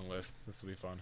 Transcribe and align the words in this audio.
long 0.00 0.08
list. 0.08 0.36
This 0.46 0.62
will 0.62 0.70
be 0.70 0.74
fun. 0.74 1.00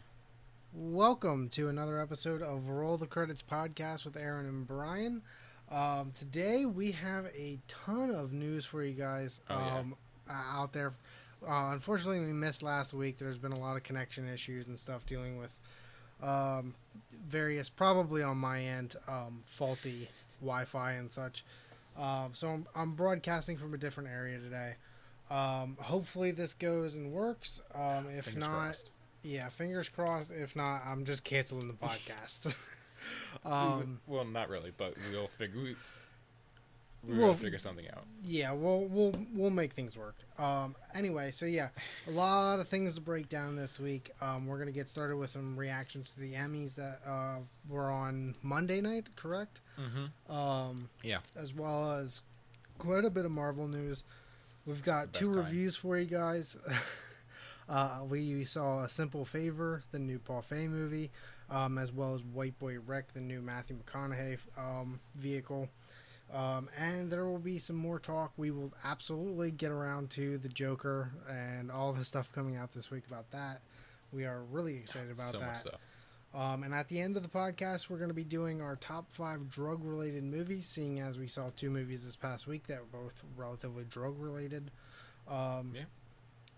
Welcome 0.75 1.49
to 1.51 1.69
another 1.69 2.01
episode 2.01 2.43
of 2.43 2.69
Roll 2.69 2.97
the 2.97 3.07
Credits 3.07 3.43
podcast 3.43 4.05
with 4.05 4.17
Aaron 4.17 4.47
and 4.47 4.67
Brian. 4.67 5.23
Um, 5.71 6.13
today 6.19 6.65
we 6.67 6.93
have 6.93 7.27
a 7.27 7.59
ton 7.69 8.11
of 8.11 8.33
news 8.33 8.65
for 8.65 8.83
you 8.83 8.95
guys 8.95 9.41
Oh, 9.51 9.55
yeah. 9.59 9.79
um, 9.79 9.95
uh, 10.29 10.33
out 10.33 10.73
there. 10.73 10.95
Uh, 11.47 11.71
unfortunately, 11.73 12.21
we 12.21 12.33
missed 12.33 12.63
last 12.63 12.93
week. 12.93 13.19
There's 13.19 13.39
been 13.39 13.53
a 13.53 13.59
lot 13.59 13.77
of 13.77 13.83
connection 13.83 14.29
issues 14.29 14.67
and 14.67 14.79
stuff 14.79 15.07
dealing 15.07 15.39
with 15.39 15.57
um, 16.23 16.75
various, 17.29 17.69
probably 17.69 18.23
on 18.23 18.37
my 18.39 18.61
end, 18.63 18.97
um, 19.07 19.43
faulty 19.47 20.09
Wi-Fi 20.41 20.93
and 20.93 21.11
such. 21.11 21.45
Um, 21.97 22.31
so 22.33 22.49
I'm, 22.49 22.67
I'm 22.75 22.93
broadcasting 22.93 23.57
from 23.57 23.75
a 23.75 23.79
different 23.79 24.09
area 24.09 24.39
today. 24.39 24.75
Um, 25.31 25.77
hopefully 25.81 26.31
this 26.31 26.55
goes 26.55 26.95
and 26.95 27.13
works. 27.13 27.61
Um, 27.75 28.07
if 28.11 28.25
Fingers 28.27 28.37
not, 28.41 28.51
crossed. 28.51 28.91
yeah, 29.23 29.49
fingers 29.51 29.89
crossed. 29.89 30.31
If 30.31 30.57
not, 30.57 30.83
I'm 30.87 31.05
just 31.05 31.25
canceling 31.25 31.67
the 31.69 31.75
podcast. 31.87 32.55
Um, 33.45 34.01
well, 34.07 34.25
not 34.25 34.49
really, 34.49 34.73
but 34.77 34.95
we'll 35.13 35.29
figure. 35.39 35.63
We, 35.63 35.77
Well, 37.07 37.29
gonna 37.29 37.39
figure 37.39 37.59
something 37.61 37.87
out. 37.89 38.05
yeah, 38.25 38.53
we'll 38.53 38.87
we'll 38.87 39.15
we'll 39.33 39.51
make 39.51 39.73
things 39.73 39.97
work. 39.97 40.17
Um, 40.37 40.75
anyway, 40.95 41.31
so 41.31 41.47
yeah, 41.47 41.69
a 42.09 42.11
lot 42.11 42.59
of 42.59 42.67
things 42.69 42.97
to 42.97 43.01
break 43.01 43.29
down 43.29 43.55
this 43.55 43.79
week. 43.79 44.11
Um, 44.21 44.47
we're 44.47 44.59
gonna 44.59 44.73
get 44.73 44.89
started 44.89 45.17
with 45.17 45.31
some 45.31 45.57
reactions 45.57 46.11
to 46.11 46.21
the 46.21 46.33
Emmys 46.35 46.75
that 46.75 47.01
uh, 47.07 47.37
were 47.69 47.89
on 47.91 48.35
Monday 48.43 48.81
night, 48.81 49.07
correct? 49.15 49.61
Mm-hmm. 49.79 50.33
Um, 50.33 50.89
Yeah. 51.05 51.19
as 51.37 51.55
well 51.55 51.93
as 51.93 52.21
quite 52.79 53.05
a 53.05 53.11
bit 53.11 53.25
of 53.25 53.31
Marvel 53.31 53.69
news. 53.69 54.03
We've 54.69 54.85
got 54.85 55.15
two 55.15 55.29
kind. 55.29 55.37
reviews 55.37 55.77
for 55.77 55.97
you 55.97 56.05
guys. 56.05 56.55
uh, 57.71 58.01
we 58.07 58.45
saw 58.45 58.85
A 58.85 58.89
Simple 58.89 59.25
Favor, 59.25 59.83
the 59.93 59.99
new 59.99 60.19
Paul 60.19 60.45
Feig 60.49 60.69
movie, 60.69 61.11
um, 61.49 61.79
as 61.79 61.91
well 61.91 62.15
as 62.15 62.23
White 62.23 62.59
Boy 62.59 62.77
Rick, 62.87 63.15
the 63.15 63.21
new 63.21 63.41
Matthew 63.41 63.79
McConaughey 63.79 64.37
um, 64.59 65.01
vehicle. 65.15 65.71
Um, 66.35 66.69
and 66.79 67.11
there 67.11 67.25
will 67.25 67.39
be 67.39 67.59
some 67.59 67.77
more 67.77 67.99
talk. 67.99 68.33
We 68.37 68.51
will 68.51 68.71
absolutely 68.85 69.53
get 69.53 69.71
around 69.71 70.11
to 70.11 70.37
the 70.37 70.51
Joker 70.51 71.13
and 71.31 71.71
all 71.71 71.95
the 71.95 72.05
stuff 72.05 72.31
coming 72.35 72.57
out 72.57 72.73
this 72.73 72.91
week 72.91 73.05
about 73.09 73.31
that. 73.31 73.63
We 74.13 74.27
are 74.27 74.43
really 74.51 74.77
excited 74.77 75.13
about 75.13 75.33
so 75.33 75.39
that. 75.39 75.65
Um, 76.35 76.63
and 76.63 76.75
at 76.75 76.89
the 76.89 77.01
end 77.01 77.17
of 77.17 77.23
the 77.23 77.29
podcast, 77.29 77.89
we're 77.89 77.97
going 77.97 78.11
to 78.11 78.15
be 78.15 78.25
doing 78.25 78.61
our 78.61 78.77
top 78.77 79.11
five 79.11 79.51
drug 79.51 79.83
related 79.83 80.25
movies, 80.25 80.67
seeing 80.67 81.01
as 81.01 81.19
we 81.19 81.27
saw 81.27 81.51
two 81.57 81.71
movies 81.71 82.05
this 82.05 82.17
past 82.17 82.47
week 82.47 82.67
that 82.67 82.79
were 82.81 83.01
both 83.01 83.15
relatively 83.37 83.85
drug 83.85 84.15
related. 84.19 84.71
Um, 85.27 85.73
Yeah. 85.75 85.85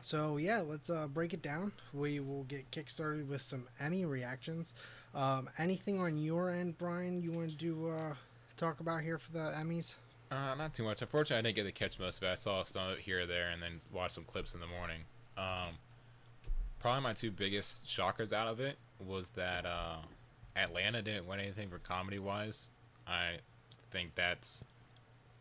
So, 0.02 0.38
yeah, 0.38 0.60
let's 0.60 0.88
uh, 0.88 1.08
break 1.08 1.34
it 1.34 1.42
down. 1.42 1.72
We 1.92 2.20
will 2.20 2.44
get 2.44 2.70
kickstarted 2.70 3.28
with 3.28 3.42
some 3.42 3.68
Emmy 3.78 4.06
reactions. 4.06 4.72
Um, 5.14 5.50
anything 5.58 6.00
on 6.00 6.16
your 6.16 6.50
end, 6.50 6.78
Brian, 6.78 7.22
you 7.22 7.32
want 7.32 7.58
to 7.58 7.88
uh, 7.90 8.14
talk 8.56 8.80
about 8.80 9.02
here 9.02 9.18
for 9.18 9.30
the 9.32 9.52
Emmys? 9.58 9.96
Uh, 10.30 10.54
not 10.54 10.72
too 10.72 10.84
much. 10.84 11.02
Unfortunately, 11.02 11.38
I 11.38 11.42
didn't 11.42 11.56
get 11.56 11.64
to 11.64 11.72
catch 11.72 11.98
most 11.98 12.18
of 12.18 12.22
it. 12.22 12.32
I 12.32 12.34
saw 12.36 12.64
some 12.64 12.96
here 12.98 13.20
or 13.20 13.26
there, 13.26 13.50
and 13.50 13.62
then 13.62 13.80
watched 13.92 14.14
some 14.14 14.24
clips 14.24 14.54
in 14.54 14.60
the 14.60 14.66
morning. 14.66 15.00
Um, 15.36 15.74
probably 16.80 17.02
my 17.02 17.12
two 17.12 17.30
biggest 17.30 17.86
shockers 17.86 18.32
out 18.32 18.48
of 18.48 18.58
it 18.58 18.78
was 19.06 19.30
that 19.30 19.66
uh, 19.66 19.96
Atlanta 20.56 21.02
didn't 21.02 21.26
win 21.26 21.40
anything 21.40 21.68
for 21.68 21.78
comedy 21.78 22.18
wise. 22.18 22.68
I 23.06 23.36
think 23.90 24.14
that's 24.14 24.62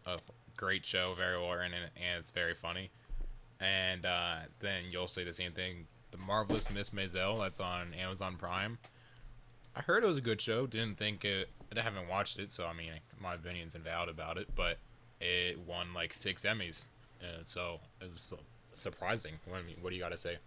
a 0.05 0.19
great 0.57 0.85
show, 0.85 1.13
very 1.17 1.37
well 1.37 1.51
and, 1.51 1.73
and 1.73 2.19
it's 2.19 2.29
very 2.31 2.53
funny. 2.53 2.89
And 3.59 4.05
uh, 4.05 4.37
then 4.59 4.83
you'll 4.89 5.07
say 5.07 5.23
the 5.23 5.33
same 5.33 5.51
thing. 5.51 5.87
The 6.11 6.17
marvelous 6.17 6.71
Miss 6.71 6.89
Maisel, 6.89 7.39
that's 7.39 7.59
on 7.59 7.93
Amazon 7.93 8.35
Prime. 8.37 8.77
I 9.75 9.81
heard 9.81 10.03
it 10.03 10.07
was 10.07 10.17
a 10.17 10.21
good 10.21 10.41
show. 10.41 10.65
Didn't 10.65 10.97
think 10.97 11.23
it. 11.23 11.49
I 11.75 11.81
haven't 11.81 12.07
watched 12.07 12.39
it, 12.39 12.51
so 12.51 12.65
I 12.65 12.73
mean, 12.73 12.91
my 13.21 13.35
opinion's 13.35 13.75
invalid 13.75 14.09
about 14.09 14.37
it. 14.37 14.47
But 14.55 14.77
it 15.21 15.59
won 15.59 15.93
like 15.93 16.13
six 16.13 16.45
Emmys, 16.45 16.87
and 17.21 17.47
so 17.47 17.79
it 18.01 18.09
was 18.11 18.33
surprising. 18.73 19.33
What 19.45 19.89
do 19.89 19.95
you 19.95 20.01
got 20.01 20.11
to 20.11 20.17
say? 20.17 20.37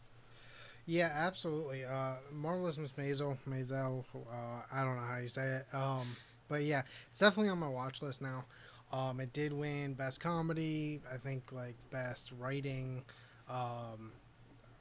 Yeah, 0.87 1.13
absolutely. 1.15 1.85
Uh, 1.85 2.15
Marvelous 2.33 2.77
Miss 2.77 2.93
Maisel, 2.93 3.37
Maisel, 3.49 4.05
uh, 4.15 4.63
I 4.73 4.85
don't 4.85 4.97
know 4.97 5.03
how 5.03 5.19
you 5.19 5.29
say 5.29 5.61
it. 5.61 5.67
Um, 5.75 6.17
but 6.49 6.65
yeah, 6.65 6.83
it's 7.09 7.21
definitely 7.21 7.51
on 7.51 7.59
my 7.59 7.69
watch 7.69 8.03
list 8.03 8.21
now. 8.21 8.45
Um, 8.93 9.21
it 9.21 9.33
did 9.33 9.53
win 9.53 9.95
Best 9.95 10.21
Comedy, 10.21 11.01
I 11.13 11.17
think 11.17 11.51
like 11.53 11.77
Best 11.91 12.33
Writing, 12.39 13.03
um, 13.49 14.13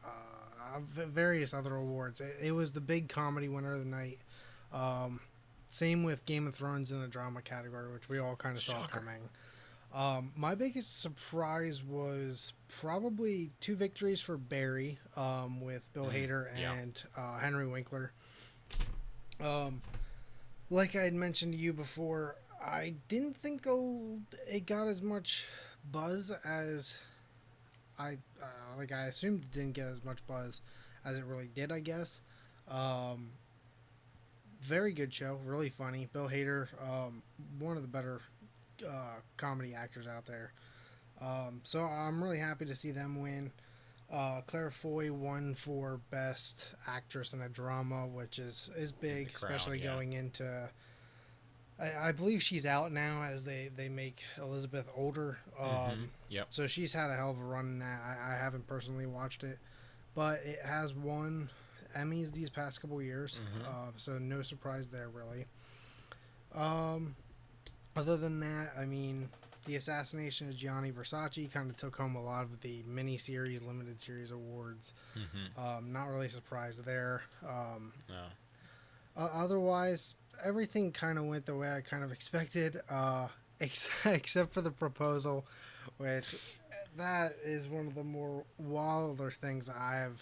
uh, 0.03 0.79
various 0.89 1.53
other 1.53 1.75
awards. 1.75 2.19
It, 2.19 2.35
it 2.41 2.51
was 2.51 2.72
the 2.72 2.81
big 2.81 3.07
comedy 3.07 3.47
winner 3.47 3.73
of 3.73 3.79
the 3.79 3.85
night. 3.85 4.19
Um, 4.73 5.22
same 5.69 6.03
with 6.03 6.25
Game 6.25 6.47
of 6.47 6.56
Thrones 6.56 6.91
in 6.91 7.01
the 7.01 7.07
drama 7.07 7.41
category, 7.41 7.94
which 7.94 8.09
we 8.09 8.19
all 8.19 8.35
kind 8.35 8.57
of 8.57 8.63
saw 8.63 8.85
coming. 8.88 9.29
Um, 9.94 10.31
my 10.38 10.56
biggest 10.56 11.02
surprise 11.02 11.84
was 11.84 12.53
probably 12.79 13.52
two 13.59 13.75
victories 13.75 14.22
for 14.22 14.38
Barry 14.38 14.97
um, 15.18 15.59
with 15.62 15.81
Bill 15.94 16.06
Mhm, 16.06 16.13
Hader 16.29 16.47
yeah. 16.57 16.74
and 16.74 17.03
uh, 17.18 17.38
Henry 17.40 17.68
Winkler. 17.68 18.13
Um, 19.41 19.81
like 20.69 20.96
I 20.96 21.01
had 21.03 21.13
mentioned 21.13 21.53
to 21.53 21.59
you 21.59 21.74
before, 21.74 22.35
I 22.63 22.94
didn't 23.09 23.35
think 23.35 23.66
it 24.47 24.66
got 24.66 24.88
as 24.88 25.01
much 25.01 25.46
buzz 25.91 26.31
as 26.46 27.00
I 28.00 28.18
uh, 28.41 28.46
like. 28.78 28.91
I 28.94 29.07
assumed 29.07 29.44
it 29.44 29.51
didn't 29.51 29.74
get 29.74 29.88
as 29.88 30.03
much 30.06 30.19
buzz 30.28 30.62
as 31.03 31.18
it 31.18 31.25
really 31.25 31.50
did. 31.53 31.72
I 31.72 31.80
guess. 31.81 32.22
Um, 32.69 33.31
very 34.62 34.94
good 34.94 35.12
show, 35.13 35.40
really 35.44 35.69
funny. 35.69 36.07
Bill 36.13 36.30
Hader, 36.30 36.68
um, 36.88 37.24
one 37.59 37.75
of 37.75 37.81
the 37.81 37.88
better 37.90 38.22
uh, 38.88 39.19
comedy 39.38 39.74
actors 39.74 40.08
out 40.08 40.25
there. 40.25 40.53
Um, 41.22 41.62
so 41.64 41.81
I'm 41.81 42.24
really 42.24 42.40
happy 42.40 42.66
to 42.66 42.75
see 42.75 42.92
them 42.92 43.22
win. 43.22 43.52
Uh, 44.12 44.42
Claire 44.42 44.72
Foy 44.72 45.12
won 45.14 45.56
for 45.56 46.02
Best 46.09 46.68
Actress 46.88 47.34
in 47.34 47.42
a 47.42 47.50
Drama, 47.50 48.08
which 48.08 48.40
is 48.40 48.69
is 48.75 48.92
big, 48.92 49.31
especially 49.34 49.80
yeah. 49.80 49.94
going 49.94 50.14
into. 50.14 50.69
I, 51.80 52.09
I 52.09 52.12
believe 52.12 52.44
she's 52.44 52.66
out 52.66 52.92
now 52.92 53.24
as 53.24 53.44
they 53.44 53.69
they 53.75 53.88
make 53.88 54.22
Elizabeth 54.38 54.88
older. 54.96 55.38
Um, 55.58 55.68
Mhm. 55.69 56.08
Yep. 56.30 56.48
so 56.50 56.68
she's 56.68 56.92
had 56.92 57.09
a 57.09 57.16
hell 57.16 57.31
of 57.31 57.40
a 57.40 57.44
run 57.44 57.66
in 57.68 57.80
that. 57.80 58.02
I, 58.02 58.34
I 58.34 58.38
haven't 58.38 58.68
personally 58.68 59.06
watched 59.06 59.44
it, 59.44 59.59
but 60.13 60.42
it 60.44 60.59
has 60.66 60.94
won 60.94 61.50
Emmys 61.96 62.31
these 62.34 62.50
past 62.50 62.81
couple 62.81 63.02
years. 63.02 63.40
Mhm. 63.40 63.66
Uh, 63.68 63.92
so 63.96 64.18
no 64.18 64.42
surprise 64.42 64.90
there, 64.90 65.09
really. 65.09 65.46
Um, 66.53 67.16
other 67.96 68.18
than 68.18 68.40
that, 68.40 68.72
I 68.78 68.85
mean, 68.85 69.29
the 69.66 69.75
assassination 69.75 70.50
of 70.50 70.56
Gianni 70.56 70.91
Versace 70.91 71.52
kind 71.52 71.69
of 71.69 71.78
took 71.78 71.96
home 71.96 72.16
a 72.16 72.24
lot 72.24 72.44
of 72.44 72.62
the 72.62 72.84
mini 72.88 73.18
series, 73.18 73.62
limited 73.62 74.02
series 74.02 74.31
awards. 74.31 74.94
hmm 75.13 75.59
Um, 75.62 75.91
not 75.91 76.06
really 76.07 76.30
surprised 76.30 76.83
there. 76.86 77.21
Um, 77.48 77.94
No. 78.10 78.24
uh, 79.18 79.30
otherwise, 79.33 80.16
everything 80.44 80.92
kind 80.92 81.18
of 81.19 81.25
went 81.25 81.45
the 81.45 81.56
way 81.56 81.71
I 81.71 81.81
kind 81.81 82.04
of 82.04 82.12
expected, 82.18 82.77
uh, 82.89 83.27
ex- 83.62 83.89
except 84.06 84.54
for 84.54 84.62
the 84.62 84.71
proposal, 84.71 85.45
which 85.98 86.36
that 86.98 87.36
is 87.44 87.68
one 87.68 87.88
of 87.88 87.94
the 87.95 88.04
more 88.04 88.44
wilder 88.57 89.30
things 89.31 89.69
I 89.69 89.95
have 89.95 90.21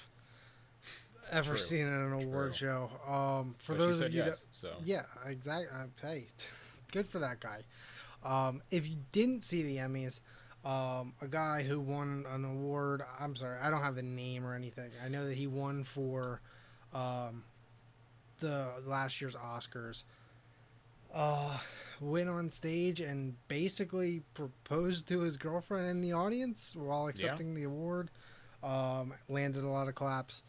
ever 1.31 1.51
True. 1.51 1.59
seen 1.59 1.85
in 1.88 1.94
an 1.94 2.13
award 2.13 2.55
show. 2.55 2.89
Um, 3.07 3.55
for 3.59 3.73
But 3.73 3.79
those 3.79 3.99
of 4.01 4.11
you 4.13 4.23
yes, 4.23 4.45
so 4.51 4.69
that, 4.79 4.85
yeah, 4.85 5.03
exactly. 5.25 5.67
Uh, 5.73 5.85
hey, 6.01 6.25
good 6.91 7.07
for 7.07 7.19
that 7.19 7.39
guy. 7.39 7.63
Um, 8.24 8.62
if 8.71 8.88
you 8.88 8.97
didn't 9.12 9.44
see 9.44 9.63
the 9.63 9.77
Emmys, 9.77 10.19
um, 10.65 11.13
a 11.21 11.27
guy 11.30 11.63
who 11.63 11.80
won 11.80 12.25
an 12.30 12.44
award. 12.44 13.01
I'm 13.19 13.36
sorry, 13.36 13.57
I 13.62 13.69
don't 13.69 13.81
have 13.81 13.95
the 13.95 14.01
name 14.03 14.45
or 14.45 14.53
anything. 14.56 14.91
I 15.03 15.07
know 15.07 15.27
that 15.27 15.38
he 15.38 15.47
won 15.47 15.83
for 15.86 16.41
um, 16.94 17.44
the 18.39 18.68
last 18.86 19.21
year's 19.21 19.36
Oscars. 19.36 20.03
Uh, 21.13 21.57
went 22.01 22.30
on 22.30 22.50
stage 22.50 23.00
and 23.00 23.35
basically 23.47 24.21
proposed 24.35 25.07
to 25.07 25.21
his 25.21 25.38
girlfriend 25.38 25.88
in 25.89 26.01
the 26.01 26.13
audience 26.13 26.75
while 26.75 27.07
accepting 27.07 27.56
the 27.56 27.63
award. 27.63 28.12
Um, 28.62 29.13
landed 29.30 29.63
a 29.63 29.68
lot 29.68 29.88
of 29.88 29.95
claps. 29.95 30.44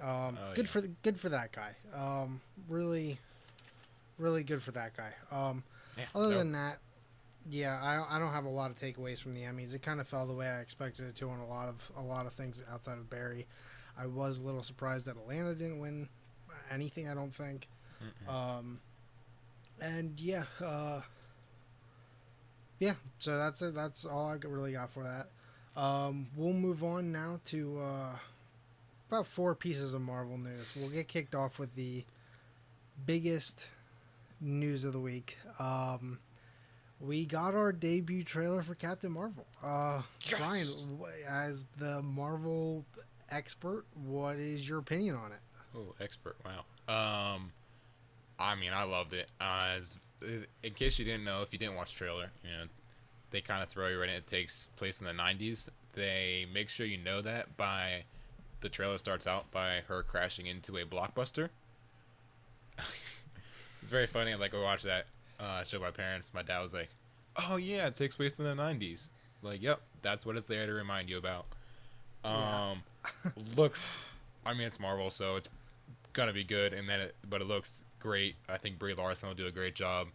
Um, 0.00 0.38
Oh, 0.40 0.54
good 0.54 0.66
yeah. 0.66 0.70
for 0.70 0.80
good 1.02 1.20
for 1.20 1.28
that 1.28 1.52
guy. 1.52 1.74
Um, 1.92 2.40
really, 2.68 3.18
really 4.20 4.42
good 4.42 4.62
for 4.62 4.72
that 4.72 4.92
guy. 4.96 5.12
Um, 5.30 5.62
yeah. 5.96 6.04
other 6.14 6.36
than 6.36 6.52
that, 6.52 6.78
yeah, 7.48 7.80
I 7.82 7.96
don't, 7.96 8.10
I 8.10 8.18
don't 8.18 8.32
have 8.32 8.44
a 8.44 8.50
lot 8.50 8.70
of 8.70 8.78
takeaways 8.78 9.18
from 9.18 9.34
the 9.34 9.42
Emmys. 9.42 9.74
It 9.74 9.82
kind 9.82 10.00
of 10.00 10.08
fell 10.08 10.26
the 10.26 10.34
way 10.34 10.46
I 10.46 10.60
expected 10.60 11.06
it 11.06 11.16
to 11.16 11.30
on 11.30 11.40
a 11.40 11.46
lot 11.46 11.68
of 11.68 11.90
a 11.96 12.02
lot 12.02 12.26
of 12.26 12.32
things 12.32 12.62
outside 12.70 12.98
of 12.98 13.08
Barry. 13.08 13.46
I 13.98 14.06
was 14.06 14.38
a 14.38 14.42
little 14.42 14.62
surprised 14.62 15.06
that 15.06 15.16
Atlanta 15.16 15.54
didn't 15.54 15.80
win 15.80 16.08
anything. 16.70 17.08
I 17.08 17.14
don't 17.14 17.34
think. 17.34 17.68
Um, 18.28 18.80
and 19.80 20.18
yeah, 20.20 20.44
uh, 20.64 21.00
yeah. 22.78 22.94
So 23.18 23.36
that's 23.36 23.62
it. 23.62 23.74
That's 23.74 24.04
all 24.04 24.28
I 24.28 24.36
really 24.46 24.72
got 24.72 24.92
for 24.92 25.02
that. 25.02 25.80
Um, 25.80 26.28
we'll 26.36 26.52
move 26.52 26.82
on 26.82 27.12
now 27.12 27.40
to 27.46 27.80
uh, 27.80 28.16
about 29.08 29.26
four 29.26 29.54
pieces 29.54 29.94
of 29.94 30.00
Marvel 30.00 30.38
news. 30.38 30.72
We'll 30.76 30.90
get 30.90 31.08
kicked 31.08 31.34
off 31.34 31.58
with 31.58 31.74
the 31.74 32.04
biggest 33.06 33.70
news 34.40 34.84
of 34.84 34.92
the 34.92 34.98
week. 35.00 35.36
Um, 35.58 36.18
we 37.00 37.24
got 37.24 37.54
our 37.54 37.72
debut 37.72 38.22
trailer 38.24 38.62
for 38.62 38.74
Captain 38.74 39.12
Marvel. 39.12 39.46
Uh, 39.62 40.02
Yes! 40.26 40.38
Brian, 40.38 40.68
as 41.28 41.66
the 41.78 42.02
Marvel 42.02 42.84
expert, 43.30 43.84
what 43.94 44.36
is 44.36 44.68
your 44.68 44.78
opinion 44.78 45.14
on 45.16 45.32
it? 45.32 45.38
Oh, 45.76 45.94
expert! 46.00 46.36
Wow. 46.44 46.64
Um, 46.88 47.52
I 48.38 48.54
mean, 48.54 48.72
I 48.72 48.82
loved 48.82 49.12
it. 49.12 49.28
Uh, 49.40 49.76
as, 49.78 49.96
in 50.62 50.74
case 50.74 50.98
you 50.98 51.04
didn't 51.04 51.24
know, 51.24 51.42
if 51.42 51.52
you 51.52 51.58
didn't 51.58 51.76
watch 51.76 51.92
the 51.92 51.98
trailer, 51.98 52.30
you 52.44 52.50
know, 52.50 52.64
they 53.30 53.40
kind 53.40 53.62
of 53.62 53.68
throw 53.68 53.88
you 53.88 54.00
right 54.00 54.08
in. 54.08 54.16
It 54.16 54.26
takes 54.26 54.68
place 54.76 54.98
in 55.00 55.06
the 55.06 55.12
'90s. 55.12 55.68
They 55.94 56.46
make 56.52 56.68
sure 56.68 56.84
you 56.86 56.98
know 56.98 57.20
that 57.22 57.56
by 57.56 58.02
the 58.60 58.68
trailer 58.68 58.98
starts 58.98 59.26
out 59.26 59.50
by 59.52 59.82
her 59.88 60.02
crashing 60.02 60.46
into 60.46 60.76
a 60.76 60.84
blockbuster. 60.84 61.48
it's 63.82 63.90
very 63.90 64.06
funny. 64.06 64.34
Like 64.34 64.52
we 64.52 64.60
watched 64.60 64.84
that 64.84 65.06
uh, 65.38 65.64
show 65.64 65.78
my 65.78 65.90
parents. 65.90 66.32
My 66.34 66.42
dad 66.42 66.60
was 66.60 66.74
like, 66.74 66.88
"Oh 67.48 67.56
yeah, 67.56 67.86
it 67.86 67.96
takes 67.96 68.16
place 68.16 68.32
in 68.38 68.44
the 68.44 68.54
'90s." 68.54 69.04
Like, 69.42 69.62
yep, 69.62 69.80
that's 70.02 70.26
what 70.26 70.36
it's 70.36 70.46
there 70.46 70.66
to 70.66 70.72
remind 70.72 71.08
you 71.08 71.18
about. 71.18 71.46
Yeah. 72.24 72.72
Um, 72.72 72.82
looks. 73.56 73.96
I 74.44 74.52
mean, 74.52 74.66
it's 74.66 74.80
Marvel, 74.80 75.10
so 75.10 75.36
it's 75.36 75.48
gonna 76.12 76.32
be 76.32 76.44
good. 76.44 76.72
And 76.72 76.88
then, 76.88 77.00
it, 77.00 77.14
but 77.28 77.40
it 77.40 77.46
looks 77.46 77.82
great. 77.98 78.36
I 78.48 78.58
think 78.58 78.78
Brie 78.78 78.94
Larson 78.94 79.28
will 79.28 79.36
do 79.36 79.46
a 79.46 79.50
great 79.52 79.74
job. 79.74 80.08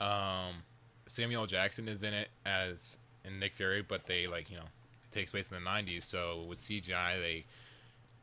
Um, 0.00 0.62
Samuel 1.06 1.46
Jackson 1.46 1.88
is 1.88 2.02
in 2.02 2.14
it 2.14 2.28
as 2.46 2.96
in 3.24 3.38
Nick 3.40 3.54
Fury, 3.54 3.82
but 3.82 4.06
they 4.06 4.26
like 4.26 4.50
you 4.50 4.56
know 4.56 4.62
it 4.62 5.12
takes 5.12 5.32
place 5.32 5.48
in 5.50 5.62
the 5.62 5.68
'90s, 5.68 6.04
so 6.04 6.44
with 6.48 6.58
CGI 6.58 7.20
they 7.20 7.44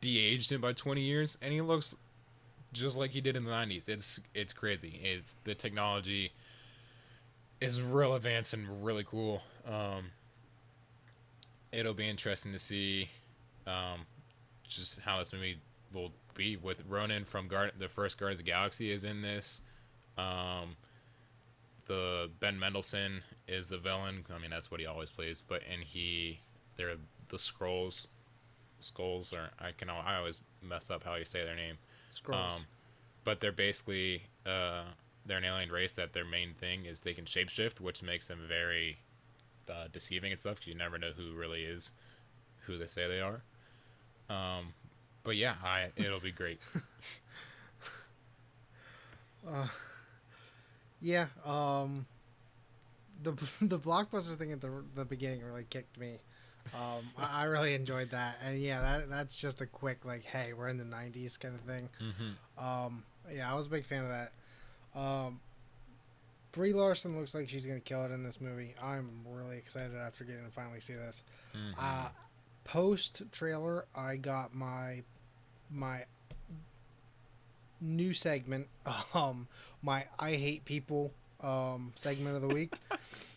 de-aged 0.00 0.52
him 0.52 0.60
by 0.60 0.72
20 0.72 1.00
years, 1.00 1.38
and 1.40 1.52
he 1.52 1.60
looks 1.60 1.96
just 2.72 2.96
like 2.96 3.10
he 3.10 3.20
did 3.20 3.36
in 3.36 3.44
the 3.44 3.50
'90s. 3.50 3.88
It's 3.88 4.20
it's 4.34 4.52
crazy. 4.52 5.00
It's 5.02 5.36
the 5.44 5.54
technology 5.54 6.32
is 7.60 7.80
real 7.80 8.14
advanced 8.14 8.52
and 8.52 8.84
really 8.84 9.04
cool. 9.04 9.42
Um, 9.66 10.10
it'll 11.72 11.94
be 11.94 12.08
interesting 12.08 12.52
to 12.52 12.58
see 12.58 13.08
um, 13.66 14.06
just 14.64 15.00
how 15.00 15.18
this 15.18 15.32
movie 15.32 15.58
will 15.92 16.12
be 16.34 16.56
with 16.56 16.82
Ronan 16.88 17.24
from 17.24 17.48
Guard- 17.48 17.72
the 17.78 17.88
first 17.88 18.18
Guardians 18.18 18.40
of 18.40 18.46
the 18.46 18.50
Galaxy 18.50 18.92
is 18.92 19.04
in 19.04 19.22
this. 19.22 19.60
Um, 20.18 20.76
the 21.86 22.30
Ben 22.40 22.58
Mendelsohn 22.58 23.22
is 23.48 23.68
the 23.68 23.78
villain. 23.78 24.24
I 24.34 24.38
mean, 24.38 24.50
that's 24.50 24.70
what 24.70 24.80
he 24.80 24.86
always 24.86 25.10
plays. 25.10 25.42
But 25.46 25.62
and 25.70 25.82
he, 25.82 26.40
they're 26.76 26.96
the 27.28 27.38
scrolls. 27.38 28.08
Skrulls 28.80 29.32
or 29.32 29.50
I 29.58 29.72
can 29.72 29.88
I 29.88 30.18
always 30.18 30.40
mess 30.62 30.90
up 30.90 31.04
how 31.04 31.14
you 31.14 31.24
say 31.24 31.44
their 31.44 31.56
name. 31.56 31.78
Scrolls. 32.16 32.56
Um, 32.58 32.66
but 33.24 33.40
they're 33.40 33.52
basically 33.52 34.22
uh, 34.46 34.84
they're 35.26 35.38
an 35.38 35.44
alien 35.44 35.70
race 35.70 35.92
that 35.94 36.12
their 36.12 36.24
main 36.24 36.54
thing 36.54 36.86
is 36.86 37.00
they 37.00 37.14
can 37.14 37.24
shapeshift, 37.24 37.80
which 37.80 38.02
makes 38.02 38.28
them 38.28 38.40
very 38.48 38.98
uh, 39.70 39.88
deceiving 39.92 40.32
and 40.32 40.40
stuff. 40.40 40.60
'cause 40.60 40.68
you 40.68 40.74
never 40.74 40.98
know 40.98 41.12
who 41.16 41.34
really 41.34 41.64
is 41.64 41.90
who 42.66 42.78
they 42.78 42.86
say 42.86 43.06
they 43.08 43.20
are. 43.20 43.42
Um, 44.30 44.74
but 45.24 45.36
yeah, 45.36 45.54
I 45.62 45.90
it'll 45.96 46.20
be 46.20 46.32
great. 46.32 46.60
Uh, 49.46 49.68
yeah. 51.00 51.26
Um, 51.44 52.06
the 53.22 53.32
the 53.60 53.78
blockbuster 53.78 54.36
thing 54.36 54.52
at 54.52 54.60
the 54.60 54.84
the 54.94 55.04
beginning 55.04 55.42
really 55.44 55.66
kicked 55.68 55.98
me. 55.98 56.18
Um, 56.74 57.04
I, 57.16 57.44
really 57.44 57.74
enjoyed 57.74 58.10
that, 58.10 58.36
and 58.44 58.60
yeah, 58.60 58.80
that 58.80 59.10
that's 59.10 59.36
just 59.36 59.60
a 59.60 59.66
quick 59.66 60.04
like, 60.04 60.24
hey, 60.24 60.52
we're 60.52 60.68
in 60.68 60.78
the 60.78 60.84
'90s 60.84 61.38
kind 61.38 61.54
of 61.54 61.60
thing. 61.62 61.88
mm-hmm. 62.00 62.64
Um, 62.64 63.02
yeah, 63.32 63.50
I 63.50 63.56
was 63.56 63.66
a 63.66 63.70
big 63.70 63.84
fan 63.84 64.04
of 64.04 64.08
that. 64.08 64.32
Um, 64.98 65.40
Brie 66.52 66.72
Larson 66.72 67.18
looks 67.18 67.34
like 67.34 67.48
she's 67.48 67.66
gonna 67.66 67.80
kill 67.80 68.02
it 68.04 68.10
in 68.10 68.22
this 68.22 68.40
movie. 68.40 68.74
I'm 68.82 69.10
really 69.28 69.58
excited 69.58 69.94
after 69.94 70.24
getting 70.24 70.44
to 70.44 70.50
finally 70.50 70.80
see 70.80 70.94
this. 70.94 71.22
Mm-hmm. 71.54 71.78
Uh, 71.78 72.08
post 72.64 73.22
trailer, 73.30 73.84
I 73.94 74.16
got 74.16 74.54
my 74.54 75.02
my 75.70 76.04
new 77.80 78.14
segment, 78.14 78.68
um, 79.14 79.48
my 79.82 80.04
I 80.18 80.32
hate 80.32 80.64
people 80.64 81.12
um 81.42 81.92
segment 81.94 82.36
of 82.36 82.42
the 82.42 82.48
week, 82.48 82.74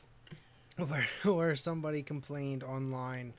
where 0.88 1.08
where 1.34 1.56
somebody 1.56 2.02
complained 2.02 2.64
online 2.64 3.34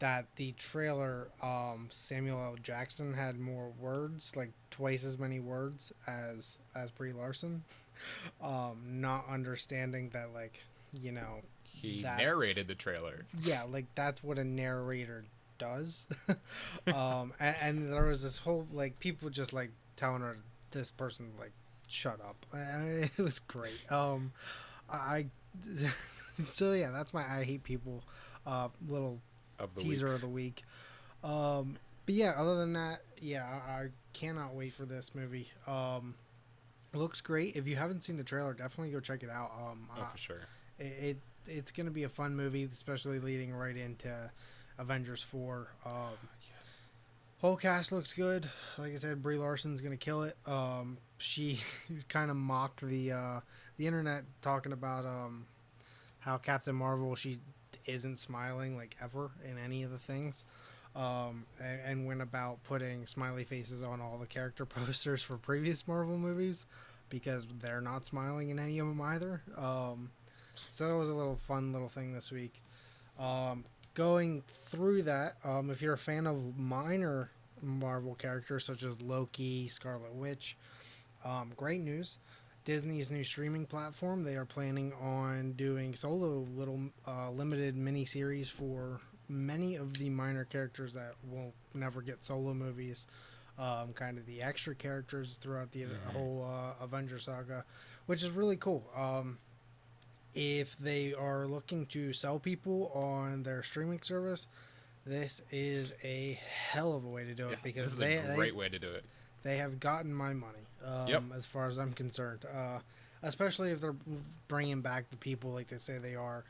that 0.00 0.26
the 0.36 0.52
trailer 0.52 1.28
um 1.42 1.88
Samuel 1.90 2.42
L. 2.42 2.56
Jackson 2.62 3.14
had 3.14 3.38
more 3.38 3.70
words, 3.80 4.32
like 4.36 4.50
twice 4.70 5.04
as 5.04 5.18
many 5.18 5.40
words 5.40 5.92
as 6.06 6.58
as 6.74 6.90
Brie 6.90 7.12
Larson, 7.12 7.64
um, 8.42 8.78
not 8.86 9.24
understanding 9.28 10.10
that 10.10 10.34
like 10.34 10.60
you 10.92 11.12
know 11.12 11.40
he 11.62 12.02
narrated 12.02 12.68
the 12.68 12.74
trailer. 12.74 13.24
yeah, 13.42 13.62
like 13.64 13.86
that's 13.94 14.22
what 14.22 14.38
a 14.38 14.44
narrator 14.44 15.24
does. 15.58 16.06
um, 16.94 17.32
and, 17.40 17.56
and 17.60 17.92
there 17.92 18.04
was 18.06 18.22
this 18.22 18.38
whole 18.38 18.66
like 18.72 18.98
people 19.00 19.30
just 19.30 19.52
like 19.52 19.70
telling 19.96 20.22
her 20.22 20.36
this 20.72 20.90
person 20.90 21.30
like 21.38 21.52
shut 21.88 22.20
up. 22.20 22.44
It 22.52 23.18
was 23.18 23.38
great. 23.38 23.90
Um, 23.90 24.32
I 24.90 25.26
so 26.50 26.72
yeah, 26.72 26.90
that's 26.90 27.12
my 27.14 27.22
I 27.22 27.44
hate 27.44 27.62
people 27.64 28.02
uh 28.46 28.68
little 28.88 29.20
Of 29.58 29.74
the 29.74 29.80
teaser 29.82 30.06
week. 30.06 30.14
of 30.14 30.20
the 30.20 30.28
week. 30.28 30.62
Um, 31.22 31.76
but 32.06 32.14
yeah, 32.14 32.34
other 32.36 32.56
than 32.56 32.74
that, 32.74 33.00
yeah, 33.20 33.44
I, 33.66 33.70
I 33.72 33.86
cannot 34.12 34.54
wait 34.54 34.74
for 34.74 34.84
this 34.84 35.14
movie. 35.14 35.48
Um, 35.66 36.14
looks 36.92 37.20
great. 37.22 37.56
If 37.56 37.66
you 37.66 37.76
haven't 37.76 38.02
seen 38.02 38.16
the 38.18 38.24
trailer, 38.24 38.52
definitely 38.52 38.90
go 38.92 39.00
check 39.00 39.22
it 39.22 39.30
out. 39.30 39.50
Um, 39.58 39.88
Oh, 39.96 40.02
I- 40.02 40.12
for 40.12 40.18
sure. 40.18 40.40
it, 40.78 40.84
it 40.84 41.16
it's 41.46 41.72
gonna 41.72 41.90
be 41.90 42.04
a 42.04 42.08
fun 42.08 42.34
movie, 42.36 42.64
especially 42.64 43.18
leading 43.20 43.54
right 43.54 43.76
into 43.76 44.30
Avengers 44.78 45.22
four. 45.22 45.68
Um, 45.86 46.12
whole 47.40 47.56
cast 47.56 47.92
looks 47.92 48.12
good. 48.12 48.48
Like 48.78 48.92
I 48.92 48.96
said, 48.96 49.22
Brie 49.22 49.36
Larson's 49.38 49.80
gonna 49.80 49.96
kill 49.96 50.22
it. 50.24 50.36
Um, 50.46 50.98
she 51.18 51.60
kind 52.08 52.30
of 52.30 52.36
mocked 52.36 52.80
the 52.80 53.12
uh, 53.12 53.40
the 53.76 53.86
internet 53.86 54.24
talking 54.42 54.72
about 54.72 55.04
um, 55.04 55.46
how 56.24 56.38
Captain 56.38 56.74
Marvel 56.74 57.14
she 57.14 57.38
isn't 57.86 58.18
smiling 58.18 58.76
like 58.76 58.96
ever 59.02 59.30
in 59.48 59.58
any 59.58 59.82
of 59.82 59.90
the 59.90 59.98
things. 59.98 60.44
Um, 60.96 61.44
and, 61.60 61.80
and 61.84 62.06
went 62.06 62.22
about 62.22 62.62
putting 62.62 63.04
smiley 63.06 63.42
faces 63.42 63.82
on 63.82 64.00
all 64.00 64.16
the 64.16 64.26
character 64.26 64.64
posters 64.66 65.22
for 65.22 65.36
previous 65.36 65.88
Marvel 65.88 66.16
movies 66.16 66.66
because 67.08 67.46
they're 67.60 67.80
not 67.80 68.04
smiling 68.04 68.50
in 68.50 68.58
any 68.60 68.78
of 68.78 68.86
them 68.86 69.00
either. 69.00 69.42
Um, 69.56 70.10
so 70.70 70.86
that 70.86 70.94
was 70.96 71.08
a 71.08 71.14
little 71.14 71.36
fun 71.48 71.72
little 71.72 71.88
thing 71.88 72.12
this 72.12 72.30
week. 72.30 72.62
Um, 73.18 73.64
going 73.94 74.44
through 74.66 75.02
that, 75.02 75.34
um, 75.44 75.70
if 75.70 75.82
you're 75.82 75.94
a 75.94 75.98
fan 75.98 76.26
of 76.28 76.56
minor 76.56 77.30
Marvel 77.60 78.14
characters 78.14 78.64
such 78.64 78.84
as 78.84 79.00
Loki, 79.02 79.66
Scarlet 79.68 80.14
Witch, 80.14 80.56
um, 81.24 81.52
great 81.56 81.80
news. 81.80 82.18
Disney's 82.64 83.10
new 83.10 83.24
streaming 83.24 83.66
platform, 83.66 84.22
they 84.24 84.36
are 84.36 84.46
planning 84.46 84.92
on 84.94 85.52
doing 85.52 85.94
solo 85.94 86.46
little 86.56 86.80
uh, 87.06 87.30
limited 87.30 87.76
mini 87.76 88.04
series 88.06 88.48
for 88.48 89.00
many 89.28 89.74
of 89.76 89.92
the 89.94 90.08
minor 90.08 90.44
characters 90.44 90.94
that 90.94 91.12
won't 91.30 91.52
never 91.74 92.00
get 92.00 92.24
solo 92.24 92.54
movies. 92.54 93.06
Um, 93.58 93.92
kind 93.92 94.18
of 94.18 94.26
the 94.26 94.42
extra 94.42 94.74
characters 94.74 95.36
throughout 95.40 95.70
the 95.72 95.82
Mhm. 95.82 96.12
whole 96.12 96.44
uh, 96.44 96.82
Avenger 96.82 97.18
saga, 97.18 97.64
which 98.06 98.22
is 98.24 98.30
really 98.30 98.56
cool. 98.56 98.90
Um, 98.96 99.38
if 100.34 100.76
they 100.78 101.14
are 101.14 101.46
looking 101.46 101.86
to 101.86 102.12
sell 102.12 102.40
people 102.40 102.88
on 102.94 103.44
their 103.44 103.62
streaming 103.62 104.00
service, 104.02 104.48
this 105.06 105.40
is 105.52 105.92
a 106.02 106.32
hell 106.32 106.94
of 106.94 107.04
a 107.04 107.08
way 107.08 107.24
to 107.24 107.34
do 107.34 107.46
it 107.46 107.50
Yeah, 107.52 107.56
because 107.62 107.84
this 107.84 107.92
is 107.92 107.98
they, 108.00 108.16
a 108.16 108.26
they 108.26 108.34
great 108.34 108.56
way 108.56 108.68
to 108.70 108.78
do 108.78 108.90
it. 108.90 109.04
they 109.44 109.58
have 109.58 109.78
gotten 109.78 110.12
my 110.12 110.32
money 110.32 110.66
um, 110.86 111.08
Yep. 111.08 111.22
as 111.36 111.46
far 111.46 111.68
as 111.68 111.78
I'm 111.78 111.92
concerned. 111.92 112.44
Uh, 112.44 112.78
especially 113.22 113.70
if 113.70 113.80
they're 113.80 113.94
bringing 114.48 114.80
back 114.82 115.08
the 115.10 115.16
people 115.16 115.50
like 115.52 115.68
they 115.68 115.78
say 115.78 115.98
they 115.98 116.14
are. 116.14 116.44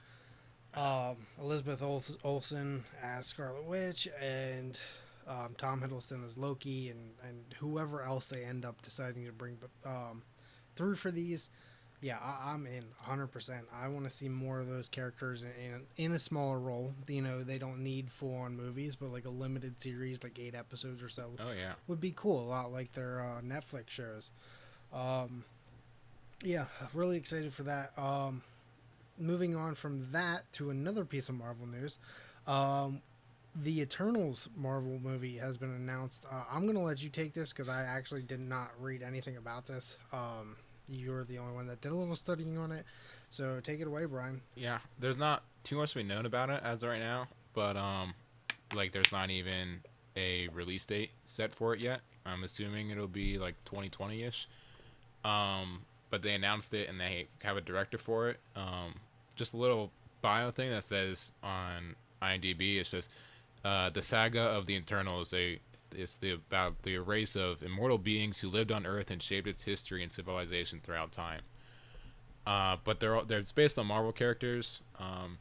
Um, 0.75 1.17
Elizabeth 1.41 1.83
Ol- 1.83 2.03
Olsen 2.25 2.85
as 3.03 3.27
Scarlet 3.29 3.65
Witch 3.65 4.09
and 4.21 4.79
um, 5.29 5.55
Tom 5.57 5.81
Hiddleston 5.81 6.25
as 6.27 6.37
Loki 6.37 6.91
and, 6.91 7.13
and 7.27 7.45
whoever 7.61 8.03
else 8.03 8.27
they 8.27 8.43
end 8.45 8.65
up 8.65 8.83
deciding 8.83 9.25
to 9.27 9.33
bring 9.33 9.57
um, 9.87 10.23
through 10.75 10.97
for 10.97 11.13
these. 11.13 11.49
Yeah, 12.05 12.19
I, 12.23 12.53
I'm 12.53 12.67
in 12.67 12.85
100%. 13.09 13.61
I 13.75 13.89
want 13.89 14.05
to 14.05 14.11
see 14.11 14.29
more 14.29 14.61
of 14.61 14.69
those 14.69 14.89
characters 14.89 15.43
in, 15.43 15.49
in, 15.97 16.05
in 16.05 16.13
a 16.13 16.19
smaller 16.19 16.59
role. 16.59 16.93
You 17.09 17.23
know, 17.23 17.43
they 17.43 17.57
don't 17.57 17.83
need 17.83 18.11
full 18.13 18.35
on 18.37 18.55
movies, 18.55 18.95
but 18.95 19.11
like 19.11 19.25
a 19.25 19.31
limited 19.31 19.81
series, 19.81 20.23
like 20.23 20.39
eight 20.39 20.55
episodes 20.55 21.03
or 21.03 21.09
so, 21.09 21.31
Oh 21.41 21.53
yeah. 21.53 21.73
would 21.87 22.03
be 22.03 22.13
cool. 22.15 22.45
A 22.45 22.49
lot 22.49 22.71
like 22.71 22.93
their 22.93 23.23
uh, 23.23 23.41
Netflix 23.41 23.89
shows. 23.89 24.33
Um, 24.93 25.45
yeah, 26.43 26.67
really 26.93 27.17
excited 27.17 27.55
for 27.55 27.63
that. 27.63 27.99
Um, 27.99 28.43
moving 29.19 29.57
on 29.57 29.75
from 29.75 30.07
that 30.13 30.43
to 30.53 30.69
another 30.69 31.07
piece 31.07 31.31
of 31.31 31.37
Marvel 31.37 31.67
news. 31.67 31.97
Um, 32.47 33.01
the 33.63 33.81
Eternals 33.81 34.51
Marvel 34.59 34.99
movie 35.03 35.39
has 35.39 35.57
been 35.57 35.71
announced. 35.75 36.27
Uh, 36.31 36.45
I'm 36.53 36.67
gonna 36.67 36.83
let 36.83 37.03
you 37.03 37.09
take 37.09 37.33
this 37.33 37.51
because 37.51 37.71
I 37.71 37.83
actually 37.85 38.25
did 38.25 38.41
not 38.41 38.73
read 38.79 39.01
anything 39.03 39.39
about 39.39 39.65
this. 39.65 39.97
Um, 40.13 40.57
you're 40.89 41.25
the 41.25 41.39
only 41.39 41.55
one 41.55 41.67
that 41.67 41.81
did 41.81 41.93
a 41.93 41.95
little 41.95 42.17
studying 42.17 42.59
on 42.59 42.73
it, 42.73 42.85
so 43.31 43.61
take 43.63 43.81
it 43.81 43.87
away, 43.87 44.05
Brian. 44.05 44.41
Yeah, 44.55 44.79
there's 44.99 45.19
not 45.19 45.43
too 45.63 45.77
much 45.77 45.93
to 45.93 45.97
be 45.97 46.03
known 46.03 46.27
about 46.27 46.51
it 46.51 46.61
as 46.63 46.83
of 46.83 46.91
right 46.91 47.01
now, 47.01 47.29
but 47.55 47.77
um, 47.77 48.15
like 48.75 48.93
there's 48.93 49.13
not 49.13 49.31
even 49.31 49.81
a 50.17 50.49
release 50.49 50.87
date 50.87 51.11
set 51.25 51.55
for 51.55 51.75
it 51.75 51.81
yet. 51.81 52.01
I'm 52.27 52.45
assuming 52.45 52.91
it'll 52.91 53.07
be 53.07 53.39
like 53.39 53.55
2020 53.65 54.23
ish. 54.23 54.49
Um, 55.25 55.83
but 56.11 56.23
they 56.23 56.35
announced 56.35 56.75
it 56.75 56.89
and 56.89 57.01
they 57.01 57.27
have 57.43 57.57
a 57.57 57.61
director 57.61 57.99
for 57.99 58.29
it. 58.29 58.39
Um, 58.55 58.95
just 59.37 59.55
a 59.55 59.57
little 59.57 59.91
bio 60.23 60.51
thing 60.51 60.71
that 60.71 60.85
says 60.85 61.33
on 61.43 61.97
IMDb. 62.23 62.79
It's 62.79 62.91
just 62.91 63.09
uh, 63.65 63.91
the 63.91 64.03
saga 64.03 64.41
of 64.41 64.67
the 64.67 64.77
Eternals. 64.77 65.31
They 65.31 65.61
it's 65.97 66.17
the 66.17 66.33
about 66.33 66.83
the 66.83 66.99
race 66.99 67.37
of 67.37 67.63
immortal 67.63 67.99
beings 67.99 68.41
who 68.41 68.49
lived 68.49 68.73
on 68.73 68.87
Earth 68.87 69.11
and 69.11 69.23
shaped 69.23 69.47
its 69.47 69.63
history 69.63 70.03
and 70.03 70.13
civilization 70.13 70.81
throughout 70.83 71.13
time. 71.13 71.43
Uh, 72.47 72.77
but 72.85 73.01
they're 73.01 73.23
they're 73.23 73.39
it's 73.39 73.53
based 73.53 73.79
on 73.79 73.87
Marvel 73.87 74.13
characters. 74.13 74.83
Um, 74.99 75.39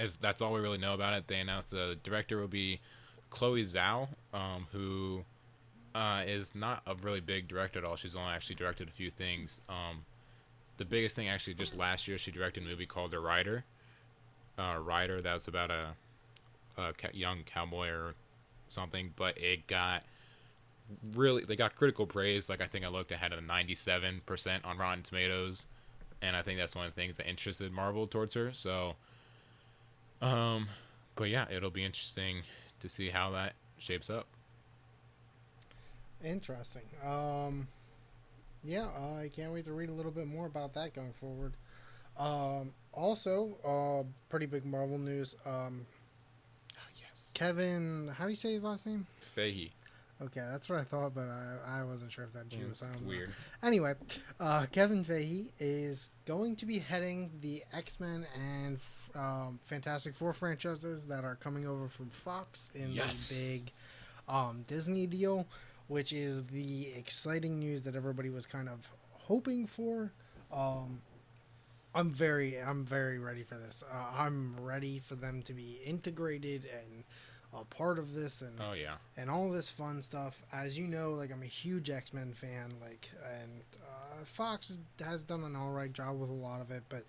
as 0.00 0.16
that's 0.16 0.40
all 0.40 0.52
we 0.52 0.60
really 0.60 0.78
know 0.78 0.94
about 0.94 1.14
it. 1.14 1.28
They 1.28 1.40
announced 1.40 1.70
the 1.70 1.98
director 2.02 2.38
will 2.38 2.48
be 2.48 2.80
Chloe 3.28 3.62
Zhao, 3.62 4.08
um, 4.32 4.66
who 4.72 5.24
uh, 5.94 6.22
is 6.26 6.54
not 6.54 6.82
a 6.86 6.94
really 6.94 7.20
big 7.20 7.48
director 7.48 7.78
at 7.78 7.84
all. 7.84 7.96
She's 7.96 8.16
only 8.16 8.32
actually 8.32 8.56
directed 8.56 8.88
a 8.88 8.92
few 8.92 9.10
things. 9.10 9.60
Um, 9.68 10.04
the 10.78 10.84
biggest 10.84 11.16
thing 11.16 11.28
actually 11.28 11.54
just 11.54 11.76
last 11.76 12.08
year 12.08 12.16
she 12.16 12.30
directed 12.30 12.62
a 12.62 12.66
movie 12.66 12.86
called 12.86 13.10
The 13.10 13.20
Rider. 13.20 13.64
Uh, 14.58 14.78
Rider 14.82 15.20
that 15.20 15.34
was 15.34 15.46
about 15.48 15.70
a, 15.70 15.88
a 16.78 16.92
young 17.12 17.42
cowboy 17.44 17.88
or 17.88 18.14
something, 18.70 19.12
but 19.16 19.36
it 19.38 19.66
got 19.66 20.04
really 21.14 21.44
they 21.44 21.56
got 21.56 21.76
critical 21.76 22.06
praise. 22.06 22.48
Like 22.48 22.60
I 22.60 22.66
think 22.66 22.84
I 22.84 22.88
looked, 22.88 23.12
it 23.12 23.18
had 23.18 23.32
a 23.32 23.40
97% 23.40 24.64
on 24.64 24.78
Rotten 24.78 25.02
Tomatoes, 25.02 25.66
and 26.22 26.36
I 26.36 26.42
think 26.42 26.58
that's 26.58 26.74
one 26.74 26.86
of 26.86 26.94
the 26.94 27.00
things 27.00 27.16
that 27.18 27.28
interested 27.28 27.72
Marvel 27.72 28.06
towards 28.06 28.34
her. 28.34 28.52
So, 28.52 28.96
um, 30.22 30.68
but 31.16 31.28
yeah, 31.28 31.46
it'll 31.50 31.70
be 31.70 31.84
interesting 31.84 32.42
to 32.80 32.88
see 32.88 33.10
how 33.10 33.30
that 33.30 33.54
shapes 33.78 34.10
up. 34.10 34.26
Interesting. 36.24 36.82
Um, 37.04 37.68
yeah, 38.62 38.86
uh, 38.98 39.20
I 39.20 39.30
can't 39.34 39.52
wait 39.52 39.64
to 39.66 39.72
read 39.72 39.88
a 39.88 39.92
little 39.92 40.12
bit 40.12 40.26
more 40.26 40.46
about 40.46 40.74
that 40.74 40.94
going 40.94 41.14
forward. 41.14 41.54
Um, 42.18 42.72
also, 42.92 43.56
uh, 43.64 44.06
pretty 44.28 44.46
big 44.46 44.64
Marvel 44.64 44.98
news. 44.98 45.36
Um. 45.46 45.86
Kevin, 47.40 48.12
how 48.18 48.24
do 48.24 48.30
you 48.30 48.36
say 48.36 48.52
his 48.52 48.62
last 48.62 48.86
name? 48.86 49.06
Feige. 49.34 49.70
Okay, 50.20 50.46
that's 50.50 50.68
what 50.68 50.78
I 50.78 50.84
thought, 50.84 51.14
but 51.14 51.26
I, 51.26 51.80
I 51.80 51.84
wasn't 51.84 52.12
sure 52.12 52.24
if 52.24 52.34
that 52.34 52.54
was 52.68 52.90
weird. 53.02 53.30
Anyway, 53.62 53.94
uh, 54.38 54.66
Kevin 54.70 55.02
Feige 55.02 55.50
is 55.58 56.10
going 56.26 56.54
to 56.56 56.66
be 56.66 56.78
heading 56.78 57.30
the 57.40 57.64
X 57.72 57.98
Men 57.98 58.26
and 58.38 58.78
um, 59.14 59.58
Fantastic 59.64 60.14
Four 60.14 60.34
franchises 60.34 61.06
that 61.06 61.24
are 61.24 61.36
coming 61.36 61.66
over 61.66 61.88
from 61.88 62.10
Fox 62.10 62.70
in 62.74 62.92
yes. 62.92 63.30
the 63.30 63.48
big 63.48 63.72
um, 64.28 64.64
Disney 64.68 65.06
deal 65.06 65.46
which 65.90 66.12
is 66.12 66.44
the 66.52 66.86
exciting 66.96 67.58
news 67.58 67.82
that 67.82 67.96
everybody 67.96 68.30
was 68.30 68.46
kind 68.46 68.68
of 68.68 68.88
hoping 69.10 69.66
for. 69.66 70.12
Um, 70.52 71.00
I'm 71.96 72.12
very, 72.12 72.60
I'm 72.60 72.84
very 72.84 73.18
ready 73.18 73.42
for 73.42 73.56
this. 73.56 73.82
Uh, 73.92 74.16
I'm 74.16 74.54
ready 74.60 75.00
for 75.00 75.16
them 75.16 75.42
to 75.42 75.52
be 75.52 75.80
integrated 75.84 76.62
and 76.72 77.02
a 77.52 77.64
part 77.64 77.98
of 77.98 78.14
this, 78.14 78.42
and 78.42 78.60
oh 78.60 78.72
yeah, 78.72 78.94
and 79.16 79.30
all 79.30 79.50
this 79.50 79.70
fun 79.70 80.02
stuff. 80.02 80.42
As 80.52 80.78
you 80.78 80.86
know, 80.86 81.12
like 81.12 81.32
I'm 81.32 81.42
a 81.42 81.46
huge 81.46 81.90
X 81.90 82.12
Men 82.12 82.32
fan, 82.32 82.72
like, 82.80 83.08
and 83.40 83.62
uh, 83.82 84.24
Fox 84.24 84.76
has 85.04 85.22
done 85.22 85.44
an 85.44 85.56
all 85.56 85.70
right 85.70 85.92
job 85.92 86.18
with 86.20 86.30
a 86.30 86.34
lot 86.34 86.60
of 86.60 86.70
it, 86.70 86.82
but 86.88 87.04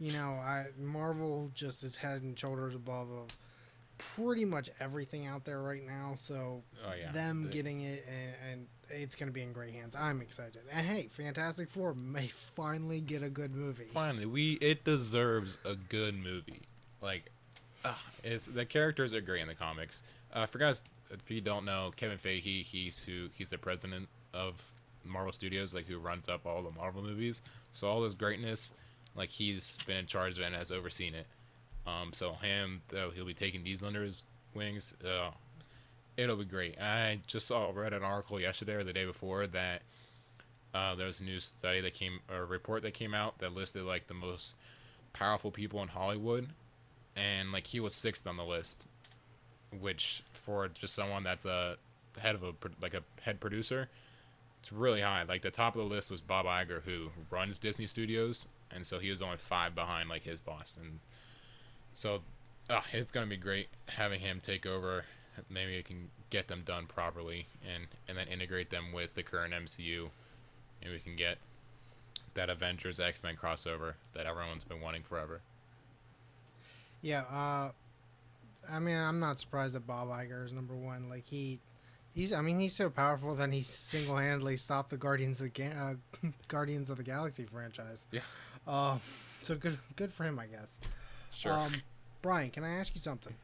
you 0.00 0.12
know, 0.12 0.30
I 0.30 0.66
Marvel 0.78 1.50
just 1.54 1.82
is 1.82 1.96
head 1.96 2.22
and 2.22 2.38
shoulders 2.38 2.74
above 2.74 3.10
of 3.10 3.28
pretty 3.98 4.44
much 4.44 4.70
everything 4.80 5.26
out 5.26 5.44
there 5.44 5.60
right 5.60 5.84
now. 5.84 6.14
So 6.16 6.62
oh, 6.86 6.92
yeah. 6.98 7.12
them 7.12 7.44
the... 7.44 7.48
getting 7.48 7.80
it 7.82 8.06
and, 8.08 8.52
and 8.52 8.66
it's 8.90 9.14
going 9.16 9.28
to 9.28 9.32
be 9.32 9.42
in 9.42 9.52
great 9.52 9.74
hands. 9.74 9.96
I'm 9.96 10.22
excited. 10.22 10.62
And 10.72 10.86
hey, 10.86 11.08
Fantastic 11.10 11.68
Four 11.68 11.94
may 11.94 12.28
finally 12.28 13.00
get 13.00 13.22
a 13.22 13.28
good 13.28 13.54
movie. 13.54 13.88
Finally, 13.92 14.26
we 14.26 14.52
it 14.54 14.84
deserves 14.84 15.58
a 15.64 15.74
good 15.74 16.14
movie. 16.14 16.62
Like, 17.00 17.30
uh, 17.84 17.94
it's 18.24 18.46
the 18.46 18.64
characters 18.64 19.14
are 19.14 19.20
great 19.20 19.42
in 19.42 19.48
the 19.48 19.54
comics. 19.54 20.02
Uh, 20.32 20.46
for 20.46 20.58
guys, 20.58 20.82
if 21.10 21.30
you 21.30 21.40
don't 21.40 21.64
know, 21.64 21.90
Kevin 21.96 22.18
Feige, 22.18 22.64
he's 22.64 23.00
who 23.00 23.28
he's 23.32 23.48
the 23.48 23.58
president 23.58 24.08
of 24.34 24.72
Marvel 25.04 25.32
Studios, 25.32 25.74
like 25.74 25.86
who 25.86 25.98
runs 25.98 26.28
up 26.28 26.46
all 26.46 26.62
the 26.62 26.70
Marvel 26.70 27.02
movies. 27.02 27.40
So 27.72 27.88
all 27.88 28.00
this 28.00 28.14
greatness, 28.14 28.72
like 29.14 29.30
he's 29.30 29.76
been 29.86 29.96
in 29.98 30.06
charge 30.06 30.38
of 30.38 30.44
and 30.44 30.54
has 30.54 30.70
overseen 30.70 31.14
it. 31.14 31.26
Um, 31.86 32.12
so 32.12 32.34
him, 32.34 32.82
uh, 32.92 33.10
he'll 33.10 33.24
be 33.24 33.34
taking 33.34 33.64
these 33.64 33.82
under 33.82 34.02
his 34.02 34.24
wings. 34.54 34.94
Uh, 35.04 35.30
it'll 36.16 36.36
be 36.36 36.44
great. 36.44 36.78
I 36.80 37.20
just 37.26 37.46
saw 37.46 37.70
read 37.74 37.94
an 37.94 38.02
article 38.02 38.38
yesterday 38.38 38.74
or 38.74 38.84
the 38.84 38.92
day 38.92 39.06
before 39.06 39.46
that 39.46 39.82
uh, 40.74 40.94
there 40.94 41.06
was 41.06 41.20
a 41.20 41.24
new 41.24 41.40
study 41.40 41.80
that 41.80 41.94
came, 41.94 42.20
a 42.28 42.44
report 42.44 42.82
that 42.82 42.92
came 42.92 43.14
out 43.14 43.38
that 43.38 43.54
listed 43.54 43.84
like 43.84 44.06
the 44.06 44.14
most 44.14 44.56
powerful 45.12 45.50
people 45.50 45.80
in 45.82 45.88
Hollywood, 45.88 46.48
and 47.18 47.52
like 47.52 47.66
he 47.66 47.80
was 47.80 47.94
sixth 47.94 48.26
on 48.26 48.36
the 48.36 48.44
list, 48.44 48.86
which 49.78 50.22
for 50.32 50.68
just 50.68 50.94
someone 50.94 51.24
that's 51.24 51.44
a 51.44 51.76
head 52.18 52.34
of 52.34 52.42
a 52.42 52.54
like 52.80 52.94
a 52.94 53.02
head 53.22 53.40
producer, 53.40 53.88
it's 54.60 54.72
really 54.72 55.00
high. 55.00 55.24
Like 55.24 55.42
the 55.42 55.50
top 55.50 55.74
of 55.74 55.82
the 55.82 55.94
list 55.94 56.10
was 56.10 56.20
Bob 56.20 56.46
Iger, 56.46 56.82
who 56.82 57.10
runs 57.30 57.58
Disney 57.58 57.86
Studios, 57.86 58.46
and 58.70 58.86
so 58.86 58.98
he 58.98 59.10
was 59.10 59.20
only 59.20 59.36
five 59.36 59.74
behind 59.74 60.08
like 60.08 60.22
his 60.22 60.40
boss, 60.40 60.78
and 60.80 61.00
so, 61.92 62.20
uh, 62.70 62.82
it's 62.92 63.10
gonna 63.10 63.26
be 63.26 63.36
great 63.36 63.68
having 63.86 64.20
him 64.20 64.40
take 64.40 64.64
over. 64.64 65.04
Maybe 65.50 65.76
it 65.76 65.84
can 65.84 66.10
get 66.30 66.48
them 66.48 66.62
done 66.64 66.86
properly, 66.86 67.48
and 67.66 67.88
and 68.06 68.16
then 68.16 68.28
integrate 68.28 68.70
them 68.70 68.92
with 68.92 69.14
the 69.14 69.22
current 69.24 69.52
MCU, 69.52 70.10
and 70.82 70.92
we 70.92 71.00
can 71.00 71.16
get 71.16 71.38
that 72.34 72.48
Avengers 72.48 73.00
X 73.00 73.22
Men 73.22 73.36
crossover 73.36 73.94
that 74.14 74.26
everyone's 74.26 74.64
been 74.64 74.80
wanting 74.80 75.02
forever. 75.02 75.40
Yeah, 77.00 77.22
uh, 77.22 77.70
I 78.70 78.78
mean, 78.78 78.96
I'm 78.96 79.20
not 79.20 79.38
surprised 79.38 79.74
that 79.74 79.86
Bob 79.86 80.08
Iger 80.08 80.44
is 80.44 80.52
number 80.52 80.74
one. 80.74 81.08
Like 81.08 81.24
he, 81.24 81.60
he's. 82.14 82.32
I 82.32 82.40
mean, 82.40 82.58
he's 82.58 82.74
so 82.74 82.90
powerful 82.90 83.34
that 83.36 83.52
he 83.52 83.62
single 83.62 84.16
handedly 84.16 84.56
stopped 84.56 84.90
the 84.90 84.96
Guardians 84.96 85.40
of 85.40 85.52
the 85.52 85.62
Ga- 85.62 85.76
uh, 86.22 86.28
Guardians 86.48 86.90
of 86.90 86.96
the 86.96 87.02
Galaxy 87.02 87.44
franchise. 87.44 88.06
Yeah. 88.10 88.20
Uh, 88.66 88.98
so 89.42 89.54
good, 89.54 89.78
good 89.96 90.12
for 90.12 90.24
him, 90.24 90.38
I 90.38 90.46
guess. 90.46 90.78
Sure. 91.32 91.52
Um, 91.52 91.72
Brian, 92.20 92.50
can 92.50 92.64
I 92.64 92.74
ask 92.74 92.94
you 92.94 93.00
something? 93.00 93.34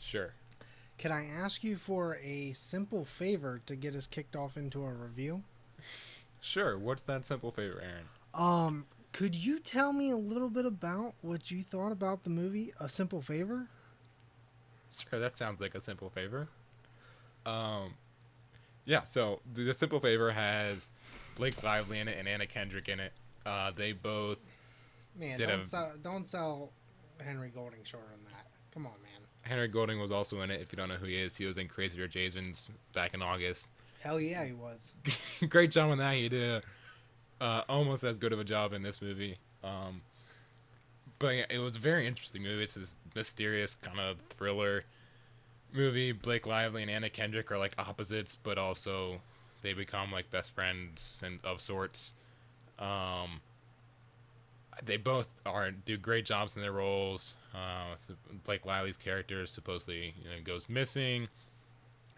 Sure. 0.00 0.32
Can 0.98 1.12
I 1.12 1.26
ask 1.26 1.62
you 1.62 1.76
for 1.76 2.16
a 2.22 2.52
simple 2.54 3.04
favor 3.04 3.60
to 3.66 3.76
get 3.76 3.94
us 3.94 4.06
kicked 4.06 4.34
off 4.36 4.56
into 4.56 4.84
a 4.84 4.90
review? 4.92 5.42
Sure. 6.40 6.78
What's 6.78 7.02
that 7.04 7.26
simple 7.26 7.50
favor, 7.50 7.80
Aaron? 7.80 8.06
Um, 8.34 8.86
could 9.14 9.36
you 9.36 9.60
tell 9.60 9.92
me 9.92 10.10
a 10.10 10.16
little 10.16 10.50
bit 10.50 10.66
about 10.66 11.14
what 11.22 11.48
you 11.48 11.62
thought 11.62 11.92
about 11.92 12.24
the 12.24 12.30
movie 12.30 12.72
A 12.80 12.88
Simple 12.88 13.22
Favor? 13.22 13.68
Sure, 14.90 15.20
that 15.20 15.38
sounds 15.38 15.60
like 15.60 15.76
a 15.76 15.80
simple 15.80 16.10
favor. 16.10 16.48
Um, 17.46 17.94
yeah. 18.84 19.04
So 19.04 19.40
the 19.52 19.72
Simple 19.72 20.00
Favor 20.00 20.32
has 20.32 20.90
Blake 21.36 21.62
Lively 21.62 22.00
in 22.00 22.08
it 22.08 22.18
and 22.18 22.26
Anna 22.26 22.46
Kendrick 22.46 22.88
in 22.88 22.98
it. 22.98 23.12
Uh, 23.46 23.70
they 23.70 23.92
both 23.92 24.38
man 25.16 25.38
don't 25.38 25.60
a, 25.60 25.64
sell, 25.64 25.92
don't 26.02 26.28
sell 26.28 26.72
Henry 27.18 27.50
Golding 27.54 27.84
short 27.84 28.08
on 28.12 28.24
that. 28.32 28.46
Come 28.72 28.84
on, 28.84 28.94
man. 29.00 29.20
Henry 29.42 29.68
Golding 29.68 30.00
was 30.00 30.10
also 30.10 30.40
in 30.40 30.50
it. 30.50 30.60
If 30.60 30.72
you 30.72 30.76
don't 30.76 30.88
know 30.88 30.96
who 30.96 31.06
he 31.06 31.22
is, 31.22 31.36
he 31.36 31.44
was 31.44 31.56
in 31.56 31.68
Crazy 31.68 32.00
Rich 32.00 32.16
Asians 32.16 32.72
back 32.92 33.14
in 33.14 33.22
August. 33.22 33.68
Hell 34.00 34.18
yeah, 34.18 34.44
he 34.44 34.52
was. 34.52 34.94
Great 35.48 35.70
job 35.70 35.90
on 35.90 35.98
that. 35.98 36.14
He 36.14 36.28
did 36.28 36.42
a, 36.42 36.62
uh, 37.40 37.62
almost 37.68 38.04
as 38.04 38.18
good 38.18 38.32
of 38.32 38.40
a 38.40 38.44
job 38.44 38.72
in 38.72 38.82
this 38.82 39.00
movie. 39.00 39.38
Um, 39.62 40.02
but 41.18 41.28
yeah, 41.28 41.44
it 41.48 41.58
was 41.58 41.76
a 41.76 41.78
very 41.78 42.06
interesting 42.06 42.42
movie. 42.42 42.64
It's 42.64 42.74
this 42.74 42.94
mysterious 43.14 43.74
kind 43.74 44.00
of 44.00 44.18
thriller 44.30 44.84
movie. 45.72 46.12
Blake 46.12 46.46
Lively 46.46 46.82
and 46.82 46.90
Anna 46.90 47.10
Kendrick 47.10 47.50
are 47.50 47.58
like 47.58 47.74
opposites, 47.78 48.36
but 48.42 48.58
also 48.58 49.20
they 49.62 49.72
become 49.72 50.12
like 50.12 50.30
best 50.30 50.52
friends 50.52 51.22
and 51.24 51.38
of 51.44 51.60
sorts. 51.60 52.14
Um, 52.78 53.40
they 54.84 54.96
both 54.96 55.28
are 55.46 55.70
do 55.70 55.96
great 55.96 56.24
jobs 56.24 56.56
in 56.56 56.62
their 56.62 56.72
roles. 56.72 57.36
Uh, 57.54 57.94
Blake 58.44 58.66
Lively's 58.66 58.96
character 58.96 59.46
supposedly 59.46 60.14
you 60.22 60.30
know, 60.30 60.42
goes 60.42 60.68
missing. 60.68 61.28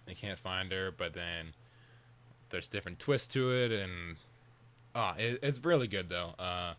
They 0.06 0.14
can't 0.14 0.38
find 0.38 0.70
her, 0.72 0.90
but 0.96 1.14
then 1.14 1.52
there's 2.50 2.68
different 2.68 2.98
twists 2.98 3.28
to 3.34 3.52
it, 3.52 3.72
and 3.72 4.16
ah, 4.96 5.14
oh, 5.16 5.22
it, 5.22 5.38
it's 5.42 5.64
really 5.64 5.86
good 5.86 6.08
though. 6.08 6.34
Uh, 6.38 6.74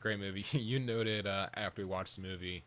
great 0.00 0.18
movie. 0.18 0.44
you 0.58 0.78
noted 0.80 1.26
uh, 1.26 1.48
after 1.54 1.82
we 1.82 1.86
watched 1.86 2.16
the 2.16 2.22
movie 2.22 2.64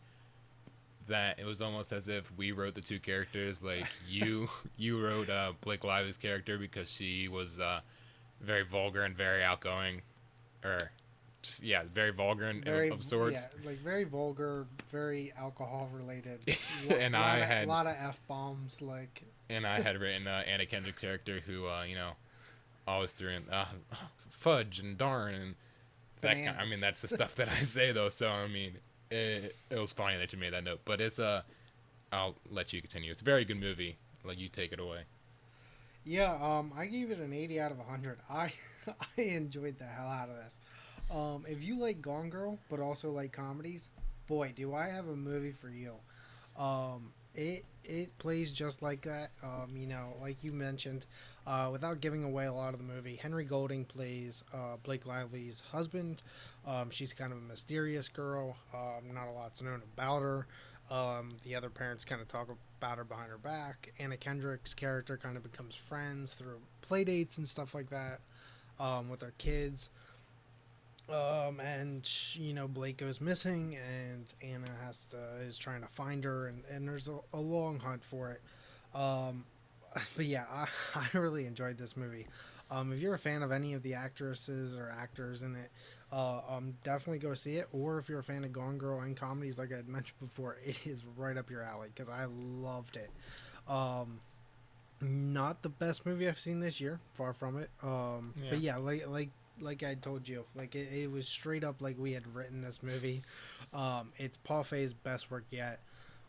that 1.08 1.38
it 1.38 1.46
was 1.46 1.62
almost 1.62 1.92
as 1.92 2.08
if 2.08 2.32
we 2.38 2.52
wrote 2.52 2.76
the 2.76 2.82
two 2.82 3.00
characters. 3.00 3.62
Like 3.62 3.88
you, 4.08 4.50
you 4.78 5.04
wrote 5.04 5.30
uh, 5.30 5.54
Blake 5.62 5.84
Lively's 5.84 6.18
character 6.18 6.58
because 6.58 6.90
she 6.90 7.28
was 7.28 7.60
uh, 7.60 7.82
very 8.40 8.64
vulgar 8.64 9.04
and 9.04 9.16
very 9.16 9.44
outgoing, 9.44 10.02
or 10.64 10.92
just 11.42 11.64
yeah, 11.64 11.84
very 11.94 12.12
vulgar 12.12 12.46
and 12.46 12.64
very 12.64 12.90
of 12.90 13.04
sorts. 13.04 13.48
Yeah, 13.64 13.70
like 13.70 13.80
very 13.80 14.06
vulgar, 14.06 14.68
very 14.92 15.34
alcohol 15.38 15.90
related. 15.94 16.40
and 16.90 17.16
I 17.16 17.38
of, 17.38 17.48
had 17.48 17.66
a 17.66 17.68
lot 17.68 17.88
of 17.88 17.96
f 18.00 18.20
bombs. 18.28 18.82
Like 18.82 19.24
and 19.50 19.68
I 19.68 19.82
had 19.82 20.00
written 20.00 20.28
uh, 20.28 20.44
Anna 20.48 20.66
Kendrick 20.66 21.00
character 21.00 21.42
who 21.46 21.68
uh, 21.68 21.84
you 21.84 21.96
know 21.96 22.12
always 22.88 23.12
threw 23.12 23.30
in 23.30 23.50
uh, 23.50 23.66
fudge 24.30 24.80
and 24.80 24.98
darn 24.98 25.34
and 25.34 25.56
that 26.22 26.36
kind, 26.36 26.56
I 26.58 26.66
mean 26.66 26.80
that's 26.80 27.02
the 27.02 27.08
stuff 27.08 27.36
that 27.36 27.50
I 27.50 27.58
say 27.58 27.92
though. 27.92 28.10
So 28.10 28.30
I 28.30 28.48
mean 28.48 28.78
it, 29.12 29.56
it 29.70 29.78
was 29.78 29.94
funny 29.94 30.18
that 30.18 30.34
you 30.34 30.40
made 30.40 30.54
that 30.54 30.64
note, 30.64 30.82
but 30.86 31.02
it's 31.02 31.20
uh 31.20 31.42
I'll 32.12 32.36
let 32.50 32.74
you 32.74 32.82
continue. 32.82 33.12
It's 33.12 33.22
a 33.22 33.26
very 33.26 33.44
good 33.46 33.60
movie. 33.60 33.98
Like 34.24 34.40
you 34.40 34.48
take 34.50 34.72
it 34.72 34.80
away. 34.80 35.02
Yeah, 36.06 36.34
um, 36.42 36.74
I 36.78 36.86
gave 36.86 37.12
it 37.12 37.20
an 37.20 37.34
80 37.34 37.62
out 37.62 37.72
of 37.72 37.78
100. 37.78 38.18
I 38.30 38.52
I 39.18 39.22
enjoyed 39.22 39.80
the 39.80 39.86
hell 39.86 40.08
out 40.08 40.30
of 40.30 40.36
this. 40.36 40.60
Um, 41.12 41.46
if 41.48 41.64
you 41.64 41.78
like 41.80 42.02
Gone 42.02 42.30
Girl, 42.30 42.58
but 42.70 42.80
also 42.80 43.12
like 43.12 43.32
comedies, 43.32 43.90
boy, 44.28 44.54
do 44.56 44.74
I 44.74 44.88
have 44.88 45.08
a 45.08 45.16
movie 45.16 45.52
for 45.52 45.70
you. 45.70 45.94
Um, 46.58 47.12
it 47.36 47.66
it 47.84 48.18
plays 48.18 48.52
just 48.52 48.82
like 48.82 49.02
that. 49.02 49.32
Um, 49.44 49.76
you 49.76 49.88
know, 49.88 50.14
like 50.22 50.44
you 50.44 50.52
mentioned, 50.52 51.06
uh, 51.46 51.70
without 51.72 52.00
giving 52.00 52.24
away 52.24 52.46
a 52.46 52.54
lot 52.54 52.74
of 52.74 52.80
the 52.80 52.86
movie, 52.86 53.16
Henry 53.16 53.44
Golding 53.44 53.86
plays 53.86 54.44
uh, 54.54 54.78
Blake 54.84 55.06
Lively's 55.06 55.62
husband. 55.72 56.22
Um, 56.66 56.90
she's 56.90 57.14
kind 57.14 57.32
of 57.32 57.38
a 57.38 57.42
mysterious 57.42 58.08
girl. 58.08 58.56
Um, 58.74 59.14
not 59.14 59.28
a 59.28 59.32
lot's 59.32 59.62
known 59.62 59.82
about 59.94 60.22
her. 60.22 60.48
Um, 60.90 61.38
the 61.44 61.56
other 61.56 61.70
parents 61.70 62.06
kind 62.06 62.22
of 62.22 62.28
talk 62.28 62.50
about 62.80 62.98
her 62.98 63.04
behind 63.04 63.30
her 63.30 63.38
back. 63.38 63.92
Anna 64.00 64.18
Kendrick's 64.18 64.74
character 64.74 65.18
kind 65.18 65.38
of 65.38 65.44
becomes 65.44 65.76
friends 65.76 66.34
through 66.34 66.60
play 66.82 67.04
dates 67.04 67.38
and 67.38 67.48
stuff 67.48 67.74
like 67.74 67.90
that 67.90 68.20
um, 68.80 69.10
with 69.10 69.20
their 69.20 69.34
kids. 69.38 69.90
Um, 71.10 71.60
and 71.60 72.06
sh- 72.06 72.38
you 72.38 72.54
know 72.54 72.68
Blake 72.68 72.98
goes 72.98 73.20
missing, 73.20 73.76
and 73.76 74.34
Anna 74.42 74.72
has 74.86 75.06
to 75.08 75.18
is 75.46 75.58
trying 75.58 75.82
to 75.82 75.88
find 75.88 76.24
her, 76.24 76.48
and, 76.48 76.64
and 76.72 76.88
there's 76.88 77.10
a, 77.10 77.18
a 77.34 77.40
long 77.40 77.80
hunt 77.80 78.04
for 78.04 78.32
it. 78.32 78.42
Um, 78.98 79.44
but 80.16 80.26
yeah, 80.26 80.46
I, 80.52 80.68
I 81.14 81.18
really 81.18 81.46
enjoyed 81.46 81.78
this 81.78 81.96
movie. 81.98 82.28
Um, 82.72 82.92
if 82.92 83.00
you're 83.00 83.14
a 83.14 83.20
fan 83.20 83.44
of 83.44 83.52
any 83.52 83.74
of 83.74 83.84
the 83.84 83.94
actresses 83.94 84.78
or 84.78 84.92
actors 84.98 85.44
in 85.44 85.56
it, 85.56 85.70
uh, 86.12 86.42
um, 86.50 86.74
definitely 86.84 87.20
go 87.20 87.34
see 87.34 87.58
it. 87.58 87.68
Or 87.72 88.00
if 88.00 88.10
you're 88.10 88.20
a 88.20 88.24
fan 88.24 88.44
of 88.44 88.54
Gone 88.54 88.78
Girl 88.78 89.02
and 89.02 89.16
comedies, 89.16 89.58
like 89.58 89.72
I 89.72 89.78
had 89.78 89.88
mentioned 89.90 90.20
before, 90.20 90.58
it 90.66 90.80
is 90.86 91.04
right 91.18 91.38
up 91.38 91.50
your 91.50 91.64
alley 91.64 91.90
because 91.94 92.10
I 92.10 92.26
loved 92.26 92.98
it. 92.98 93.12
Um, 93.68 94.20
not 95.02 95.62
the 95.62 95.70
best 95.70 96.06
movie 96.06 96.28
I've 96.28 96.40
seen 96.40 96.60
this 96.60 96.80
year, 96.80 97.00
far 97.14 97.34
from 97.34 97.58
it. 97.58 97.70
Um, 97.82 98.34
but 98.50 98.60
yeah, 98.60 98.78
like 98.78 99.08
like 99.08 99.30
like 99.60 99.84
I 99.84 99.96
told 99.96 100.28
you, 100.28 100.46
like 100.56 100.76
it, 100.76 100.90
it 100.94 101.12
was 101.12 101.28
straight 101.28 101.64
up 101.64 101.82
like 101.82 101.98
we 102.00 102.14
had 102.14 102.24
written 102.34 102.62
this 102.62 102.82
movie. 102.82 103.22
Um, 103.74 104.12
it's 104.18 104.38
Paul 104.38 104.64
Feig's 104.64 104.94
best 104.94 105.30
work 105.30 105.46
yet, 105.52 105.80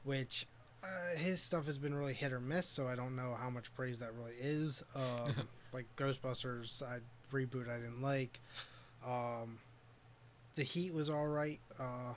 which 0.03 0.46
uh, 0.85 1.16
his 1.16 1.40
stuff 1.40 1.66
has 1.66 1.79
been 1.79 1.94
really 1.94 2.12
hit 2.12 2.33
or 2.33 2.40
miss, 2.40 2.66
so 2.66 2.87
I 2.87 2.94
don't 2.94 3.16
know 3.16 3.37
how 3.40 3.51
much 3.51 3.73
praise 3.75 3.99
that 4.01 4.11
really 4.14 4.37
is. 4.38 4.83
Um, 4.94 5.49
like 5.73 5.87
Ghostbusters, 5.97 6.83
I 6.83 6.99
reboot 7.33 7.68
I 7.68 7.79
didn't 7.79 8.01
like. 8.01 8.38
Um, 9.05 9.59
the 10.55 10.62
Heat 10.62 10.94
was 10.94 11.11
all 11.11 11.27
right. 11.27 11.59
Uh, 11.79 12.14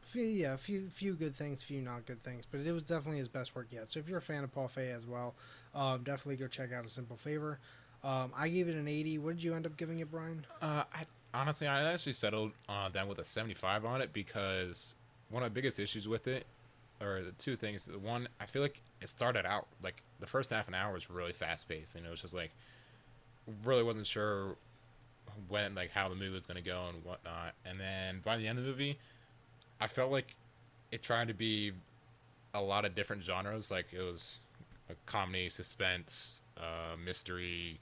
few, 0.00 0.24
yeah, 0.24 0.56
few 0.56 0.88
few 0.88 1.14
good 1.14 1.36
things, 1.36 1.62
few 1.62 1.82
not 1.82 2.06
good 2.06 2.22
things, 2.22 2.44
but 2.50 2.60
it 2.60 2.72
was 2.72 2.82
definitely 2.82 3.18
his 3.18 3.28
best 3.28 3.54
work 3.54 3.66
yet. 3.70 3.90
So 3.90 4.00
if 4.00 4.08
you're 4.08 4.18
a 4.18 4.22
fan 4.22 4.44
of 4.44 4.52
Paul 4.52 4.70
Feig 4.74 4.96
as 4.96 5.06
well, 5.06 5.34
um, 5.74 6.02
definitely 6.04 6.36
go 6.36 6.46
check 6.46 6.72
out 6.72 6.86
A 6.86 6.88
Simple 6.88 7.16
Favor. 7.16 7.58
Um, 8.02 8.32
I 8.36 8.48
gave 8.48 8.68
it 8.68 8.76
an 8.76 8.88
80. 8.88 9.18
What 9.18 9.36
did 9.36 9.44
you 9.44 9.54
end 9.54 9.66
up 9.66 9.76
giving 9.76 9.98
it, 10.00 10.10
Brian? 10.10 10.46
Uh, 10.62 10.84
I 10.94 11.04
honestly, 11.34 11.66
I 11.66 11.92
actually 11.92 12.12
settled 12.14 12.52
uh, 12.68 12.88
down 12.88 13.08
with 13.08 13.18
a 13.18 13.24
75 13.24 13.84
on 13.84 14.00
it 14.00 14.12
because 14.12 14.94
one 15.28 15.42
of 15.42 15.52
the 15.52 15.54
biggest 15.54 15.78
issues 15.78 16.06
with 16.08 16.28
it, 16.28 16.46
or 17.00 17.22
the 17.22 17.32
two 17.32 17.56
things. 17.56 17.84
The 17.84 17.98
one, 17.98 18.28
I 18.40 18.46
feel 18.46 18.62
like 18.62 18.80
it 19.00 19.08
started 19.08 19.46
out 19.46 19.66
like 19.82 20.02
the 20.20 20.26
first 20.26 20.50
half 20.50 20.68
an 20.68 20.74
hour 20.74 20.92
was 20.92 21.10
really 21.10 21.32
fast 21.32 21.68
paced, 21.68 21.94
and 21.94 22.06
it 22.06 22.10
was 22.10 22.22
just 22.22 22.34
like 22.34 22.52
really 23.64 23.82
wasn't 23.82 24.06
sure 24.06 24.56
when, 25.48 25.74
like, 25.74 25.90
how 25.90 26.08
the 26.08 26.14
movie 26.14 26.32
was 26.32 26.46
gonna 26.46 26.62
go 26.62 26.86
and 26.92 27.04
whatnot. 27.04 27.54
And 27.64 27.78
then 27.78 28.20
by 28.24 28.36
the 28.36 28.48
end 28.48 28.58
of 28.58 28.64
the 28.64 28.70
movie, 28.70 28.98
I 29.80 29.86
felt 29.86 30.10
like 30.10 30.34
it 30.90 31.02
tried 31.02 31.28
to 31.28 31.34
be 31.34 31.72
a 32.54 32.60
lot 32.60 32.84
of 32.84 32.94
different 32.94 33.22
genres. 33.24 33.70
Like 33.70 33.86
it 33.92 34.00
was 34.02 34.40
a 34.88 34.94
comedy, 35.04 35.48
suspense, 35.48 36.42
uh, 36.56 36.96
mystery, 37.04 37.78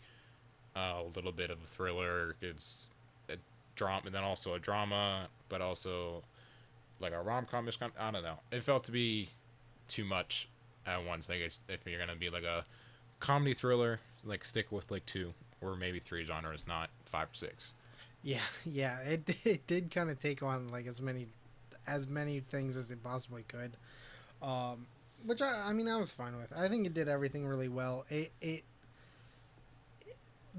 uh, 0.77 1.03
a 1.05 1.05
little 1.15 1.33
bit 1.33 1.51
of 1.51 1.63
a 1.63 1.67
thriller. 1.67 2.35
It's 2.41 2.91
a 3.29 3.37
drama, 3.77 4.03
and 4.07 4.15
then 4.15 4.25
also 4.25 4.55
a 4.55 4.59
drama, 4.59 5.29
but 5.49 5.61
also 5.61 6.25
like 7.01 7.13
a 7.13 7.21
rom 7.21 7.47
com. 7.47 7.69
is 7.69 7.77
kind. 7.77 7.93
I 7.99 8.11
don't 8.11 8.23
know. 8.23 8.39
It 8.51 8.63
felt 8.63 8.85
to 8.85 8.93
be 8.93 9.31
too 9.89 10.05
much 10.05 10.49
at 10.87 11.05
once. 11.05 11.29
Like 11.29 11.41
if 11.41 11.81
you're 11.87 11.99
gonna 11.99 12.17
be 12.17 12.31
like 12.31 12.45
a 12.45 12.65
comedy 13.21 13.55
thriller, 13.55 14.01
like 14.25 14.45
stick 14.45 14.71
with 14.73 14.91
like 14.91 15.07
two 15.07 15.35
or 15.61 15.77
maybe 15.77 15.99
three 15.99 16.25
genres, 16.25 16.67
not 16.67 16.91
five 17.05 17.29
or 17.29 17.35
six. 17.35 17.75
Yeah, 18.23 18.41
yeah, 18.65 18.99
it 19.01 19.37
it 19.45 19.67
did 19.67 19.91
kind 19.91 20.11
of 20.11 20.21
take 20.21 20.43
on 20.43 20.69
like 20.69 20.87
as 20.87 21.01
many 21.01 21.27
as 21.87 22.09
many 22.09 22.41
things 22.41 22.77
as 22.77 22.91
it 22.91 23.03
possibly 23.03 23.45
could. 23.47 23.77
Um, 24.43 24.87
which 25.25 25.41
I, 25.41 25.69
I 25.69 25.73
mean, 25.73 25.89
I 25.89 25.97
was 25.97 26.11
fine 26.11 26.37
with. 26.37 26.53
I 26.55 26.69
think 26.69 26.87
it 26.87 26.95
did 26.95 27.09
everything 27.09 27.47
really 27.47 27.69
well. 27.69 28.05
It 28.11 28.33
it, 28.41 28.65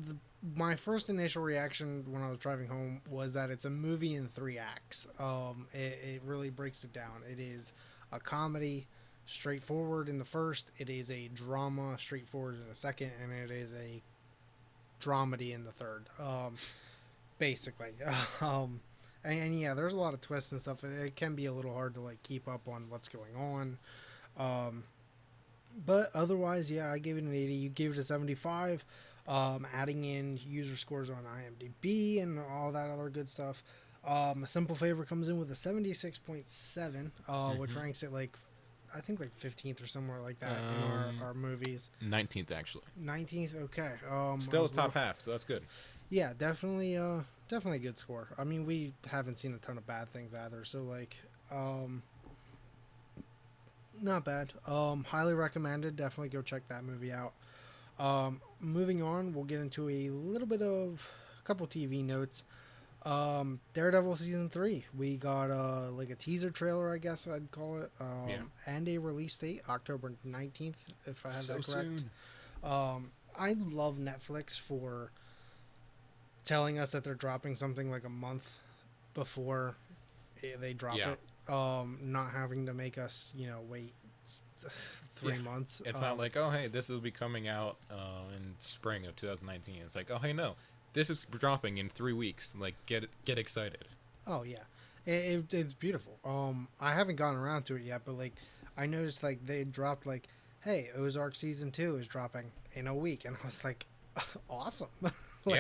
the, 0.06 0.16
my 0.54 0.76
first 0.76 1.10
initial 1.10 1.42
reaction 1.42 2.06
when 2.08 2.22
I 2.22 2.30
was 2.30 2.38
driving 2.38 2.68
home 2.68 3.02
was 3.10 3.34
that 3.34 3.50
it's 3.50 3.66
a 3.66 3.70
movie 3.70 4.16
in 4.16 4.28
three 4.28 4.58
acts. 4.58 5.08
Um, 5.18 5.68
it, 5.74 6.00
it 6.04 6.22
really 6.26 6.50
breaks 6.50 6.84
it 6.84 6.94
down. 6.94 7.24
It 7.30 7.40
is 7.40 7.74
a 8.12 8.20
comedy, 8.20 8.88
straightforward 9.26 10.10
in 10.10 10.20
the 10.20 10.26
first. 10.26 10.72
It 10.78 10.90
is 10.90 11.10
a 11.10 11.30
drama, 11.30 11.98
straightforward 11.98 12.56
in 12.56 12.68
the 12.70 12.76
second, 12.76 13.12
and 13.24 13.32
it 13.32 13.50
is 13.50 13.74
a 13.74 14.02
dramedy 15.02 15.54
in 15.54 15.64
the 15.64 15.72
third. 15.72 16.06
Um, 16.20 16.56
basically. 17.38 17.92
um, 18.42 18.82
and, 19.24 19.40
and 19.40 19.60
yeah, 19.60 19.74
there's 19.74 19.94
a 19.94 20.00
lot 20.00 20.14
of 20.14 20.22
twists 20.22 20.52
and 20.52 20.62
stuff. 20.62 20.84
It, 20.84 21.16
can 21.16 21.36
be 21.36 21.46
a 21.46 21.54
little 21.54 21.74
hard 21.74 21.96
to 21.96 22.02
like 22.02 22.22
keep 22.24 22.48
up 22.48 22.68
on 22.68 22.86
what's 22.90 23.08
going 23.08 23.36
on. 23.36 23.78
Um, 24.38 24.84
but 25.86 26.10
otherwise, 26.14 26.72
yeah, 26.72 26.92
I 26.92 27.00
gave 27.00 27.18
it 27.18 27.24
an 27.24 27.34
80. 27.34 27.54
You 27.54 27.70
gave 27.70 27.92
it 27.92 27.98
a 27.98 28.04
75. 28.04 28.86
Um, 29.28 29.66
adding 29.74 30.06
in 30.06 30.40
user 30.46 30.76
scores 30.76 31.10
on 31.10 31.24
IMDb 31.26 32.22
and 32.22 32.40
all 32.40 32.72
that 32.74 32.90
other 32.92 33.10
good 33.10 33.28
stuff. 33.28 33.64
Um, 34.06 34.44
a 34.44 34.48
simple 34.48 34.76
favor 34.76 35.04
comes 35.04 35.30
in 35.30 35.40
with 35.40 35.50
a 35.50 35.56
76.7, 35.56 37.12
uh, 37.28 37.56
which 37.56 37.72
Mhm. 37.72 37.76
ranks 37.82 38.04
it 38.04 38.12
like, 38.14 38.38
I 38.94 39.02
think 39.02 39.20
like 39.20 39.36
15th 39.40 39.82
or 39.82 39.88
somewhere 39.88 40.22
like 40.22 40.40
that 40.42 40.60
in 40.60 40.84
Um, 40.84 41.20
our, 41.22 41.28
our 41.30 41.34
movies. 41.34 41.90
Nineteenth 42.02 42.52
actually, 42.52 42.84
19th, 43.02 43.56
okay. 43.64 43.96
Um, 44.08 44.42
still 44.42 44.68
the 44.68 44.76
top 44.76 44.94
low- 44.94 45.02
half, 45.02 45.20
so 45.22 45.32
that's 45.32 45.44
good. 45.44 45.64
yeah, 46.12 46.34
definitely 46.38 46.96
uh 46.96 47.22
definitely 47.48 47.78
a 47.78 47.82
good 47.82 47.98
score. 47.98 48.28
I 48.38 48.44
mean, 48.44 48.64
we 48.66 48.94
haven't 49.08 49.40
seen 49.40 49.54
a 49.56 49.58
ton 49.58 49.78
of 49.80 49.88
bad 49.88 50.08
things 50.14 50.36
either, 50.36 50.64
so 50.66 50.84
like 50.84 51.18
um 51.52 52.04
not 54.02 54.24
bad. 54.24 54.54
Um 54.68 55.04
highly 55.06 55.34
recommended. 55.34 55.96
Definitely 55.96 56.30
go 56.30 56.42
check 56.44 56.68
that 56.68 56.84
movie 56.84 57.12
out. 57.12 57.34
Um 58.00 58.42
moving 58.60 59.02
on, 59.02 59.34
we'll 59.34 59.44
get 59.46 59.60
into 59.60 59.90
a 59.90 60.10
little 60.10 60.48
bit 60.48 60.62
of 60.62 61.08
a 61.42 61.44
couple 61.48 61.66
TV 61.68 62.04
notes. 62.04 62.44
Um 63.04 63.60
Daredevil 63.74 64.16
season 64.18 64.50
3. 64.50 64.84
We 64.98 65.18
got 65.18 65.52
uh 65.52 65.92
like 65.92 66.10
a 66.10 66.16
teaser 66.16 66.50
trailer, 66.52 66.94
I 66.94 66.98
guess 66.98 67.28
I'd 67.28 67.52
call 67.52 67.82
it. 67.82 67.92
Um 68.00 68.26
Yeah. 68.30 68.42
and 68.66 68.88
a 68.90 68.98
release 68.98 69.38
date, 69.38 69.62
October 69.70 70.14
19th 70.26 70.76
if 71.06 71.26
I 71.26 71.30
have 71.30 71.42
so 71.44 71.54
that 71.56 71.66
correct. 71.66 71.86
soon. 71.90 72.10
Um, 72.64 73.12
I 73.38 73.54
love 73.54 73.98
Netflix 73.98 74.60
for 74.60 75.12
telling 76.46 76.80
us 76.80 76.92
that 76.94 77.04
they're 77.04 77.14
dropping 77.16 77.56
something 77.56 77.92
like 77.92 78.04
a 78.06 78.10
month 78.10 78.50
before 79.14 79.76
they 80.60 80.74
drop 80.74 80.98
Yeah. 80.98 81.12
it. 81.14 81.20
Um, 81.54 82.00
not 82.02 82.32
having 82.32 82.66
to 82.66 82.74
make 82.74 82.98
us, 82.98 83.32
you 83.36 83.48
know, 83.48 83.62
wait 83.68 83.94
three 85.16 85.34
Yeah. 85.34 85.40
months. 85.42 85.82
It's 85.86 85.96
Um, 85.98 86.02
not 86.02 86.18
like, 86.18 86.36
oh, 86.38 86.50
hey, 86.50 86.68
this 86.68 86.90
will 86.90 87.00
be 87.00 87.12
coming 87.12 87.48
out 87.48 87.78
uh, 87.90 88.24
in 88.36 88.56
spring 88.60 89.06
of 89.06 89.16
2019. 89.16 89.82
It's 89.84 89.96
like, 89.96 90.12
oh, 90.12 90.18
hey, 90.18 90.34
no, 90.34 90.56
this 90.94 91.10
is 91.10 91.26
dropping 91.32 91.78
in 91.78 91.90
three 91.90 92.14
weeks. 92.14 92.54
Like, 92.58 92.76
get 92.86 93.10
get 93.26 93.38
excited. 93.40 93.86
Oh 94.28 94.44
yeah, 94.44 94.64
it, 95.06 95.12
it, 95.52 95.54
it's 95.54 95.74
beautiful. 95.74 96.18
Um, 96.26 96.68
I 96.80 96.94
haven't 96.94 97.16
gotten 97.18 97.38
around 97.40 97.64
to 97.66 97.76
it 97.76 97.84
yet, 97.84 98.02
but 98.06 98.18
like, 98.18 98.34
I 98.78 98.86
noticed 98.86 99.22
like 99.24 99.46
they 99.46 99.64
dropped 99.64 100.06
like, 100.06 100.28
hey, 100.62 100.90
Ozark 100.96 101.36
season 101.36 101.72
two 101.72 101.98
is 101.98 102.08
dropping 102.08 102.52
in 102.74 102.88
a 102.88 102.96
week, 102.96 103.26
and 103.26 103.36
I 103.42 103.46
was 103.46 103.64
like, 103.64 103.86
awesome. 104.50 104.88
like 105.02 105.14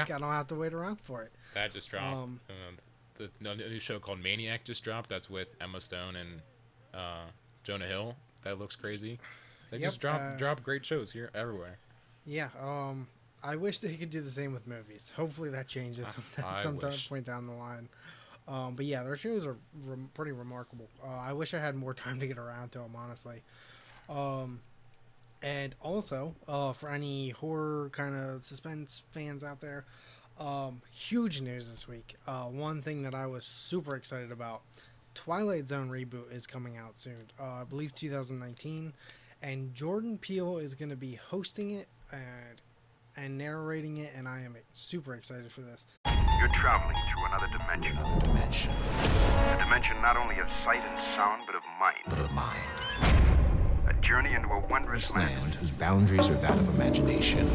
Yeah. 0.09 0.15
I 0.15 0.19
don't 0.19 0.31
have 0.31 0.47
to 0.47 0.55
wait 0.55 0.73
around 0.73 0.99
for 1.01 1.23
it. 1.23 1.31
That 1.53 1.73
just 1.73 1.89
dropped. 1.89 2.05
Um, 2.15 2.39
Um, 2.49 2.77
the 3.17 3.29
no- 3.39 3.53
new 3.53 3.79
show 3.79 3.99
called 3.99 4.19
Maniac 4.21 4.65
just 4.65 4.83
dropped. 4.83 5.09
That's 5.09 5.29
with 5.29 5.55
Emma 5.61 5.79
Stone 5.79 6.15
and 6.17 6.41
uh, 6.93 7.25
Jonah 7.63 7.87
Hill. 7.87 8.15
That 8.43 8.59
looks 8.59 8.75
crazy. 8.75 9.19
They 9.71 9.77
Yep, 9.77 9.87
just 9.87 9.99
drop 9.99 10.21
uh, 10.21 10.37
drop 10.37 10.63
great 10.63 10.85
shows 10.85 11.11
here 11.11 11.31
everywhere. 11.33 11.77
Yeah. 12.25 12.49
Um, 12.59 13.07
I 13.43 13.55
wish 13.55 13.79
they 13.79 13.95
could 13.95 14.09
do 14.09 14.21
the 14.21 14.31
same 14.31 14.53
with 14.53 14.65
movies. 14.67 15.11
Hopefully 15.15 15.49
that 15.49 15.67
changes 15.67 16.07
sometime, 16.35 16.63
sometime 16.63 16.97
point 17.07 17.25
down 17.25 17.45
the 17.47 17.53
line. 17.53 17.89
Um, 18.47 18.75
but 18.75 18.85
yeah, 18.85 19.03
their 19.03 19.17
shows 19.17 19.45
are 19.45 19.57
rem- 19.85 20.09
pretty 20.13 20.31
remarkable. 20.31 20.87
Uh, 21.03 21.09
I 21.09 21.33
wish 21.33 21.53
I 21.53 21.59
had 21.59 21.75
more 21.75 21.93
time 22.05 22.19
to 22.19 22.27
get 22.27 22.37
around 22.37 22.71
to 22.73 22.79
them, 22.79 22.95
honestly. 22.95 23.41
Um, 24.09 24.59
and 25.41 25.75
also, 25.81 26.35
uh, 26.47 26.73
for 26.73 26.89
any 26.89 27.29
horror 27.29 27.89
kind 27.91 28.15
of 28.15 28.43
suspense 28.43 29.03
fans 29.11 29.43
out 29.43 29.61
there, 29.61 29.85
um, 30.39 30.81
huge 30.91 31.41
news 31.41 31.69
this 31.69 31.87
week. 31.87 32.15
Uh, 32.27 32.43
one 32.45 32.81
thing 32.81 33.03
that 33.03 33.13
I 33.15 33.27
was 33.27 33.45
super 33.45 33.95
excited 33.95 34.31
about: 34.31 34.61
Twilight 35.13 35.67
Zone 35.67 35.89
reboot 35.89 36.31
is 36.33 36.47
coming 36.47 36.77
out 36.77 36.97
soon. 36.97 37.31
Uh, 37.39 37.61
I 37.61 37.63
believe 37.63 37.93
2019, 37.93 38.93
and 39.41 39.73
Jordan 39.73 40.17
Peele 40.17 40.57
is 40.57 40.73
going 40.73 40.89
to 40.89 40.95
be 40.95 41.15
hosting 41.15 41.71
it 41.71 41.87
and 42.11 42.61
and 43.17 43.37
narrating 43.37 43.97
it, 43.97 44.11
and 44.17 44.27
I 44.27 44.41
am 44.41 44.57
super 44.73 45.15
excited 45.15 45.49
for 45.49 45.61
this. 45.61 45.87
You're 46.37 46.49
traveling 46.49 46.97
through 47.13 47.25
another 47.27 47.47
dimension. 47.57 47.97
Another 47.97 48.25
dimension, 48.25 48.71
A 48.71 49.57
dimension 49.57 50.01
not 50.01 50.17
only 50.17 50.37
of 50.39 50.47
sight 50.65 50.83
and 50.83 51.01
sound, 51.15 51.43
but 51.45 51.55
of 51.55 51.61
mind. 51.79 51.99
but 52.09 52.19
of 52.19 52.29
mind. 52.33 52.59
A 53.87 53.93
journey 54.01 54.33
into 54.33 54.49
a 54.49 54.59
wondrous 54.67 55.15
land. 55.15 55.31
land 55.39 55.55
whose 55.55 55.71
boundaries 55.71 56.27
are 56.27 56.35
that 56.35 56.57
of 56.57 56.67
imagination. 56.67 57.47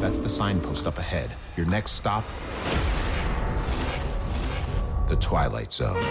That's 0.00 0.18
the 0.18 0.28
signpost 0.28 0.86
up 0.88 0.98
ahead. 0.98 1.30
Your 1.56 1.66
next 1.66 1.92
stop 1.92 2.24
the 5.08 5.16
Twilight 5.16 5.72
Zone. 5.72 6.02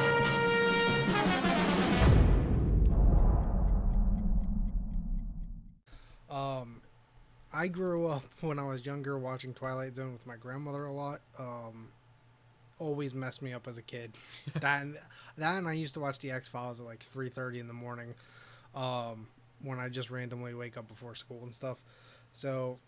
I 7.62 7.67
grew 7.67 8.08
up 8.08 8.24
when 8.41 8.58
I 8.58 8.63
was 8.63 8.86
younger 8.86 9.19
watching 9.19 9.54
Twilight 9.54 9.93
Zone 9.95 10.13
with 10.13 10.26
my 10.26 10.36
grandmother 10.36 10.86
a 10.86 10.91
lot. 10.91 11.19
Um, 11.38 11.89
always 12.80 13.13
messed 13.13 13.43
me 13.43 13.54
up 13.54 13.67
as 13.67 13.78
a 13.78 13.84
kid. 13.84 14.13
that 14.62 14.82
and, 14.82 14.97
that 15.38 15.58
and 15.60 15.67
I 15.67 15.74
used 15.74 15.93
to 15.93 16.00
watch 16.00 16.17
the 16.17 16.32
X 16.32 16.47
Files 16.47 16.80
at 16.80 16.88
like 16.88 17.04
three 17.04 17.30
thirty 17.30 17.60
in 17.60 17.67
the 17.67 17.74
morning, 17.74 18.15
um, 18.74 19.28
when 19.62 19.78
I 19.78 19.89
just 19.89 20.10
randomly 20.10 20.56
wake 20.56 20.76
up 20.76 20.88
before 20.88 21.13
school 21.13 21.41
and 21.43 21.54
stuff. 21.54 21.78
So, 22.34 22.80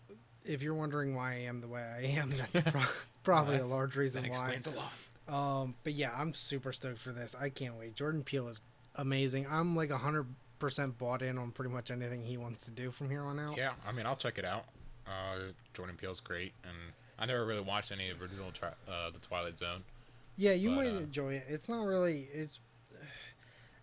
if 0.44 0.60
you're 0.60 0.74
wondering 0.74 1.14
why 1.14 1.34
I 1.34 1.38
am 1.42 1.60
the 1.60 1.68
way 1.68 1.80
I 1.82 2.00
am, 2.18 2.32
that's 2.52 2.70
pro- 2.72 2.82
probably 3.22 3.54
a 3.54 3.58
That's- 3.58 3.70
large 3.70 3.94
reason 3.94 4.22
that 4.24 4.32
why. 4.32 4.50
explains 4.50 4.66
a 4.66 4.80
lot. 4.80 5.62
Um, 5.62 5.74
but 5.84 5.92
yeah, 5.92 6.10
I'm 6.16 6.34
super 6.34 6.72
stoked 6.72 6.98
for 6.98 7.12
this. 7.12 7.36
I 7.40 7.48
can't 7.48 7.78
wait. 7.78 7.94
Jordan 7.94 8.24
Peele 8.24 8.48
is 8.48 8.60
amazing. 8.96 9.46
I'm 9.48 9.76
like 9.76 9.90
a 9.90 9.98
hundred 9.98 10.26
percent 10.58 10.96
bought 10.98 11.22
in 11.22 11.38
on 11.38 11.50
pretty 11.50 11.70
much 11.70 11.90
anything 11.90 12.22
he 12.22 12.36
wants 12.36 12.64
to 12.64 12.70
do 12.70 12.90
from 12.90 13.10
here 13.10 13.22
on 13.22 13.38
out. 13.38 13.56
Yeah, 13.56 13.72
I 13.86 13.92
mean, 13.92 14.06
I'll 14.06 14.16
check 14.16 14.38
it 14.38 14.44
out. 14.44 14.64
Uh, 15.06 15.52
Jordan 15.74 15.96
Peele's 15.96 16.20
great, 16.20 16.52
and 16.64 16.76
I 17.18 17.26
never 17.26 17.44
really 17.44 17.60
watched 17.60 17.92
any 17.92 18.08
of 18.10 18.20
original 18.22 18.50
tri- 18.52 18.68
uh, 18.88 19.10
the 19.10 19.18
Twilight 19.18 19.58
Zone. 19.58 19.82
Yeah, 20.36 20.52
you 20.52 20.70
But, 20.70 20.76
might 20.76 20.88
uh, 20.94 20.98
enjoy 20.98 21.34
it. 21.34 21.44
It's 21.48 21.68
not 21.68 21.84
really. 21.84 22.28
It's. 22.32 22.58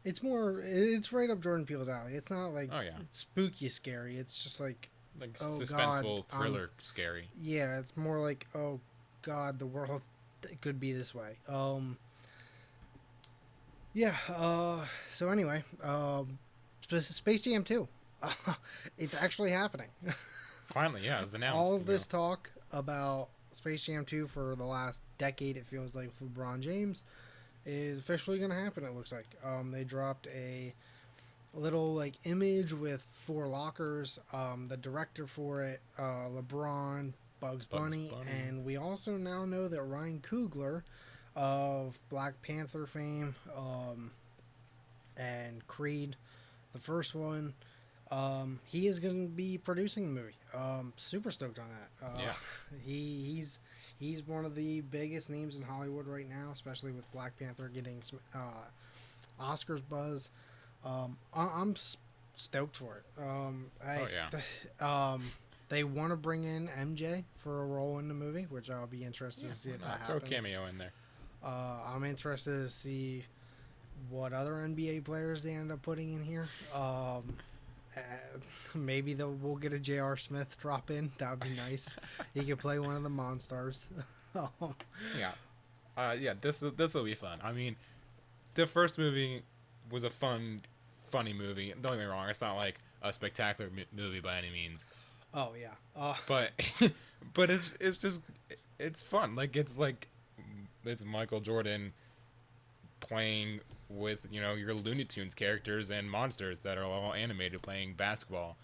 It's 0.04 0.24
more. 0.24 0.60
It's 0.64 1.14
right 1.14 1.30
up 1.30 1.40
Jordan 1.42 1.66
Peele's 1.66 1.88
alley. 1.88 2.14
It's 2.16 2.32
not 2.32 2.48
like 2.56 2.70
Oh, 2.74 2.80
yeah. 2.82 2.98
spooky 3.12 3.70
scary. 3.70 4.18
It's 4.18 4.44
just 4.44 4.60
like 4.60 4.90
Like 5.20 5.38
Oh, 5.40 5.60
suspenseful, 5.62 6.26
God, 6.28 6.36
um, 6.36 6.42
thriller, 6.42 6.70
scary. 6.80 7.28
yeah. 7.40 7.78
It's 7.78 7.96
more 7.96 8.20
like 8.20 8.48
oh, 8.56 8.80
God, 9.22 9.60
the 9.60 9.68
world 9.68 10.02
could 10.62 10.80
be 10.80 10.92
this 10.92 11.14
way. 11.14 11.38
Um. 11.48 11.98
Yeah. 13.94 14.16
Uh. 14.28 14.86
So 15.12 15.30
anyway, 15.30 15.64
um, 15.84 16.40
Space 17.00 17.44
Jam 17.44 17.64
two. 17.64 17.88
it's 18.98 19.16
actually 19.16 19.52
happening. 19.52 19.88
Finally, 20.68 21.02
yeah, 21.04 21.20
it 21.20 21.22
was 21.22 21.34
announced. 21.34 21.58
all 21.58 21.76
of 21.76 21.86
this 21.86 22.12
know. 22.12 22.20
talk 22.20 22.52
about 22.72 23.30
Space 23.52 23.86
Jam 23.86 24.06
2 24.06 24.28
for 24.28 24.56
the 24.56 24.64
last 24.64 25.02
decade, 25.18 25.58
it 25.58 25.66
feels 25.68 25.96
like, 25.96 26.10
with 26.20 26.34
LeBron 26.34 26.62
James, 26.62 27.04
is 27.66 28.00
officially 28.00 28.38
going 28.38 28.52
to 28.52 28.56
happen, 28.56 28.86
it 28.86 28.94
looks 28.94 29.12
like. 29.12 29.26
Um, 29.44 29.72
they 29.72 29.84
dropped 29.84 30.28
a 30.28 30.74
little, 31.54 31.94
like, 31.94 32.14
image 32.24 32.72
with 32.72 33.04
four 33.26 33.48
lockers. 33.48 34.20
Um, 34.32 34.68
the 34.70 34.78
director 34.78 35.28
for 35.28 35.64
it, 35.64 35.82
uh, 36.00 36.30
LeBron, 36.30 37.12
Bugs, 37.40 37.66
Bugs 37.66 37.68
Bunny, 37.68 38.10
Bunny. 38.12 38.32
and 38.32 38.64
we 38.64 38.78
also 38.78 39.18
now 39.18 39.44
know 39.44 39.68
that 39.68 39.82
Ryan 39.84 40.22
Coogler 40.22 40.84
of 41.36 42.00
Black 42.10 42.42
Panther 42.42 42.86
fame 42.86 43.36
um, 43.58 44.12
and 45.18 45.66
Creed, 45.68 46.16
the 46.74 46.80
first 46.80 47.14
one, 47.16 47.54
um, 48.12 48.60
he 48.66 48.88
is 48.88 49.00
going 49.00 49.28
to 49.28 49.34
be 49.34 49.58
producing 49.58 50.14
the 50.14 50.22
movie. 50.22 50.36
Um, 50.54 50.94
super 50.98 51.32
stoked 51.32 51.60
on 51.60 51.66
that. 51.70 52.06
Uh, 52.08 52.20
Yeah. 52.20 52.34
He 52.86 53.36
he's 53.36 53.60
he's 54.00 54.26
one 54.28 54.46
of 54.46 54.56
the 54.56 54.82
biggest 54.82 55.30
names 55.30 55.56
in 55.56 55.62
Hollywood 55.64 56.08
right 56.08 56.28
now, 56.30 56.50
especially 56.54 56.92
with 56.92 57.10
Black 57.12 57.38
Panther 57.38 57.70
getting 57.74 58.02
some 58.02 58.20
uh, 58.34 59.44
Oscars 59.44 59.82
buzz. 59.88 60.30
Um, 60.84 61.18
I, 61.34 61.44
I'm 61.44 61.76
stoked 62.36 62.76
for 62.76 62.98
it. 62.98 63.22
Um, 63.22 63.68
I, 63.86 63.98
Oh, 64.00 64.08
yeah. 64.82 65.14
Um, 65.14 65.32
they 65.70 65.84
want 65.84 66.10
to 66.10 66.16
bring 66.18 66.44
in 66.44 66.68
MJ 66.68 67.24
for 67.38 67.62
a 67.62 67.66
role 67.66 68.00
in 68.00 68.08
the 68.08 68.14
movie, 68.14 68.46
which 68.50 68.70
I'll 68.70 68.88
be 68.88 69.04
interested 69.06 69.50
to 69.50 69.56
see 69.56 69.70
if 69.70 69.82
that 69.82 70.06
Throw 70.06 70.18
a 70.18 70.20
cameo 70.20 70.66
in 70.66 70.78
there. 70.78 70.92
Uh, 71.44 71.78
I'm 71.88 72.04
interested 72.04 72.64
to 72.64 72.68
see 72.70 73.26
what 74.10 74.34
other 74.34 74.54
NBA 74.54 75.04
players 75.04 75.44
they 75.44 75.54
end 75.54 75.72
up 75.72 75.82
putting 75.82 76.14
in 76.14 76.24
here. 76.24 76.48
Um, 76.74 77.24
uh, 77.96 78.00
maybe 78.76 79.14
they'll 79.14 79.34
we'll 79.34 79.56
get 79.56 79.74
a 79.74 79.80
J.R. 79.80 80.18
Smith 80.18 80.58
drop 80.60 80.90
in. 80.92 81.12
That 81.18 81.32
would 81.32 81.40
be 81.42 81.56
nice. 81.70 81.90
he 82.34 82.44
could 82.44 82.60
play 82.60 82.80
one 82.80 82.96
of 82.96 83.04
the 83.04 83.10
monsters. 83.10 83.88
Um, 84.36 84.50
Yeah, 85.20 85.32
uh, 85.98 86.16
yeah. 86.20 86.34
This 86.40 86.60
this 86.60 86.94
will 86.94 87.04
be 87.04 87.16
fun. 87.16 87.40
I 87.44 87.52
mean, 87.52 87.76
the 88.54 88.66
first 88.68 88.98
movie 88.98 89.42
was 89.90 90.04
a 90.04 90.10
fun, 90.10 90.62
funny 91.10 91.34
movie. 91.34 91.74
Don't 91.82 91.94
get 91.94 92.00
me 92.00 92.06
wrong; 92.06 92.30
it's 92.30 92.42
not 92.42 92.56
like 92.56 92.80
a 93.02 93.12
spectacular 93.12 93.70
m- 93.76 93.86
movie 93.92 94.20
by 94.22 94.38
any 94.38 94.50
means, 94.52 94.86
oh 95.34 95.50
yeah. 95.60 95.74
Uh, 95.96 96.16
but 96.28 96.52
but 97.34 97.50
it's 97.50 97.76
it's 97.82 97.98
just 97.98 98.22
it's 98.80 99.02
fun. 99.04 99.36
Like 99.36 99.58
it's 99.58 99.78
like 99.78 100.08
it's 100.86 101.04
Michael 101.04 101.42
Jordan 101.42 101.92
playing 103.02 103.60
with 103.96 104.28
you 104.32 104.42
know 104.42 104.54
your 104.54 104.74
Looney 104.74 105.06
Tunes 105.06 105.34
characters 105.34 105.90
and 105.90 106.10
monsters 106.10 106.60
that 106.60 106.78
are 106.78 106.84
all 106.86 107.14
animated 107.14 107.62
playing 107.62 107.94
basketball. 107.94 108.58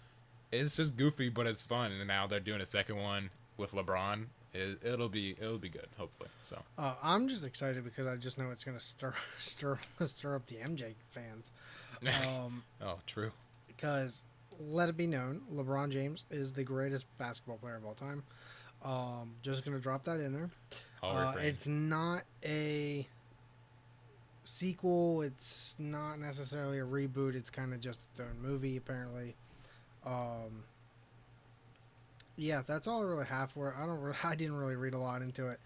It's 0.50 0.76
just 0.76 0.96
goofy, 0.96 1.28
but 1.28 1.46
it's 1.46 1.62
fun. 1.62 1.92
And 1.92 2.06
now 2.08 2.26
they're 2.26 2.40
doing 2.40 2.60
a 2.60 2.66
second 2.66 2.96
one 2.96 3.30
with 3.56 3.72
LeBron. 3.72 4.26
It, 4.54 4.78
it'll 4.82 5.10
be 5.10 5.36
it'll 5.38 5.58
be 5.58 5.68
good, 5.68 5.88
hopefully. 5.98 6.30
So 6.46 6.58
uh, 6.78 6.94
I'm 7.02 7.28
just 7.28 7.44
excited 7.44 7.84
because 7.84 8.06
I 8.06 8.16
just 8.16 8.38
know 8.38 8.50
it's 8.50 8.64
gonna 8.64 8.80
stir 8.80 9.14
stir 9.40 9.78
stir 10.06 10.36
up 10.36 10.46
the 10.46 10.56
MJ 10.56 10.94
fans. 11.10 11.50
Um, 12.00 12.62
oh, 12.80 12.98
true. 13.08 13.32
because 13.66 14.22
let 14.60 14.88
it 14.88 14.96
be 14.96 15.08
known, 15.08 15.40
LeBron 15.52 15.90
James 15.90 16.24
is 16.30 16.52
the 16.52 16.62
greatest 16.62 17.06
basketball 17.18 17.56
player 17.56 17.74
of 17.74 17.84
all 17.84 17.94
time. 17.94 18.22
Um, 18.84 19.34
just 19.42 19.64
gonna 19.64 19.80
drop 19.80 20.04
that 20.04 20.20
in 20.20 20.32
there. 20.32 20.50
Uh, 21.02 21.34
it's 21.40 21.66
not 21.66 22.22
a 22.44 23.04
sequel. 24.48 25.22
It's 25.22 25.76
not 25.78 26.18
necessarily 26.18 26.78
a 26.78 26.84
reboot. 26.84 27.34
It's 27.34 27.50
kind 27.50 27.72
of 27.74 27.80
just 27.80 28.04
its 28.10 28.20
own 28.20 28.40
movie, 28.40 28.76
apparently. 28.76 29.36
Um, 30.04 30.64
yeah, 32.36 32.62
that's 32.66 32.86
all 32.86 33.02
I 33.02 33.06
really 33.06 33.26
have 33.26 33.52
for 33.52 33.68
it. 33.68 33.74
I 33.78 33.86
don't. 33.86 34.00
Re- 34.00 34.14
I 34.24 34.34
didn't 34.34 34.56
really 34.56 34.76
read 34.76 34.94
a 34.94 34.98
lot 34.98 35.22
into 35.22 35.48
it. 35.48 35.60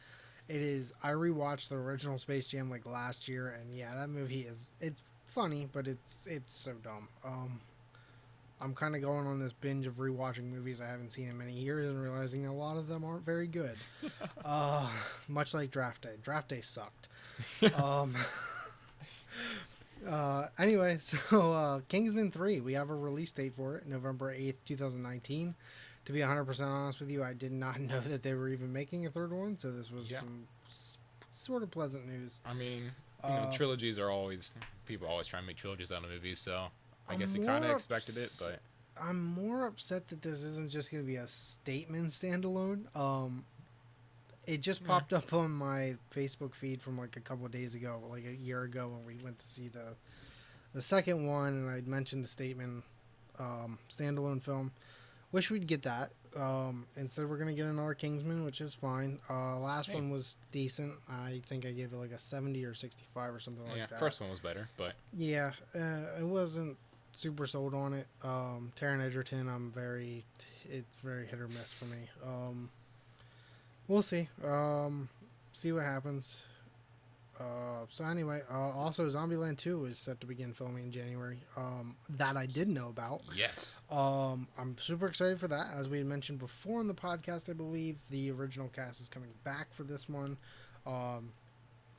It 0.49 0.61
is. 0.61 0.92
I 1.03 1.11
rewatched 1.11 1.68
the 1.68 1.77
original 1.77 2.18
Space 2.18 2.49
Jam 2.49 2.68
like 2.68 2.85
last 2.85 3.29
year, 3.29 3.57
and 3.61 3.75
yeah, 3.75 3.95
that 3.95 4.09
movie 4.09 4.42
is. 4.42 4.66
It's 4.81 5.03
funny, 5.29 5.68
but 5.73 5.87
it's 5.87 6.18
it's 6.27 6.55
so 6.55 6.73
dumb. 6.83 7.09
Um, 7.25 7.61
I'm 8.61 8.75
kind 8.75 8.95
of 8.95 9.03
going 9.03 9.27
on 9.27 9.40
this 9.40 9.53
binge 9.53 9.87
of 9.87 9.97
rewatching 9.97 10.45
movies 10.45 10.81
I 10.81 10.87
haven't 10.87 11.12
seen 11.12 11.29
in 11.29 11.37
many 11.37 11.53
years 11.53 11.88
and 11.88 12.01
realizing 12.01 12.47
a 12.47 12.55
lot 12.55 12.77
of 12.77 12.87
them 12.87 13.05
aren't 13.05 13.25
very 13.25 13.49
good. 13.49 13.77
uh, 14.45 14.88
much 15.27 15.53
like 15.53 15.73
Draft 15.73 16.03
Day. 16.03 16.14
Draft 16.23 16.49
Day 16.49 16.61
sucked. 16.61 17.09
um, 17.77 18.14
uh, 20.09 20.47
anyway, 20.59 20.97
so 21.01 21.53
uh, 21.53 21.81
Kingsman 21.88 22.31
3, 22.31 22.61
we 22.61 22.73
have 22.75 22.90
a 22.90 22.95
release 22.95 23.31
date 23.33 23.55
for 23.55 23.77
it, 23.77 23.87
November 23.87 24.35
8th, 24.35 24.57
2019. 24.64 25.55
To 26.07 26.12
be 26.12 26.18
100% 26.21 26.61
honest 26.66 26.99
with 27.01 27.11
you, 27.11 27.23
I 27.23 27.33
did 27.33 27.53
not 27.53 27.81
know 27.81 28.01
that 28.01 28.23
they 28.23 28.35
were 28.35 28.49
even 28.49 28.73
making 28.73 29.07
a 29.07 29.11
third 29.11 29.33
one, 29.33 29.57
so 29.57 29.71
this 29.71 29.90
was 29.90 30.11
Yeah. 30.11 30.18
some 30.21 30.49
s- 30.68 30.99
sort 31.31 31.62
of 31.62 31.71
pleasant 31.71 32.07
news. 32.07 32.40
I 32.45 32.53
mean, 32.55 32.90
you 33.25 33.29
know, 33.31 33.35
Uh, 33.42 33.53
trilogies 33.53 33.99
are 34.01 34.11
always 34.11 34.55
people 34.87 35.07
always 35.07 35.29
try 35.29 35.38
and 35.38 35.47
make 35.47 35.57
trilogies 35.57 35.92
out 35.92 36.03
of 36.03 36.11
movies, 36.11 36.40
so 36.40 36.66
I 37.09 37.12
I'm 37.12 37.18
guess 37.21 37.35
you 37.35 37.45
kind 37.45 37.64
of 37.64 37.71
expected 37.77 38.16
it, 38.16 38.35
but 38.40 38.61
I'm 39.01 39.23
more 39.25 39.66
upset 39.66 40.09
that 40.09 40.21
this 40.23 40.42
isn't 40.42 40.71
just 40.71 40.90
going 40.90 41.05
to 41.05 41.07
be 41.07 41.16
a 41.16 41.27
Statesman 41.29 42.07
standalone. 42.09 42.95
Um, 42.97 43.45
it 44.46 44.59
just 44.59 44.81
Yeah. 44.83 44.87
popped 44.88 45.12
up 45.12 45.33
on 45.33 45.50
my 45.52 45.96
Facebook 46.14 46.55
feed 46.55 46.83
from 46.83 46.98
like 46.98 47.16
a 47.16 47.20
couple 47.20 47.46
of 47.46 47.52
days 47.52 47.74
ago, 47.74 48.02
like 48.11 48.24
a 48.24 48.35
year 48.35 48.62
ago 48.62 48.88
when 48.88 49.05
we 49.05 49.22
went 49.22 49.38
to 49.38 49.48
see 49.48 49.68
the 49.68 49.94
The 50.74 50.81
second 50.83 51.26
one, 51.26 51.48
and 51.52 51.70
I'd 51.70 51.87
mentioned 51.87 52.24
the 52.24 52.28
Statesman, 52.28 52.83
um, 53.38 53.78
standalone 53.90 54.40
film. 54.42 54.72
Wish 55.31 55.50
we'd 55.50 55.66
get 55.66 55.83
that. 55.83 56.12
Um, 56.35 56.87
instead, 56.96 57.28
we're 57.28 57.37
gonna 57.37 57.52
get 57.52 57.66
another 57.66 57.92
Kingsman, 57.94 58.42
which 58.46 58.62
is 58.62 58.72
fine. 58.72 59.20
Uh, 59.28 59.59
last 59.59 59.88
Hey. 59.90 59.96
one 59.96 60.09
was 60.11 60.37
decent. 60.50 60.94
I 61.11 61.42
think 61.44 61.66
I 61.66 61.72
gave 61.72 61.92
it 61.92 61.96
like 61.96 62.11
a 62.12 62.18
seventy 62.18 62.64
or 62.64 62.72
sixty-five 62.74 63.35
or 63.35 63.38
something 63.38 63.62
like 63.64 63.74
that. 63.74 63.90
yeah, 63.90 63.98
first 63.98 64.18
one 64.20 64.31
was 64.31 64.40
better, 64.40 64.70
but 64.78 64.94
Yeah, 65.12 65.52
uh, 65.74 65.78
I 66.18 66.22
wasn't 66.22 66.78
super 67.12 67.46
sold 67.46 67.74
on 67.74 67.92
it. 67.92 68.07
Um, 68.22 68.72
Taron 68.74 69.02
Egerton, 69.07 69.48
I'm 69.50 69.70
very, 69.72 70.24
it's 70.64 70.96
very 70.98 71.26
hit 71.26 71.38
or 71.38 71.48
miss 71.48 71.74
for 71.74 71.85
me. 71.85 72.09
Um, 72.24 72.70
we'll 73.88 74.03
see. 74.03 74.29
Um, 74.45 75.09
see 75.53 75.73
what 75.73 75.85
happens. 75.85 76.45
Uh, 77.40 77.87
so 77.88 78.05
anyway, 78.05 78.40
uh, 78.51 78.55
also 78.71 79.09
Zombieland 79.09 79.57
2 79.59 79.87
is 79.87 79.99
set 79.99 80.21
to 80.21 80.27
begin 80.27 80.53
filming 80.53 80.85
in 80.85 80.90
January. 80.92 81.38
Um, 81.57 81.97
that 82.11 82.37
I 82.37 82.47
did 82.47 82.68
know 82.68 82.88
about. 82.88 83.23
yes, 83.35 83.83
Um, 83.90 84.47
I'm 84.59 84.77
super 84.79 85.07
excited 85.07 85.40
for 85.40 85.49
that. 85.49 85.68
As 85.75 85.88
we 85.88 85.99
had 85.99 86.07
mentioned 86.07 86.38
before 86.38 86.81
in 86.81 86.87
the 86.88 86.95
podcast, 86.95 87.49
I 87.49 87.55
believe 87.55 87.97
the 88.11 88.31
original 88.31 88.68
cast 88.68 89.01
is 89.01 89.09
coming 89.09 89.31
back 89.45 89.73
for 89.73 89.83
this 89.83 90.09
one, 90.09 90.37
um, 90.87 91.33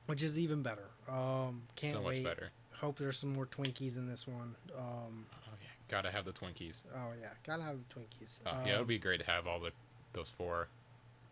which 0.06 0.22
is 0.24 0.38
even 0.40 0.62
better. 0.62 0.86
Um, 1.10 1.64
can't 1.76 1.96
so 1.96 2.02
much 2.04 2.10
wait. 2.14 2.24
better. 2.24 2.50
Hope 2.80 2.98
there's 3.00 3.18
some 3.18 3.34
more 3.34 3.46
Twinkies 3.48 3.98
in 3.98 4.08
this 4.08 4.28
one. 4.28 4.56
Um, 4.78 5.26
Oh 5.48 5.56
yeah, 5.62 5.68
gotta 5.90 6.12
have 6.12 6.26
the 6.26 6.32
Twinkies. 6.34 6.84
oh 6.96 7.10
yeah, 7.20 7.30
gotta 7.46 7.64
have 7.64 7.78
the 7.80 7.94
Twinkies. 8.00 8.40
Uh, 8.46 8.62
yeah, 8.66 8.72
it 8.72 8.74
Um, 8.74 8.80
would 8.80 8.88
be 8.88 9.00
great 9.00 9.20
to 9.20 9.26
have 9.26 9.48
all 9.48 9.60
the 9.60 9.72
those 10.14 10.30
four 10.30 10.68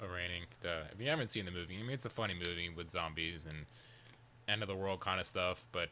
reigning. 0.08 0.44
Uh, 0.64 0.86
if 0.94 1.00
you 1.00 1.10
haven't 1.10 1.30
seen 1.30 1.46
the 1.46 1.52
movie, 1.52 1.78
I 1.80 1.84
mean, 1.84 1.92
it's 1.92 2.06
a 2.06 2.10
funny 2.10 2.34
movie 2.34 2.70
with 2.70 2.90
zombies 2.90 3.46
and 3.46 3.66
end 4.48 4.62
of 4.62 4.68
the 4.68 4.76
world 4.76 5.00
kind 5.00 5.20
of 5.20 5.28
stuff, 5.28 5.66
but 5.72 5.90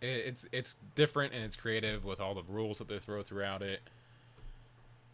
it, 0.00 0.26
it's 0.26 0.46
it's 0.52 0.76
different 0.94 1.32
and 1.32 1.42
it's 1.42 1.56
creative 1.56 2.04
with 2.04 2.20
all 2.20 2.34
the 2.34 2.42
rules 2.48 2.78
that 2.78 2.88
they 2.88 2.98
throw 2.98 3.22
throughout 3.22 3.62
it. 3.62 3.80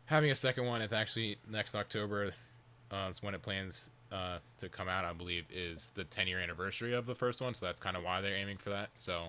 Having 0.06 0.30
a 0.30 0.34
second 0.34 0.66
one, 0.66 0.82
it's 0.82 0.92
actually 0.92 1.36
next 1.50 1.74
October. 1.74 2.32
Uh, 2.90 3.08
is 3.10 3.22
when 3.22 3.34
it 3.34 3.42
plans 3.42 3.90
uh, 4.10 4.38
to 4.58 4.68
come 4.68 4.88
out. 4.88 5.04
I 5.04 5.12
believe 5.12 5.44
is 5.52 5.90
the 5.94 6.04
10 6.04 6.26
year 6.26 6.40
anniversary 6.40 6.94
of 6.94 7.06
the 7.06 7.14
first 7.14 7.40
one, 7.40 7.54
so 7.54 7.66
that's 7.66 7.80
kind 7.80 7.96
of 7.96 8.02
why 8.02 8.20
they're 8.22 8.34
aiming 8.34 8.56
for 8.56 8.70
that. 8.70 8.88
So, 8.98 9.26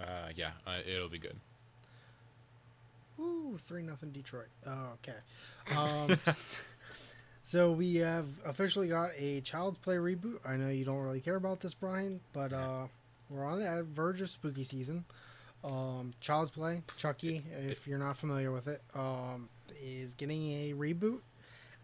uh, 0.00 0.28
yeah, 0.34 0.52
uh, 0.66 0.78
it'll 0.86 1.10
be 1.10 1.18
good. 1.18 1.36
Woo, 3.18 3.58
three 3.66 3.82
nothing 3.82 4.10
Detroit. 4.10 4.48
Oh, 4.66 4.88
okay. 5.02 5.78
Um, 5.78 6.18
so 7.44 7.70
we 7.70 7.96
have 7.96 8.26
officially 8.46 8.88
got 8.88 9.10
a 9.18 9.42
Child's 9.42 9.78
Play 9.78 9.96
reboot. 9.96 10.38
I 10.46 10.56
know 10.56 10.70
you 10.70 10.84
don't 10.84 11.02
really 11.02 11.20
care 11.20 11.36
about 11.36 11.60
this, 11.60 11.74
Brian, 11.74 12.20
but 12.32 12.52
uh, 12.52 12.86
we're 13.28 13.44
on 13.44 13.60
the 13.60 13.86
verge 13.94 14.22
of 14.22 14.30
spooky 14.30 14.64
season. 14.64 15.04
Um, 15.62 16.14
Child's 16.20 16.50
Play, 16.50 16.82
Chucky, 16.96 17.44
if 17.68 17.86
you're 17.86 17.98
not 17.98 18.16
familiar 18.16 18.50
with 18.50 18.66
it, 18.66 18.82
um, 18.94 19.48
is 19.82 20.14
getting 20.14 20.52
a 20.52 20.72
reboot, 20.72 21.20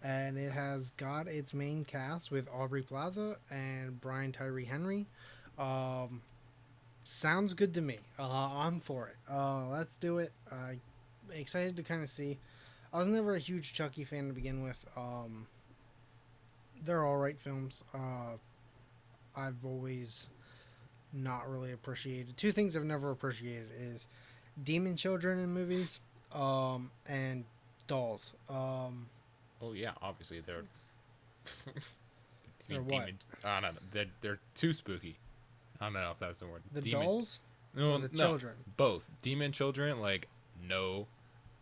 and 0.02 0.38
it 0.38 0.50
has 0.50 0.90
got 0.96 1.28
its 1.28 1.52
main 1.52 1.84
cast 1.84 2.30
with 2.30 2.48
Aubrey 2.48 2.82
Plaza 2.82 3.36
and 3.50 4.00
Brian 4.00 4.32
Tyree 4.32 4.64
Henry. 4.64 5.06
Um, 5.58 6.22
sounds 7.04 7.52
good 7.52 7.74
to 7.74 7.82
me. 7.82 7.98
Uh, 8.18 8.24
I'm 8.24 8.80
for 8.80 9.08
it. 9.08 9.16
Uh, 9.30 9.68
let's 9.68 9.98
do 9.98 10.18
it. 10.18 10.32
I 10.50 10.76
excited 11.32 11.76
to 11.76 11.82
kind 11.82 12.02
of 12.02 12.08
see. 12.08 12.38
I 12.92 12.98
was 12.98 13.08
never 13.08 13.34
a 13.34 13.38
huge 13.38 13.72
Chucky 13.72 14.04
fan 14.04 14.26
to 14.28 14.32
begin 14.32 14.62
with. 14.62 14.84
Um, 14.96 15.46
they're 16.84 17.04
all 17.04 17.16
right 17.16 17.38
films. 17.38 17.84
Uh, 17.94 18.36
I've 19.36 19.64
always 19.64 20.26
not 21.12 21.48
really 21.50 21.72
appreciated 21.72 22.36
two 22.36 22.52
things 22.52 22.76
I've 22.76 22.84
never 22.84 23.10
appreciated 23.10 23.68
is 23.80 24.06
demon 24.62 24.96
children 24.96 25.38
in 25.38 25.50
movies, 25.50 26.00
um, 26.32 26.90
and 27.06 27.44
dolls. 27.86 28.32
Um, 28.48 29.06
Oh 29.62 29.72
yeah, 29.72 29.92
obviously 30.02 30.40
they're. 30.40 30.64
They're 32.68 32.80
Demon- 32.82 33.14
what? 33.42 33.44
I 33.50 33.60
don't 33.60 33.74
know. 33.74 33.80
They're 33.90 34.06
they're 34.20 34.38
too 34.54 34.72
spooky. 34.72 35.16
I 35.80 35.86
don't 35.86 35.94
know 35.94 36.12
if 36.12 36.18
that's 36.20 36.38
the 36.38 36.46
word. 36.46 36.62
the 36.72 36.80
Demon- 36.80 37.04
dolls 37.04 37.40
No, 37.74 37.98
the 37.98 38.08
no, 38.12 38.26
children. 38.28 38.54
Both 38.76 39.02
demon 39.22 39.50
children, 39.50 40.00
like 40.00 40.28
no, 40.62 41.08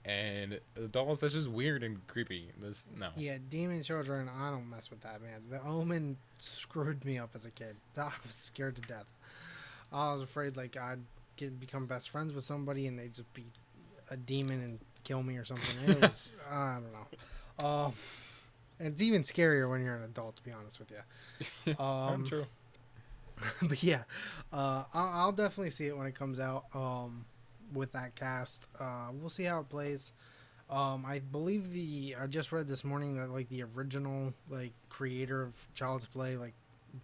and 0.09 0.59
dolls. 0.91 1.21
That's 1.21 1.35
just 1.35 1.51
weird 1.51 1.83
and 1.83 2.05
creepy. 2.07 2.51
This 2.61 2.87
no. 2.99 3.11
Yeah, 3.17 3.37
demon 3.49 3.83
children. 3.83 4.29
I 4.29 4.51
don't 4.51 4.69
mess 4.69 4.91
with 4.91 5.03
that, 5.03 5.21
man. 5.23 5.43
The 5.51 5.63
Omen 5.63 6.17
screwed 6.39 7.05
me 7.05 7.19
up 7.19 7.31
as 7.35 7.45
a 7.45 7.51
kid. 7.51 7.77
I 7.97 8.11
was 8.25 8.35
scared 8.35 8.77
to 8.77 8.83
death. 8.83 9.07
I 9.93 10.13
was 10.13 10.23
afraid 10.23 10.57
like 10.57 10.77
I'd 10.77 11.01
get 11.37 11.61
become 11.61 11.87
best 11.87 12.11
friends 12.11 12.33
with 12.33 12.45
somebody 12.45 12.87
and 12.87 12.99
they'd 12.99 13.15
just 13.15 13.33
be 13.35 13.45
a 14.11 14.17
demon 14.17 14.63
and 14.63 14.79
kill 15.05 15.23
me 15.23 15.37
or 15.37 15.45
something. 15.45 15.91
It 15.91 16.01
was 16.01 16.33
I 16.51 16.79
don't 16.81 16.93
know. 16.93 17.67
Um, 17.67 17.93
and 18.79 18.89
it's 18.89 19.03
even 19.03 19.25
scarier 19.25 19.69
when 19.69 19.83
you're 19.83 19.97
an 19.97 20.05
adult, 20.05 20.37
to 20.37 20.43
be 20.43 20.53
honest 20.53 20.79
with 20.79 20.91
you. 20.91 21.75
Um, 21.79 22.25
true. 22.27 22.47
but 23.63 23.83
yeah, 23.83 24.03
uh, 24.53 24.85
I'll, 24.95 25.09
I'll 25.09 25.33
definitely 25.33 25.71
see 25.71 25.87
it 25.87 25.97
when 25.97 26.07
it 26.07 26.15
comes 26.15 26.41
out. 26.41 26.65
Um, 26.75 27.25
with 27.73 27.93
that 27.93 28.15
cast, 28.15 28.67
uh, 28.81 29.09
we'll 29.13 29.31
see 29.31 29.45
how 29.45 29.61
it 29.61 29.69
plays. 29.69 30.13
Um, 30.71 31.05
I 31.07 31.21
believe 31.21 31.71
the 31.71 32.15
I 32.21 32.27
just 32.27 32.53
read 32.53 32.69
this 32.69 32.85
morning 32.85 33.17
that 33.17 33.31
like 33.31 33.49
the 33.49 33.65
original 33.75 34.35
like 34.51 34.73
creator 34.91 35.43
of 35.43 35.55
Child's 35.75 36.07
Play 36.07 36.37
like 36.37 36.53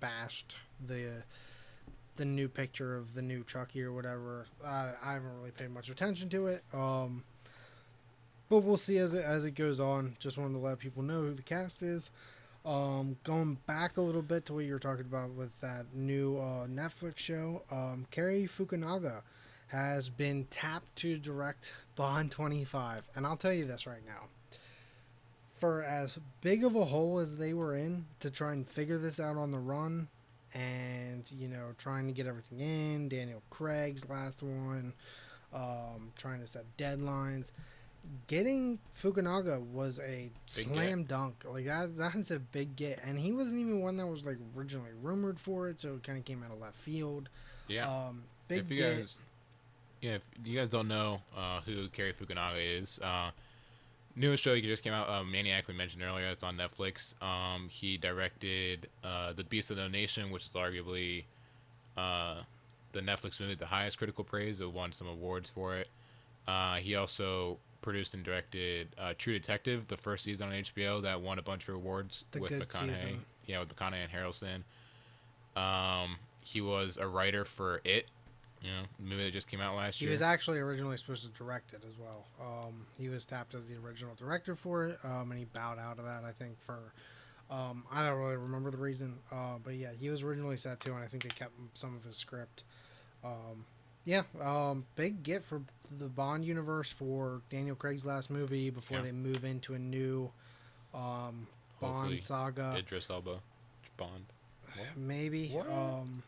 bashed 0.00 0.57
the 0.87 1.22
the 2.16 2.24
new 2.24 2.48
picture 2.48 2.96
of 2.96 3.14
the 3.14 3.22
new 3.22 3.42
Chucky 3.44 3.83
or 3.83 3.92
whatever. 3.92 4.46
I, 4.64 4.90
I 5.03 5.12
haven't 5.14 5.35
really 5.38 5.50
paid 5.50 5.70
much 5.70 5.88
attention 5.88 6.29
to 6.31 6.46
it. 6.46 6.62
Um, 6.72 7.24
but 8.48 8.59
we'll 8.61 8.77
see 8.77 8.98
as 8.98 9.14
it 9.14 9.24
as 9.24 9.44
it 9.44 9.53
goes 9.53 9.81
on. 9.81 10.14
Just 10.18 10.37
wanted 10.37 10.55
to 10.55 10.59
let 10.59 10.79
people 10.79 11.03
know 11.03 11.22
who 11.22 11.35
the 11.35 11.42
cast 11.42 11.83
is. 11.83 12.11
Um, 12.66 13.16
going 13.24 13.59
back 13.66 13.98
a 13.98 14.00
little 14.00 14.22
bit 14.22 14.46
to 14.46 14.55
what 14.55 14.64
you 14.64 14.72
were 14.72 14.79
talking 14.79 15.05
about 15.05 15.31
with 15.31 15.59
that 15.61 15.85
new 15.94 16.38
uh, 16.38 16.66
Netflix 16.66 17.18
show, 17.18 17.62
um, 17.70 18.07
Cary 18.11 18.48
Fukunaga 18.48 19.22
has 19.75 20.09
been 20.09 20.47
tapped 20.51 20.95
to 20.97 21.19
direct 21.19 21.73
Bond 21.97 22.31
25. 22.31 23.03
And 23.17 23.27
I'll 23.27 23.37
tell 23.37 23.53
you 23.53 23.67
this 23.67 23.87
right 23.87 24.07
now. 24.07 24.29
For 25.57 25.83
as 25.83 26.19
big 26.41 26.65
of 26.65 26.77
a 26.77 26.85
hole 26.85 27.19
as 27.19 27.37
they 27.37 27.55
were 27.55 27.75
in 27.75 28.07
to 28.21 28.31
try 28.31 28.53
and 28.53 28.69
figure 28.69 28.99
this 28.99 29.19
out 29.19 29.37
on 29.37 29.51
the 29.51 29.59
run 29.59 30.09
and, 30.53 31.29
you 31.37 31.49
know, 31.49 31.75
trying 31.77 32.07
to 32.07 32.13
get 32.13 32.27
everything 32.27 32.61
in, 32.61 33.09
Daniel 33.09 33.43
Craig's 33.51 34.09
last 34.09 34.43
one, 34.43 34.93
um, 35.53 36.13
trying 36.17 36.41
to 36.41 36.47
set 36.47 36.65
deadlines, 36.77 37.51
getting 38.29 38.79
Fukunaga 39.01 39.61
was 39.61 39.99
a 39.99 40.31
Big 40.55 40.67
slam 40.67 41.05
dunk. 41.05 41.45
Like 41.49 41.67
that 41.67 41.97
that's 41.97 42.31
a 42.31 42.39
big 42.39 42.77
get. 42.77 43.01
And 43.05 43.19
he 43.19 43.33
wasn't 43.33 43.59
even 43.59 43.81
one 43.81 43.97
that 43.97 44.07
was 44.07 44.25
like 44.25 44.37
originally 44.57 44.91
rumored 45.03 45.41
for 45.41 45.69
it, 45.69 45.81
so 45.81 45.95
it 45.95 46.03
kinda 46.05 46.21
came 46.21 46.45
out 46.45 46.53
of 46.53 46.61
left 46.61 46.77
field. 46.77 47.29
Yeah. 47.67 47.89
Um 47.89 48.25
big 48.47 48.61
if 48.61 48.71
you 48.71 48.77
get. 48.77 48.99
guys, 48.99 49.17
yeah, 50.05 50.17
if 50.17 50.23
you 50.45 50.59
guys 50.59 50.69
don't 50.69 50.88
know 50.88 51.21
uh, 51.37 51.61
who 51.62 51.88
Cary 51.88 52.12
Fukunaga 52.12 52.81
is, 52.83 52.99
uh, 52.99 53.31
newest 54.14 54.43
show 54.45 54.55
he 54.55 54.61
just 54.61 54.85
came 54.85 54.93
out, 54.93 55.09
uh, 55.09 55.25
Maniac. 55.25 55.67
We 55.67 55.73
mentioned 55.75 56.03
earlier. 56.03 56.27
It's 56.27 56.45
on 56.45 56.57
Netflix. 56.59 57.21
Um, 57.23 57.69
he 57.71 57.97
directed 57.97 58.88
uh, 59.03 59.33
The 59.33 59.45
Beast 59.45 59.71
of 59.71 59.79
No 59.79 59.88
Nation, 59.88 60.31
which 60.31 60.45
is 60.47 60.53
arguably 60.53 61.25
uh, 61.97 62.43
the 62.93 63.01
Netflix 63.01 63.40
movie 63.40 63.53
with 63.53 63.61
the 63.61 63.67
highest 63.67 63.97
critical 63.97 64.25
praise. 64.25 64.61
It 64.61 64.71
won 64.71 64.93
some 64.93 65.09
awards 65.09 65.49
for 65.49 65.75
it. 65.77 65.88
Uh, 66.47 66.77
he 66.77 66.97
also 66.97 67.57
produced 67.81 68.12
and 68.12 68.23
directed 68.23 68.88
uh, 68.99 69.14
True 69.17 69.33
Detective, 69.33 69.88
the 69.88 69.97
first 69.97 70.25
season 70.25 70.49
on 70.49 70.55
HBO 70.55 71.01
that 71.03 71.21
won 71.21 71.38
a 71.38 71.43
bunch 71.43 71.67
of 71.69 71.77
awards 71.77 72.25
The 72.33 72.40
with 72.40 72.51
good 72.51 72.69
McConaughey. 72.69 72.95
season. 72.95 73.25
Yeah, 73.47 73.61
with 73.61 73.75
McConaughey 73.75 74.05
and 74.05 74.12
Harrelson. 74.12 74.62
Um, 75.61 76.17
he 76.40 76.61
was 76.61 76.99
a 76.99 77.07
writer 77.07 77.45
for 77.47 77.81
It, 77.85 78.07
you 78.64 78.70
know, 78.70 78.83
the 78.98 79.05
movie 79.05 79.24
that 79.24 79.33
just 79.33 79.46
came 79.48 79.61
out 79.61 79.77
last 79.77 79.98
He 79.98 80.07
year. 80.07 80.11
He 80.11 80.12
was 80.14 80.22
actually 80.22 80.59
originally 80.59 80.96
supposed 80.96 81.22
to 81.22 81.29
direct 81.29 81.74
it 81.74 81.83
as 81.87 81.94
well. 81.98 82.24
Um, 82.40 82.87
he 82.98 83.11
was 83.11 83.24
tapped 83.27 83.55
as 83.55 83.66
the 83.68 83.77
original 83.77 84.14
director 84.14 84.57
for 84.57 84.87
it, 84.87 84.98
um, 85.05 85.31
and 85.31 85.38
he 85.38 85.44
bowed 85.44 85.79
out 85.79 85.98
of 85.98 86.07
that. 86.07 86.24
I 86.24 86.33
think 86.33 86.59
for 86.64 86.79
um, 87.50 87.85
I 87.92 88.07
don't 88.07 88.18
really 88.18 88.37
remember 88.37 88.70
the 88.70 88.79
reason, 88.79 89.18
uh, 89.31 89.59
but 89.62 89.74
yeah, 89.74 89.90
he 90.00 90.09
was 90.09 90.22
originally 90.22 90.57
set 90.57 90.81
to, 90.81 90.94
and 90.94 91.05
I 91.05 91.07
think 91.07 91.24
they 91.24 91.29
kept 91.29 91.53
some 91.74 91.94
of 91.94 92.03
his 92.05 92.16
script. 92.16 92.64
Um, 93.22 93.66
yeah, 94.07 94.22
um, 94.42 94.87
big 94.96 95.22
get 95.22 95.44
for 95.44 95.61
the 95.98 96.09
Bond 96.09 96.44
universe 96.44 96.90
for 96.90 97.42
Daniel 97.50 97.77
Craig's 97.77 98.05
last 98.07 98.31
movie 98.31 98.70
before 98.70 98.98
Yeah. 98.98 99.05
they 99.05 99.12
move 99.12 99.44
into 99.44 99.74
a 99.74 99.79
new 99.79 100.31
um, 100.94 101.46
Bond 101.81 101.96
Hopefully 101.96 102.20
saga. 102.20 102.74
Idris 102.79 103.11
Elba, 103.11 103.40
Bond. 103.98 104.24
Maybe. 104.96 105.48
What? 105.50 105.68
Um, 105.70 106.22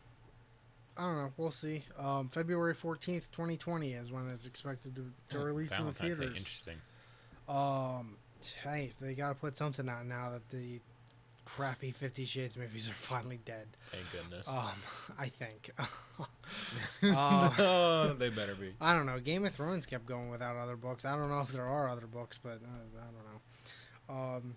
I 0.97 1.01
don't 1.03 1.17
know. 1.17 1.31
We'll 1.37 1.51
see. 1.51 1.83
Um, 1.97 2.29
February 2.29 2.73
fourteenth, 2.73 3.31
twenty 3.31 3.57
twenty, 3.57 3.93
is 3.93 4.11
when 4.11 4.29
it's 4.29 4.45
expected 4.45 4.95
to, 4.95 5.11
to 5.29 5.39
release 5.39 5.71
in 5.71 5.85
the 5.85 5.91
Valentine's 5.91 6.19
Day, 6.19 6.25
theaters. 6.25 6.37
Interesting. 6.37 6.77
Um, 7.47 8.17
hey, 8.63 8.93
they 8.99 9.13
got 9.13 9.29
to 9.29 9.35
put 9.35 9.55
something 9.55 9.87
out 9.87 10.05
now 10.05 10.31
that 10.31 10.49
the 10.49 10.79
crappy 11.45 11.91
Fifty 11.91 12.25
Shades 12.25 12.57
movies 12.57 12.89
are 12.89 12.93
finally 12.93 13.39
dead. 13.45 13.67
Thank 13.91 14.05
goodness. 14.11 14.47
Um, 14.47 14.71
I 15.19 15.29
think. 15.29 15.71
uh, 15.77 15.85
no, 17.57 18.13
they 18.13 18.29
better 18.29 18.55
be. 18.55 18.73
I 18.81 18.93
don't 18.93 19.05
know. 19.05 19.19
Game 19.19 19.45
of 19.45 19.53
Thrones 19.53 19.85
kept 19.85 20.05
going 20.05 20.29
without 20.29 20.55
other 20.57 20.75
books. 20.75 21.05
I 21.05 21.15
don't 21.15 21.29
know 21.29 21.41
if 21.41 21.51
there 21.51 21.67
are 21.67 21.89
other 21.89 22.07
books, 22.07 22.39
but 22.41 22.59
uh, 22.63 22.99
I 22.99 24.15
don't 24.15 24.33
know. 24.33 24.41
Um, 24.43 24.55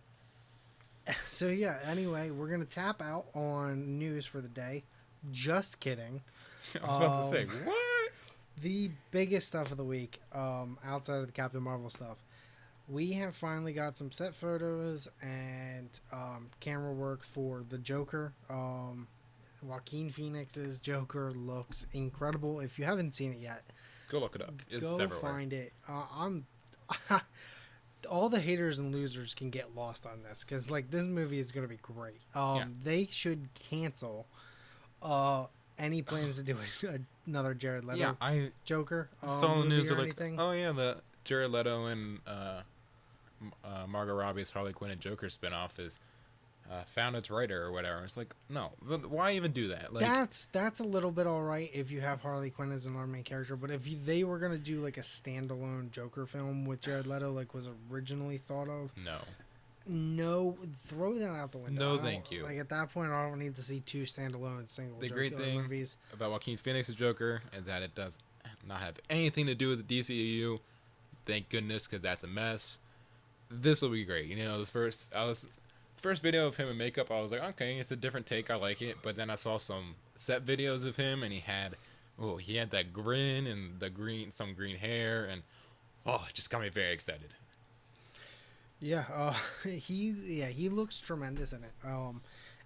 so 1.26 1.48
yeah. 1.48 1.79
Anyway, 1.85 2.31
we're 2.31 2.48
gonna 2.48 2.64
tap 2.64 3.03
out 3.03 3.26
on 3.35 3.98
news 3.98 4.26
for 4.26 4.40
the 4.40 4.48
day. 4.48 4.85
Just 5.30 5.80
kidding. 5.80 6.22
I 6.83 6.87
was 6.87 6.96
about 6.96 7.30
to 7.30 7.37
say 7.37 7.42
Um, 7.42 7.48
what? 7.66 8.12
The 8.62 8.90
biggest 9.11 9.46
stuff 9.48 9.70
of 9.70 9.76
the 9.78 9.85
week, 9.85 10.20
um, 10.33 10.78
outside 10.85 11.16
of 11.16 11.26
the 11.26 11.33
Captain 11.33 11.62
Marvel 11.62 11.88
stuff, 11.90 12.18
we 12.88 13.12
have 13.12 13.35
finally 13.35 13.72
got 13.72 13.96
some 13.96 14.11
set 14.12 14.35
photos 14.35 15.09
and 15.22 15.88
um, 16.12 16.48
camera 16.61 16.92
work 16.92 17.24
for 17.24 17.64
the 17.68 17.78
Joker. 17.78 18.33
Um, 18.50 19.06
Joaquin 19.62 20.11
Phoenix's 20.11 20.78
Joker 20.80 21.33
looks 21.33 21.87
incredible. 21.92 22.61
If 22.61 22.78
you 22.78 22.85
haven't 22.85 23.14
seen 23.14 23.33
it 23.33 23.38
yet, 23.40 23.62
Go 24.11 24.18
look 24.18 24.35
it 24.35 24.42
up. 24.42 24.54
It's 24.68 24.83
go 24.83 24.94
everywhere. 24.96 25.20
find 25.20 25.52
it. 25.52 25.72
Uh, 25.88 26.04
I'm 26.14 26.46
all 28.11 28.28
the 28.28 28.40
haters 28.40 28.78
and 28.78 28.92
losers 28.94 29.35
can 29.35 29.50
get 29.50 29.74
lost 29.76 30.04
on 30.06 30.22
this 30.22 30.42
because 30.44 30.70
like 30.70 30.90
this 30.90 31.04
movie 31.06 31.38
is 31.38 31.50
going 31.52 31.62
to 31.64 31.68
be 31.68 31.78
great. 31.80 32.20
Um, 32.35 32.56
Yeah. 32.56 32.64
they 32.83 33.09
should 33.11 33.48
cancel 33.54 34.26
uh 35.02 35.46
any 35.78 36.02
plans 36.02 36.36
to 36.36 36.42
do 36.42 36.56
another 37.26 37.54
Jared 37.54 37.84
Leto 37.84 37.98
Yeah, 37.98 38.14
I 38.20 38.50
Joker. 38.64 39.08
Um, 39.22 39.40
saw 39.40 39.60
the 39.62 39.68
news 39.68 39.90
or 39.90 39.94
like, 39.94 40.02
anything. 40.04 40.38
oh 40.40 40.52
yeah, 40.52 40.72
the 40.72 40.98
Jared 41.24 41.50
Leto 41.50 41.86
and 41.86 42.18
uh, 42.26 42.60
uh, 43.64 43.86
Margot 43.88 44.14
Robbie's 44.14 44.50
Harley 44.50 44.72
Quinn 44.72 44.90
and 44.90 45.00
Joker 45.00 45.28
spinoff 45.28 45.78
is 45.78 45.98
uh, 46.70 46.84
found 46.86 47.16
its 47.16 47.30
writer 47.30 47.64
or 47.64 47.72
whatever. 47.72 48.04
It's 48.04 48.16
like, 48.16 48.34
no, 48.48 48.70
why 49.08 49.32
even 49.32 49.52
do 49.52 49.68
that? 49.68 49.92
Like, 49.92 50.04
that's 50.04 50.46
that's 50.52 50.78
a 50.80 50.84
little 50.84 51.10
bit 51.10 51.26
all 51.26 51.42
right 51.42 51.70
if 51.72 51.90
you 51.90 52.00
have 52.00 52.20
Harley 52.20 52.50
Quinn 52.50 52.70
as 52.72 52.86
another 52.86 53.06
main 53.06 53.24
character, 53.24 53.56
but 53.56 53.70
if 53.70 53.86
you, 53.88 53.98
they 54.04 54.22
were 54.24 54.38
gonna 54.38 54.58
do 54.58 54.80
like 54.82 54.96
a 54.98 55.02
standalone 55.02 55.90
Joker 55.90 56.26
film 56.26 56.64
with 56.66 56.80
Jared 56.82 57.06
Leto, 57.06 57.32
like 57.32 57.54
was 57.54 57.68
originally 57.90 58.38
thought 58.38 58.68
of, 58.68 58.90
no, 59.02 59.18
no, 59.86 60.56
throw 60.86 61.18
that 61.18 61.28
out 61.30 61.52
the 61.52 61.58
window. 61.58 61.96
No, 61.96 62.02
thank 62.02 62.30
you. 62.30 62.44
Like 62.44 62.58
at 62.58 62.68
that 62.68 62.92
point, 62.92 63.10
I 63.12 63.28
don't 63.28 63.38
need 63.38 63.56
to 63.56 63.62
see 63.62 63.80
two 63.80 64.02
standalone 64.02 64.68
single 64.68 64.98
The 64.98 65.08
great 65.08 65.36
thing- 65.36 65.62
movies. 65.62 65.96
about 66.12 66.30
Joaquin 66.30 66.56
Phoenix 66.56 66.62
Phoenix's 66.88 66.94
Joker 66.96 67.42
and 67.52 67.64
that 67.66 67.82
it 67.82 67.94
does 67.94 68.18
not 68.66 68.80
have 68.80 68.94
anything 69.08 69.46
to 69.46 69.54
do 69.54 69.68
with 69.70 69.86
the 69.86 70.00
DCU. 70.00 70.60
Thank 71.26 71.48
goodness, 71.48 71.86
because 71.86 72.02
that's 72.02 72.24
a 72.24 72.26
mess. 72.26 72.78
This 73.50 73.82
will 73.82 73.90
be 73.90 74.04
great. 74.04 74.26
You 74.26 74.36
know, 74.36 74.60
the 74.60 74.66
first 74.66 75.12
I 75.14 75.24
was 75.24 75.46
first 75.96 76.22
video 76.22 76.46
of 76.46 76.56
him 76.56 76.68
in 76.68 76.76
makeup, 76.76 77.10
I 77.10 77.20
was 77.20 77.30
like, 77.32 77.42
okay, 77.42 77.78
it's 77.78 77.90
a 77.90 77.96
different 77.96 78.26
take. 78.26 78.50
I 78.50 78.54
like 78.56 78.80
it. 78.80 78.98
But 79.02 79.16
then 79.16 79.28
I 79.30 79.34
saw 79.34 79.58
some 79.58 79.96
set 80.14 80.44
videos 80.44 80.86
of 80.86 80.96
him, 80.96 81.22
and 81.22 81.32
he 81.32 81.40
had 81.40 81.76
oh, 82.18 82.36
he 82.36 82.56
had 82.56 82.70
that 82.70 82.92
grin 82.92 83.46
and 83.46 83.80
the 83.80 83.90
green, 83.90 84.30
some 84.32 84.54
green 84.54 84.76
hair, 84.76 85.24
and 85.24 85.42
oh, 86.06 86.26
it 86.28 86.34
just 86.34 86.50
got 86.50 86.60
me 86.60 86.68
very 86.68 86.92
excited. 86.92 87.34
Yeah, 88.80 89.04
uh, 89.14 89.34
he 89.68 90.14
yeah 90.26 90.46
he 90.46 90.68
looks 90.68 91.00
tremendous 91.00 91.52
in 91.52 91.64
it. 91.64 91.72
Um, 91.84 92.20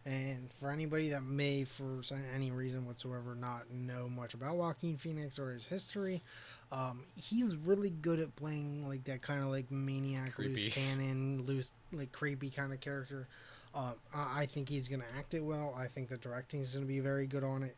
and 0.07 0.51
for 0.61 0.71
anybody 0.71 1.09
that 1.11 1.23
may, 1.23 1.65
for 1.65 2.03
any 2.35 2.51
reason 2.51 2.87
whatsoever, 2.87 3.35
not 3.35 3.71
know 3.73 4.09
much 4.09 4.35
about 4.35 4.57
Joaquin 4.57 4.97
Phoenix 4.99 5.39
or 5.39 5.53
his 5.53 5.67
history, 5.67 6.23
um, 6.71 7.05
he's 7.17 7.57
really 7.57 7.91
good 7.91 8.21
at 8.21 8.35
playing 8.37 8.87
like 8.87 9.05
that 9.05 9.23
kind 9.23 9.43
of 9.43 9.49
like 9.49 9.71
maniac, 9.71 10.35
Creepy. 10.35 10.65
loose 10.65 10.75
cannon, 10.75 11.45
loose 11.47 11.73
like 11.93 12.13
creepy 12.13 12.51
kind 12.51 12.73
of 12.73 12.81
character. 12.81 13.27
Um, 13.75 13.95
I, 14.15 14.43
I 14.43 14.47
think 14.47 14.69
he's 14.69 14.89
gonna 14.89 15.05
act 15.19 15.35
it 15.35 15.41
well. 15.41 15.75
I 15.77 15.87
think 15.87 16.09
the 16.09 16.17
directing 16.19 16.61
is 16.61 16.75
gonna 16.75 16.87
be 16.87 17.01
very 17.01 17.27
good 17.27 17.45
on 17.45 17.63
it. 17.63 17.77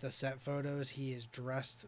The 0.00 0.10
set 0.10 0.40
photos, 0.40 0.90
he 0.90 1.12
is 1.12 1.26
dressed 1.26 1.86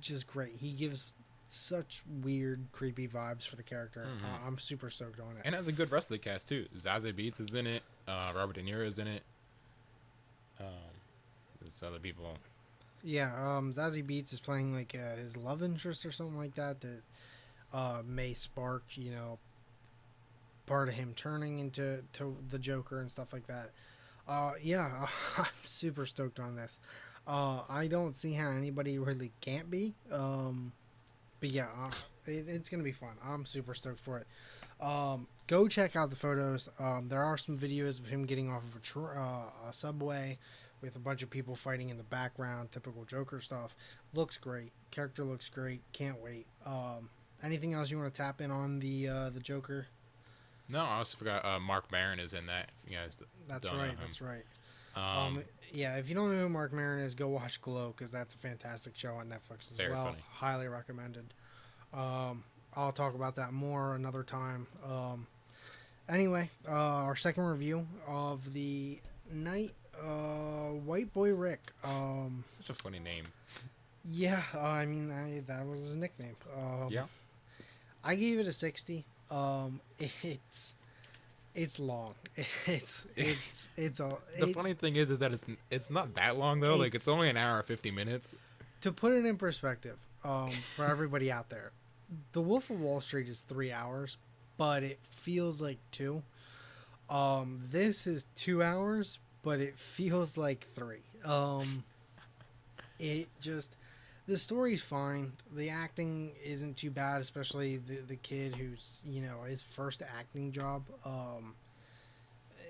just 0.00 0.26
great. 0.26 0.56
He 0.56 0.72
gives 0.72 1.12
such 1.52 2.02
weird, 2.22 2.66
creepy 2.72 3.08
vibes 3.08 3.46
for 3.46 3.56
the 3.56 3.62
character. 3.62 4.06
Mhm. 4.06 4.24
Uh, 4.24 4.46
I'm 4.46 4.58
super 4.58 4.90
stoked 4.90 5.20
on 5.20 5.36
it. 5.36 5.42
And 5.44 5.54
has 5.54 5.68
a 5.68 5.72
good 5.72 5.90
rest 5.90 6.06
of 6.06 6.12
the 6.12 6.18
cast 6.18 6.48
too. 6.48 6.66
Zazie 6.76 7.12
Beetz 7.12 7.40
is 7.40 7.54
in 7.54 7.66
it. 7.66 7.82
Uh, 8.06 8.32
Robert 8.34 8.54
De 8.54 8.62
Niro 8.62 8.86
is 8.86 8.98
in 8.98 9.06
it. 9.06 9.22
Um, 10.60 10.66
there's 11.60 11.82
other 11.82 11.98
people. 11.98 12.36
Yeah, 13.02 13.32
um, 13.56 13.72
Zazie 13.72 14.04
Beetz 14.04 14.32
is 14.32 14.40
playing 14.40 14.74
like 14.74 14.94
uh, 14.94 15.16
his 15.16 15.36
love 15.36 15.62
interest 15.62 16.04
or 16.04 16.12
something 16.12 16.36
like 16.36 16.54
that 16.56 16.80
that 16.80 17.02
uh, 17.72 18.02
may 18.04 18.32
spark, 18.34 18.82
you 18.96 19.10
know, 19.12 19.38
part 20.66 20.88
of 20.88 20.94
him 20.94 21.14
turning 21.14 21.58
into 21.60 22.02
to 22.14 22.36
the 22.50 22.58
Joker 22.58 23.00
and 23.00 23.10
stuff 23.10 23.32
like 23.32 23.46
that. 23.46 23.70
Uh, 24.26 24.52
yeah, 24.62 25.06
I'm 25.38 25.46
super 25.64 26.04
stoked 26.06 26.40
on 26.40 26.56
this. 26.56 26.78
Uh, 27.26 27.60
I 27.68 27.86
don't 27.86 28.16
see 28.16 28.32
how 28.32 28.50
anybody 28.50 28.98
really 28.98 29.32
can't 29.40 29.70
be. 29.70 29.94
Um, 30.10 30.72
but 31.40 31.50
yeah, 31.50 31.68
uh, 31.78 31.90
it, 32.26 32.46
it's 32.48 32.68
gonna 32.68 32.82
be 32.82 32.92
fun. 32.92 33.16
I'm 33.24 33.46
super 33.46 33.74
stoked 33.74 34.00
for 34.00 34.18
it. 34.18 34.26
Um, 34.84 35.26
go 35.46 35.66
check 35.68 35.96
out 35.96 36.10
the 36.10 36.16
photos. 36.16 36.68
Um, 36.78 37.08
there 37.08 37.22
are 37.22 37.36
some 37.36 37.58
videos 37.58 37.98
of 37.98 38.06
him 38.06 38.24
getting 38.24 38.50
off 38.50 38.62
of 38.62 38.76
a, 38.76 38.78
tr- 38.80 39.16
uh, 39.18 39.68
a 39.68 39.72
subway 39.72 40.38
with 40.80 40.94
a 40.94 41.00
bunch 41.00 41.22
of 41.22 41.30
people 41.30 41.56
fighting 41.56 41.88
in 41.88 41.96
the 41.96 42.04
background, 42.04 42.70
typical 42.70 43.04
Joker 43.04 43.40
stuff. 43.40 43.74
Looks 44.14 44.36
great. 44.36 44.70
Character 44.92 45.24
looks 45.24 45.48
great. 45.48 45.80
Can't 45.92 46.20
wait. 46.22 46.46
Um, 46.64 47.10
anything 47.42 47.74
else 47.74 47.90
you 47.90 47.98
want 47.98 48.14
to 48.14 48.16
tap 48.16 48.40
in 48.40 48.50
on 48.52 48.78
the 48.78 49.08
uh, 49.08 49.30
the 49.30 49.40
Joker? 49.40 49.86
No, 50.68 50.80
I 50.80 50.98
also 50.98 51.16
forgot. 51.16 51.44
Uh, 51.44 51.58
Marc 51.58 51.90
Maron 51.90 52.20
is 52.20 52.32
in 52.32 52.46
that. 52.46 52.70
If 52.84 52.90
you 52.90 52.96
guys 52.96 53.16
That's 53.48 53.66
right. 53.72 53.96
That's 53.98 54.20
right. 54.20 54.44
Um, 54.94 55.02
Um, 55.38 55.44
yeah, 55.72 55.96
if 55.96 56.08
you 56.08 56.14
don't 56.14 56.32
know 56.34 56.42
who 56.42 56.48
Marc 56.48 56.72
Maron 56.72 57.00
is, 57.00 57.14
go 57.14 57.28
watch 57.28 57.60
Glow 57.60 57.94
because 57.96 58.10
that's 58.10 58.34
a 58.34 58.38
fantastic 58.38 58.96
show 58.96 59.14
on 59.14 59.26
Netflix 59.28 59.70
as 59.70 59.76
Very 59.76 59.92
well. 59.92 60.04
funny. 60.04 60.18
Highly 60.30 60.68
recommended. 60.68 61.34
Um, 61.92 62.44
I'll 62.74 62.92
talk 62.92 63.14
about 63.14 63.36
that 63.36 63.52
more 63.52 63.94
another 63.94 64.22
time. 64.22 64.66
Um, 64.84 65.26
anyway, 66.08 66.50
uh, 66.68 66.72
our 66.72 67.16
second 67.16 67.44
review 67.44 67.86
of 68.06 68.52
the 68.52 68.98
night, 69.32 69.72
uh, 70.02 70.70
White 70.84 71.12
Boy 71.12 71.34
Rick. 71.34 71.72
Um, 71.82 72.44
such 72.58 72.70
a 72.70 72.74
funny 72.74 72.98
name. 72.98 73.24
yeah, 74.04 74.42
uh, 74.54 74.60
I 74.60 74.86
mean 74.86 75.10
I, 75.10 75.42
that 75.52 75.66
was 75.66 75.80
his 75.80 75.96
nickname. 75.96 76.36
Um, 76.56 76.88
Yeah. 76.90 77.06
I 78.04 78.14
gave 78.14 78.38
it 78.38 78.46
a 78.46 78.52
sixty. 78.52 79.04
Um, 79.30 79.80
it's 80.22 80.74
it's 81.62 81.78
long. 81.78 82.14
It's 82.66 83.06
it's 83.16 83.70
it's 83.76 84.00
a. 84.00 84.16
The 84.38 84.48
it- 84.48 84.54
funny 84.54 84.74
thing 84.74 84.96
is, 84.96 85.10
is 85.10 85.18
that 85.18 85.32
it's 85.32 85.44
it's 85.70 85.90
not 85.90 86.14
that 86.14 86.36
long 86.38 86.60
though. 86.60 86.76
like 86.76 86.94
it's 86.94 87.04
It's- 87.04 87.08
only 87.08 87.28
an 87.28 87.36
hour 87.36 87.58
and 87.58 87.66
fifty 87.66 87.90
minutes. 87.90 88.34
to 88.82 88.92
put 88.92 89.12
it 89.12 89.24
in 89.24 89.36
perspective 89.36 89.96
um, 90.24 90.50
for 90.50 90.84
everybody 90.84 91.30
out 91.32 91.48
there, 91.50 91.72
The 92.32 92.40
Wolf 92.42 92.70
of 92.70 92.80
Wall 92.80 93.00
Street 93.00 93.28
is 93.28 93.40
three 93.40 93.72
hours, 93.72 94.16
but 94.56 94.82
it 94.82 94.98
feels 95.10 95.60
like 95.60 95.78
two. 95.90 96.22
Um, 97.10 97.60
this 97.70 98.06
is 98.06 98.26
two 98.36 98.62
hours, 98.62 99.18
but 99.42 99.60
it 99.60 99.78
feels 99.78 100.36
like 100.36 100.66
three. 100.74 101.02
Um, 101.24 101.84
it 103.00 103.28
just 103.40 103.74
the 104.28 104.36
story's 104.36 104.82
fine. 104.82 105.32
The 105.56 105.70
acting 105.70 106.32
isn't 106.44 106.76
too 106.76 106.90
bad, 106.90 107.20
especially 107.20 107.78
the 107.78 107.96
the 108.06 108.16
kid 108.16 108.54
who's 108.54 109.00
you 109.04 109.22
know 109.22 109.42
his 109.48 109.62
first 109.62 110.02
acting 110.02 110.52
job. 110.52 110.84
Um, 111.04 111.54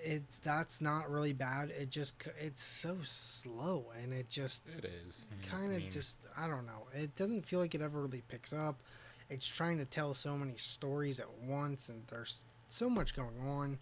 it's 0.04 0.38
that's 0.38 0.80
not 0.80 1.10
really 1.10 1.32
bad. 1.32 1.70
It 1.70 1.90
just 1.90 2.14
it's 2.40 2.62
so 2.62 2.96
slow 3.02 3.86
and 4.00 4.12
it 4.12 4.28
just 4.28 4.64
It 4.78 4.84
is 4.84 5.26
kind 5.50 5.74
of 5.74 5.86
just 5.90 6.18
I 6.36 6.46
don't 6.46 6.64
know. 6.64 6.86
It 6.94 7.14
doesn't 7.16 7.44
feel 7.44 7.58
like 7.58 7.74
it 7.74 7.82
ever 7.82 8.02
really 8.02 8.22
picks 8.28 8.52
up. 8.52 8.80
It's 9.28 9.44
trying 9.44 9.78
to 9.78 9.84
tell 9.84 10.14
so 10.14 10.38
many 10.38 10.56
stories 10.56 11.20
at 11.20 11.30
once, 11.46 11.88
and 11.90 12.02
there's 12.08 12.44
so 12.70 12.88
much 12.88 13.14
going 13.14 13.38
on. 13.46 13.78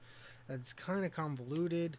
That's 0.49 0.73
kind 0.73 1.05
of 1.05 1.13
convoluted. 1.13 1.99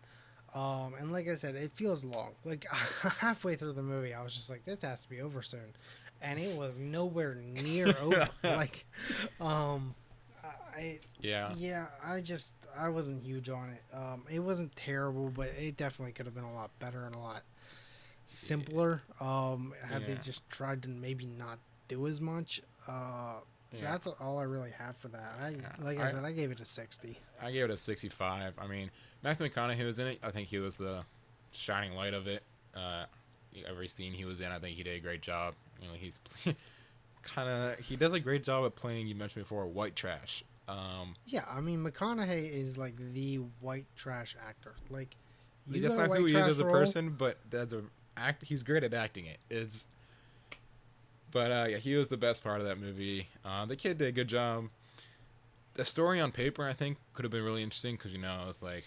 Um, 0.53 0.93
and 0.99 1.11
like 1.11 1.27
I 1.27 1.35
said, 1.35 1.55
it 1.55 1.71
feels 1.73 2.03
long. 2.03 2.31
Like 2.45 2.65
halfway 3.19 3.55
through 3.55 3.73
the 3.73 3.83
movie, 3.83 4.13
I 4.13 4.21
was 4.23 4.33
just 4.33 4.49
like, 4.49 4.65
"This 4.65 4.81
has 4.81 5.01
to 5.01 5.09
be 5.09 5.21
over 5.21 5.41
soon," 5.41 5.75
and 6.21 6.39
it 6.39 6.55
was 6.57 6.77
nowhere 6.77 7.35
near 7.35 7.87
over. 8.01 8.27
Like, 8.43 8.85
um, 9.41 9.93
I 10.43 10.99
yeah. 11.19 11.53
yeah, 11.57 11.87
I 12.03 12.21
just 12.21 12.53
I 12.77 12.89
wasn't 12.89 13.23
huge 13.23 13.49
on 13.49 13.69
it. 13.69 13.83
Um, 13.93 14.23
it 14.29 14.39
wasn't 14.39 14.75
terrible, 14.75 15.29
but 15.29 15.47
it 15.59 15.77
definitely 15.77 16.13
could 16.13 16.25
have 16.25 16.35
been 16.35 16.43
a 16.43 16.53
lot 16.53 16.71
better 16.79 17.05
and 17.05 17.13
a 17.15 17.19
lot 17.19 17.43
simpler. 18.25 19.01
Um, 19.19 19.73
had 19.87 20.05
they 20.07 20.15
just 20.15 20.47
tried 20.49 20.83
to 20.83 20.89
maybe 20.89 21.25
not 21.25 21.59
do 21.87 22.07
as 22.07 22.19
much. 22.21 22.61
Uh, 22.87 23.35
Yeah. 23.73 23.81
that's 23.91 24.07
all 24.07 24.39
I 24.39 24.43
really 24.43 24.71
have 24.71 24.95
for 24.97 25.09
that. 25.09 25.33
I 25.41 25.49
Yeah, 25.49 25.57
like 25.79 25.99
I, 25.99 26.07
I- 26.07 26.11
said, 26.11 26.23
I 26.23 26.31
gave 26.31 26.51
it 26.51 26.59
a 26.61 26.65
sixty. 26.65 27.19
I 27.41 27.51
gave 27.51 27.65
it 27.65 27.69
a 27.71 27.77
65. 27.77 28.53
I 28.57 28.65
mean, 28.67 28.89
Matthew 29.23 29.47
McConaughey 29.49 29.85
was 29.85 29.99
in 29.99 30.07
it. 30.07 30.19
I 30.23 30.31
think 30.31 30.47
he 30.47 30.59
was 30.59 30.75
the 30.75 31.03
shining 31.51 31.93
light 31.93 32.13
of 32.13 32.27
it. 32.27 32.43
Uh, 32.75 33.05
every 33.67 33.87
scene 33.87 34.13
he 34.13 34.25
was 34.25 34.41
in, 34.41 34.47
I 34.47 34.59
think 34.59 34.77
he 34.77 34.83
did 34.83 34.95
a 34.97 34.99
great 34.99 35.21
job. 35.21 35.55
You 35.81 35.87
know, 35.87 35.93
he's 35.95 36.19
kind 37.23 37.49
of 37.49 37.79
he 37.79 37.95
does 37.95 38.13
a 38.13 38.19
great 38.19 38.43
job 38.43 38.65
at 38.65 38.75
playing. 38.75 39.07
You 39.07 39.15
mentioned 39.15 39.45
before, 39.45 39.65
white 39.65 39.95
trash. 39.95 40.43
Um, 40.67 41.15
Yeah, 41.25 41.45
I 41.49 41.61
mean 41.61 41.83
McConaughey 41.83 42.51
is 42.51 42.77
like 42.77 42.95
the 43.13 43.37
white 43.61 43.85
trash 43.95 44.35
actor. 44.47 44.75
Like 44.89 45.15
you 45.69 45.81
that's 45.81 45.95
not 45.95 46.09
who 46.09 46.25
he 46.25 46.35
is 46.35 46.47
as 46.47 46.59
a 46.59 46.65
role, 46.65 46.73
person, 46.73 47.15
but 47.17 47.37
as 47.53 47.73
a 47.73 47.83
act, 48.15 48.43
he's 48.45 48.63
great 48.63 48.83
at 48.83 48.93
acting 48.93 49.25
it. 49.25 49.37
It's, 49.49 49.87
but 51.31 51.51
uh, 51.51 51.65
yeah, 51.69 51.77
he 51.77 51.95
was 51.95 52.07
the 52.07 52.17
best 52.17 52.43
part 52.43 52.59
of 52.59 52.67
that 52.67 52.79
movie. 52.79 53.27
Uh, 53.45 53.65
the 53.65 53.75
kid 53.75 53.97
did 53.97 54.07
a 54.07 54.11
good 54.11 54.27
job. 54.27 54.65
The 55.75 55.85
story 55.85 56.19
on 56.19 56.31
paper, 56.31 56.67
I 56.67 56.73
think, 56.73 56.97
could 57.13 57.23
have 57.23 57.31
been 57.31 57.43
really 57.43 57.63
interesting 57.63 57.95
because 57.95 58.11
you 58.11 58.17
know 58.17 58.41
it 58.43 58.47
was 58.47 58.61
like 58.61 58.85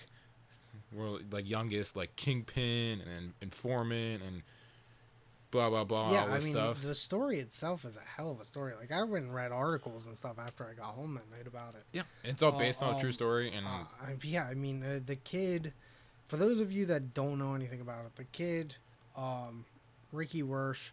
we're 0.92 1.18
like 1.30 1.48
youngest 1.48 1.96
like 1.96 2.14
kingpin 2.16 3.00
and 3.00 3.32
informant 3.40 4.22
and 4.22 4.42
blah 5.50 5.68
blah 5.70 5.84
blah 5.84 6.12
Yeah, 6.12 6.22
all 6.22 6.28
I 6.30 6.38
mean 6.38 6.40
stuff. 6.40 6.82
the 6.82 6.94
story 6.94 7.38
itself 7.40 7.84
is 7.84 7.96
a 7.96 8.00
hell 8.16 8.30
of 8.30 8.40
a 8.40 8.44
story. 8.44 8.72
Like 8.78 8.92
I 8.92 9.02
went 9.02 9.24
and 9.26 9.34
read 9.34 9.52
articles 9.52 10.06
and 10.06 10.16
stuff 10.16 10.36
after 10.38 10.64
I 10.64 10.74
got 10.74 10.94
home 10.94 11.14
that 11.14 11.30
night 11.36 11.46
about 11.46 11.74
it. 11.74 11.84
yeah, 11.92 12.02
it's 12.24 12.42
all 12.42 12.54
Uh, 12.54 12.58
based 12.58 12.82
on 12.82 12.96
a 12.96 12.98
true 12.98 13.08
um, 13.08 13.12
story 13.12 13.52
and 13.52 13.66
Uh, 13.66 13.84
yeah, 14.22 14.44
I 14.44 14.54
mean 14.54 14.82
uh, 14.82 15.00
the 15.04 15.16
kid. 15.16 15.72
For 16.28 16.36
those 16.36 16.60
of 16.60 16.70
you 16.70 16.86
that 16.86 17.12
don't 17.12 17.38
know 17.38 17.54
anything 17.54 17.80
about 17.80 18.04
it, 18.04 18.14
the 18.14 18.22
kid, 18.24 18.76
um, 19.16 19.64
Ricky 20.12 20.42
Wershe 20.44 20.90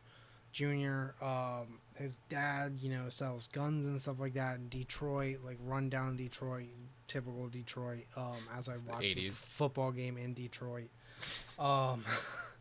Jr. 0.51 1.23
Um, 1.23 1.79
his 1.95 2.17
dad, 2.29 2.77
you 2.81 2.89
know, 2.89 3.09
sells 3.09 3.47
guns 3.47 3.85
and 3.85 4.01
stuff 4.01 4.19
like 4.19 4.33
that 4.33 4.55
in 4.55 4.69
Detroit, 4.69 5.41
like 5.45 5.57
rundown 5.63 6.15
Detroit, 6.15 6.65
typical 7.07 7.47
Detroit. 7.49 8.05
Um, 8.15 8.35
as 8.55 8.67
I 8.69 8.73
It's 8.73 8.81
the 8.81 8.91
watched 8.91 9.15
the 9.15 9.27
80s. 9.27 9.29
f- 9.29 9.35
football 9.37 9.91
game 9.91 10.17
in 10.17 10.33
Detroit. 10.33 10.89
Um, 11.59 12.03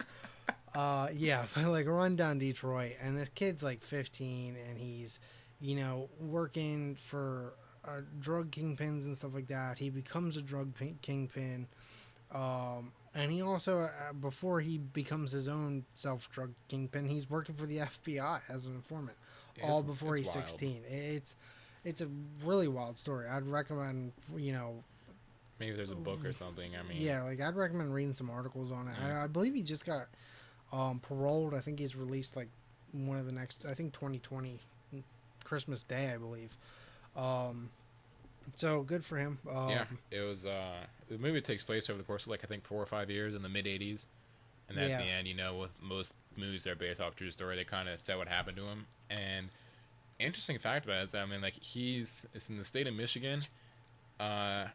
uh, 0.75 1.09
yeah, 1.15 1.45
but 1.55 1.65
like 1.67 1.87
rundown 1.87 2.39
Detroit, 2.39 2.93
and 3.03 3.17
this 3.17 3.29
kid's 3.35 3.63
like 3.63 3.83
15, 3.83 4.57
and 4.69 4.79
he's, 4.79 5.19
you 5.61 5.77
know, 5.77 6.09
working 6.21 6.97
for 7.09 7.55
uh, 7.87 8.01
drug 8.21 8.51
kingpins 8.51 9.05
and 9.05 9.17
stuff 9.17 9.35
like 9.35 9.49
that. 9.49 9.79
He 9.79 9.91
becomes 9.91 10.37
a 10.37 10.43
drug 10.43 10.75
pin- 10.75 10.99
kingpin, 11.03 11.67
um, 12.35 12.93
and 13.15 13.31
he 13.33 13.41
also, 13.43 13.81
uh, 13.81 14.13
before 14.21 14.61
he 14.61 14.79
becomes 14.79 15.33
his 15.33 15.49
own 15.49 15.85
self 15.95 16.31
drug 16.31 16.53
kingpin, 16.69 17.09
he's 17.09 17.29
working 17.31 17.55
for 17.55 17.67
the 17.67 17.79
FBI 17.79 18.41
as 18.49 18.67
an 18.67 18.75
informant. 18.75 19.17
All 19.63 19.83
before 19.83 20.17
he's 20.17 20.27
wild. 20.27 20.49
16. 20.51 20.83
It's 20.87 21.35
it's 21.87 22.01
a 22.01 22.09
really 22.45 22.69
wild 22.69 22.99
story. 22.99 23.29
I'd 23.29 23.47
recommend, 23.47 24.13
you 24.37 24.53
know, 24.53 24.83
maybe 25.61 25.77
there's 25.77 25.93
a 25.93 25.95
book 25.95 26.25
or 26.25 26.33
something. 26.33 26.73
I 26.77 26.83
mean, 26.83 27.01
yeah, 27.01 27.23
like 27.23 27.41
I'd 27.41 27.55
recommend 27.57 27.95
reading 27.95 28.13
some 28.13 28.29
articles 28.29 28.73
on 28.73 28.89
it. 28.89 28.95
Yeah. 29.01 29.21
I, 29.21 29.25
I 29.25 29.27
believe 29.29 29.55
he 29.55 29.63
just 29.63 29.87
got 29.87 30.07
um, 30.73 31.01
paroled. 31.01 31.55
I 31.55 31.61
think 31.61 31.79
he's 31.79 31.95
released 31.97 32.35
like 32.37 32.49
one 32.93 33.19
of 33.19 33.25
the 33.27 33.33
next. 33.33 33.65
I 33.65 33.75
think 33.75 33.93
2020 33.93 34.59
Christmas 35.45 35.83
Day, 35.85 36.13
I 36.13 36.17
believe. 36.17 36.57
Um, 37.15 37.71
so 38.57 38.83
good 38.83 39.05
for 39.05 39.17
him. 39.17 39.39
Um, 39.49 39.69
yeah, 39.71 39.85
it 40.11 40.21
was. 40.21 40.45
Uh, 40.45 40.81
the 41.09 41.19
movie 41.19 41.41
takes 41.41 41.63
place 41.63 41.89
over 41.89 41.99
the 41.99 42.05
course 42.05 42.25
of 42.25 42.31
like 42.31 42.41
I 42.43 42.49
think 42.49 42.65
four 42.65 42.83
or 42.83 42.87
five 42.87 43.11
years 43.11 43.35
in 43.37 43.43
the 43.43 43.49
mid 43.49 43.67
'80s, 43.67 44.07
and 44.69 44.77
at 44.77 44.89
Yeah. 44.91 44.99
the 44.99 45.05
end, 45.05 45.29
you 45.29 45.35
know, 45.35 45.55
with 45.57 45.71
most 45.81 46.15
movies 46.37 46.65
that 46.65 46.71
are 46.71 46.75
based 46.75 47.01
off 47.01 47.15
true 47.15 47.31
story, 47.31 47.55
they 47.57 47.65
kind 47.65 47.89
of 47.89 48.01
say 48.01 48.17
what 48.17 48.27
happened 48.29 48.57
to 48.57 48.65
him. 48.65 48.87
And 49.09 49.49
interesting 50.19 50.59
fact 50.59 50.85
about 50.85 50.99
it 50.99 51.05
is, 51.05 51.13
that, 51.13 51.23
I 51.23 51.27
mean, 51.27 51.43
like 51.43 51.55
he's 51.55 52.27
it's 52.35 52.49
in 52.49 52.59
the 52.59 52.65
state 52.65 52.87
of 52.87 52.95
Michigan. 52.95 53.43
Uh, 54.19 54.67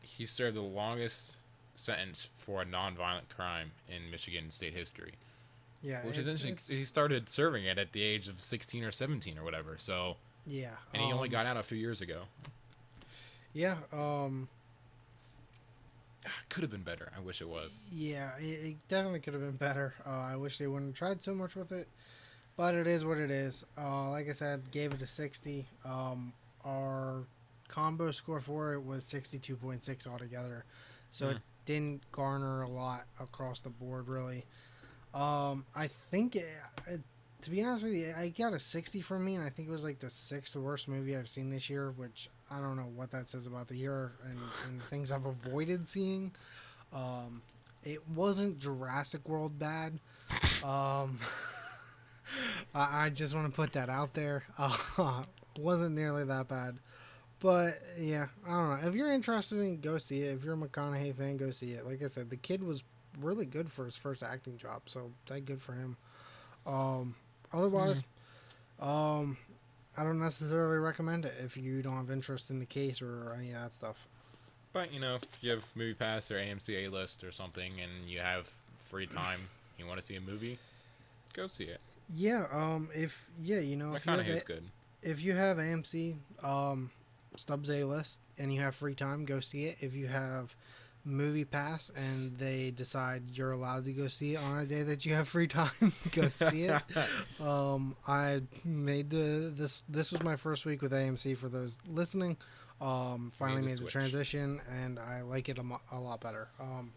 he 0.00 0.26
served 0.26 0.56
the 0.56 0.62
longest 0.62 1.36
sentence 1.74 2.28
for 2.34 2.62
a 2.62 2.64
non-violent 2.64 3.28
crime 3.28 3.72
in 3.88 4.10
Michigan 4.10 4.50
state 4.50 4.74
history, 4.74 5.14
yeah, 5.82 6.04
which 6.04 6.18
is 6.18 6.26
interesting. 6.26 6.76
He 6.76 6.84
started 6.84 7.28
serving 7.28 7.64
it 7.64 7.78
at 7.78 7.92
the 7.92 8.02
age 8.02 8.28
of 8.28 8.40
16 8.40 8.84
or 8.84 8.92
17 8.92 9.38
or 9.38 9.44
whatever. 9.44 9.76
So, 9.78 10.16
Yeah, 10.46 10.70
and 10.92 11.02
he 11.02 11.12
only 11.12 11.28
um, 11.28 11.32
got 11.32 11.46
out 11.46 11.56
a 11.56 11.62
few 11.62 11.78
years 11.78 12.00
ago. 12.00 12.22
Yeah, 13.52 13.76
um, 13.92 14.48
Could 16.48 16.62
have 16.62 16.70
been 16.70 16.82
better. 16.82 17.10
I 17.16 17.20
wish 17.20 17.40
it 17.40 17.48
was. 17.48 17.80
yeah, 17.92 18.36
it, 18.38 18.44
it 18.44 18.76
definitely 18.88 19.20
could 19.20 19.34
have 19.34 19.42
been 19.42 19.56
better. 19.56 19.94
Uh, 20.06 20.10
I 20.10 20.36
wish 20.36 20.58
they 20.58 20.66
wouldn't 20.66 20.90
have 20.90 20.96
tried 20.96 21.22
so 21.22 21.34
much 21.34 21.56
with 21.56 21.72
it, 21.72 21.88
but 22.56 22.74
it 22.74 22.86
is 22.86 23.04
what 23.04 23.18
it 23.18 23.30
is. 23.30 23.64
Uh, 23.76 24.10
like 24.10 24.28
I 24.28 24.32
said, 24.32 24.70
gave 24.70 24.92
it 24.92 25.02
a 25.02 25.06
60. 25.06 25.66
Um, 25.84 26.32
our 26.64 27.24
combo 27.68 28.10
score 28.10 28.40
for 28.40 28.72
it 28.74 28.82
was 28.84 29.04
62.6 29.04 30.06
altogether, 30.06 30.64
so 31.10 31.28
it 31.30 31.32
Hmm. 31.36 31.38
didn't 31.66 32.12
garner 32.12 32.62
a 32.62 32.68
lot 32.68 33.04
across 33.20 33.60
the 33.60 33.70
board, 33.70 34.08
really. 34.08 34.44
Um, 35.14 35.64
I 35.74 35.86
think, 35.88 36.36
it, 36.36 36.48
it, 36.86 37.00
to 37.42 37.50
be 37.50 37.62
honest 37.62 37.84
with 37.84 37.94
you, 37.94 38.12
I 38.16 38.28
got 38.30 38.52
a 38.52 38.58
60 38.60 39.00
from 39.00 39.24
me, 39.24 39.34
and 39.36 39.44
I 39.44 39.48
think 39.50 39.68
it 39.68 39.70
was 39.70 39.84
like 39.84 39.98
the 40.00 40.10
sixth 40.10 40.56
worst 40.56 40.88
movie 40.88 41.16
I've 41.16 41.28
seen 41.28 41.50
this 41.50 41.70
year, 41.70 41.90
which 41.92 42.28
I 42.50 42.60
don't 42.60 42.76
know 42.76 42.90
what 42.94 43.10
that 43.12 43.28
says 43.28 43.46
about 43.46 43.68
the 43.68 43.76
year 43.76 44.12
and, 44.24 44.38
and 44.68 44.82
things 44.84 45.10
I've 45.12 45.24
avoided 45.26 45.88
seeing. 45.88 46.32
Um, 46.92 47.42
it 47.82 48.06
wasn't 48.08 48.58
Jurassic 48.58 49.28
World 49.28 49.58
bad. 49.58 49.98
Um, 50.62 51.18
I, 52.74 53.06
I 53.06 53.10
just 53.10 53.34
want 53.34 53.46
to 53.46 53.52
put 53.52 53.72
that 53.72 53.88
out 53.88 54.14
there. 54.14 54.44
Uh, 54.96 55.24
wasn't 55.58 55.94
nearly 55.94 56.24
that 56.24 56.48
bad. 56.48 56.78
But 57.40 57.80
yeah, 57.98 58.26
I 58.46 58.50
don't 58.50 58.70
know. 58.70 58.88
If 58.88 58.94
you're 58.94 59.12
interested 59.12 59.58
in 59.60 59.80
go 59.80 59.98
see 59.98 60.22
it. 60.22 60.34
If 60.34 60.44
you're 60.44 60.54
a 60.54 60.56
McConaughey 60.56 61.14
fan, 61.14 61.36
go 61.36 61.50
see 61.50 61.72
it. 61.72 61.86
Like 61.86 62.02
I 62.02 62.08
said, 62.08 62.30
the 62.30 62.36
kid 62.36 62.62
was 62.62 62.82
really 63.20 63.44
good 63.44 63.70
for 63.70 63.84
his 63.84 63.96
first 63.96 64.22
acting 64.22 64.56
job, 64.56 64.82
so 64.86 65.12
that 65.26 65.44
good 65.44 65.60
for 65.60 65.74
him. 65.74 65.96
Um, 66.66 67.14
otherwise, 67.52 68.02
um, 68.80 69.36
I 69.96 70.02
don't 70.02 70.18
necessarily 70.18 70.78
recommend 70.78 71.24
it 71.24 71.34
if 71.44 71.56
you 71.56 71.82
don't 71.82 71.96
have 71.96 72.10
interest 72.10 72.50
in 72.50 72.58
the 72.58 72.66
case 72.66 73.02
or 73.02 73.34
any 73.38 73.50
of 73.50 73.60
that 73.60 73.72
stuff. 73.72 74.08
But 74.72 74.92
you 74.92 74.98
know, 74.98 75.16
if 75.16 75.22
you 75.40 75.50
have 75.50 75.64
Movie 75.76 75.94
Pass 75.94 76.30
or 76.30 76.36
AMC 76.36 76.86
A 76.86 76.88
List 76.88 77.22
or 77.22 77.30
something, 77.30 77.72
and 77.80 78.08
you 78.08 78.18
have 78.18 78.52
free 78.78 79.06
time, 79.06 79.40
you 79.78 79.86
want 79.86 80.00
to 80.00 80.06
see 80.06 80.16
a 80.16 80.20
movie, 80.20 80.58
go 81.32 81.46
see 81.46 81.64
it. 81.64 81.80
Yeah, 82.12 82.46
um, 82.52 82.90
if 82.94 83.28
yeah, 83.42 83.60
you 83.60 83.76
know, 83.76 83.94
if 83.94 84.06
you, 84.06 84.12
have 84.12 84.44
good. 84.44 84.64
if 85.02 85.22
you 85.22 85.32
have 85.32 85.56
AMC, 85.58 86.16
um, 86.42 86.90
Stubs 87.36 87.70
A 87.70 87.84
list, 87.84 88.20
and 88.38 88.52
you 88.52 88.60
have 88.60 88.74
free 88.74 88.94
time, 88.94 89.24
go 89.24 89.40
see 89.40 89.64
it. 89.64 89.76
If 89.80 89.94
you 89.94 90.06
have 90.06 90.54
Movie 91.04 91.44
Pass 91.44 91.90
and 91.94 92.36
they 92.38 92.70
decide 92.70 93.22
you're 93.32 93.52
allowed 93.52 93.84
to 93.84 93.92
go 93.92 94.08
see 94.08 94.34
it 94.34 94.40
on 94.40 94.58
a 94.58 94.64
day 94.64 94.82
that 94.82 95.04
you 95.04 95.14
have 95.14 95.28
free 95.28 95.46
time, 95.46 95.92
go 96.12 96.28
see 96.28 96.64
it. 96.64 96.82
um, 97.40 97.96
I 98.06 98.42
made 98.64 99.10
the 99.10 99.52
this 99.54 99.82
this 99.88 100.12
was 100.12 100.22
my 100.22 100.36
first 100.36 100.64
week 100.64 100.82
with 100.82 100.92
AMC 100.92 101.36
for 101.36 101.48
those 101.48 101.76
listening. 101.88 102.36
Um, 102.80 103.32
finally 103.36 103.62
Made 103.62 103.68
made 103.68 103.78
the 103.78 103.84
the 103.84 103.90
transition, 103.90 104.60
and 104.68 104.98
I 104.98 105.22
like 105.22 105.48
it 105.48 105.58
a, 105.58 105.62
mo- 105.62 105.80
a 105.92 105.98
lot 105.98 106.20
better. 106.20 106.48
Um, 106.60 106.92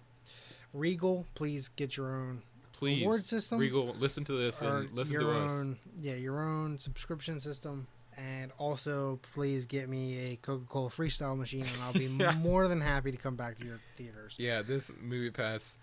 Regal, 0.73 1.25
please 1.35 1.69
get 1.69 1.95
your 1.95 2.13
own 2.15 2.41
Please, 2.77 3.03
Award 3.03 3.25
system? 3.25 3.59
Regal, 3.59 3.95
listen 3.99 4.23
to 4.25 4.33
this 4.33 4.61
and 4.61 4.89
listen 4.95 5.13
your 5.13 5.23
to 5.23 5.31
us. 5.31 5.51
own, 5.51 5.77
yeah, 6.01 6.13
your 6.13 6.39
own 6.41 6.77
subscription 6.79 7.39
system. 7.39 7.87
And 8.17 8.51
also, 8.57 9.19
please 9.33 9.65
get 9.65 9.89
me 9.89 10.31
a 10.31 10.35
Coca 10.37 10.65
Cola 10.67 10.89
freestyle 10.89 11.37
machine, 11.37 11.61
and 11.61 11.83
I'll 11.83 11.93
be 11.93 12.05
Yeah. 12.19 12.31
more 12.33 12.67
than 12.67 12.81
happy 12.81 13.11
to 13.11 13.17
come 13.17 13.35
back 13.35 13.57
to 13.59 13.65
your 13.65 13.79
theaters. 13.95 14.35
Yeah, 14.39 14.61
this 14.63 14.89
Movie 15.01 15.29
Pass, 15.29 15.77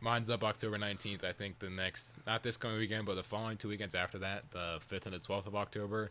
mine's 0.00 0.28
up 0.30 0.42
October 0.42 0.78
nineteenth. 0.78 1.22
I 1.24 1.32
think 1.32 1.58
the 1.60 1.70
next, 1.70 2.10
not 2.26 2.42
this 2.42 2.56
coming 2.56 2.78
weekend, 2.78 3.06
but 3.06 3.14
the 3.14 3.22
following 3.22 3.56
two 3.56 3.68
weekends 3.68 3.94
after 3.94 4.18
that, 4.18 4.50
the 4.50 4.78
fifth 4.80 5.06
and 5.06 5.14
the 5.14 5.20
twelfth 5.20 5.46
of 5.46 5.54
October. 5.54 6.10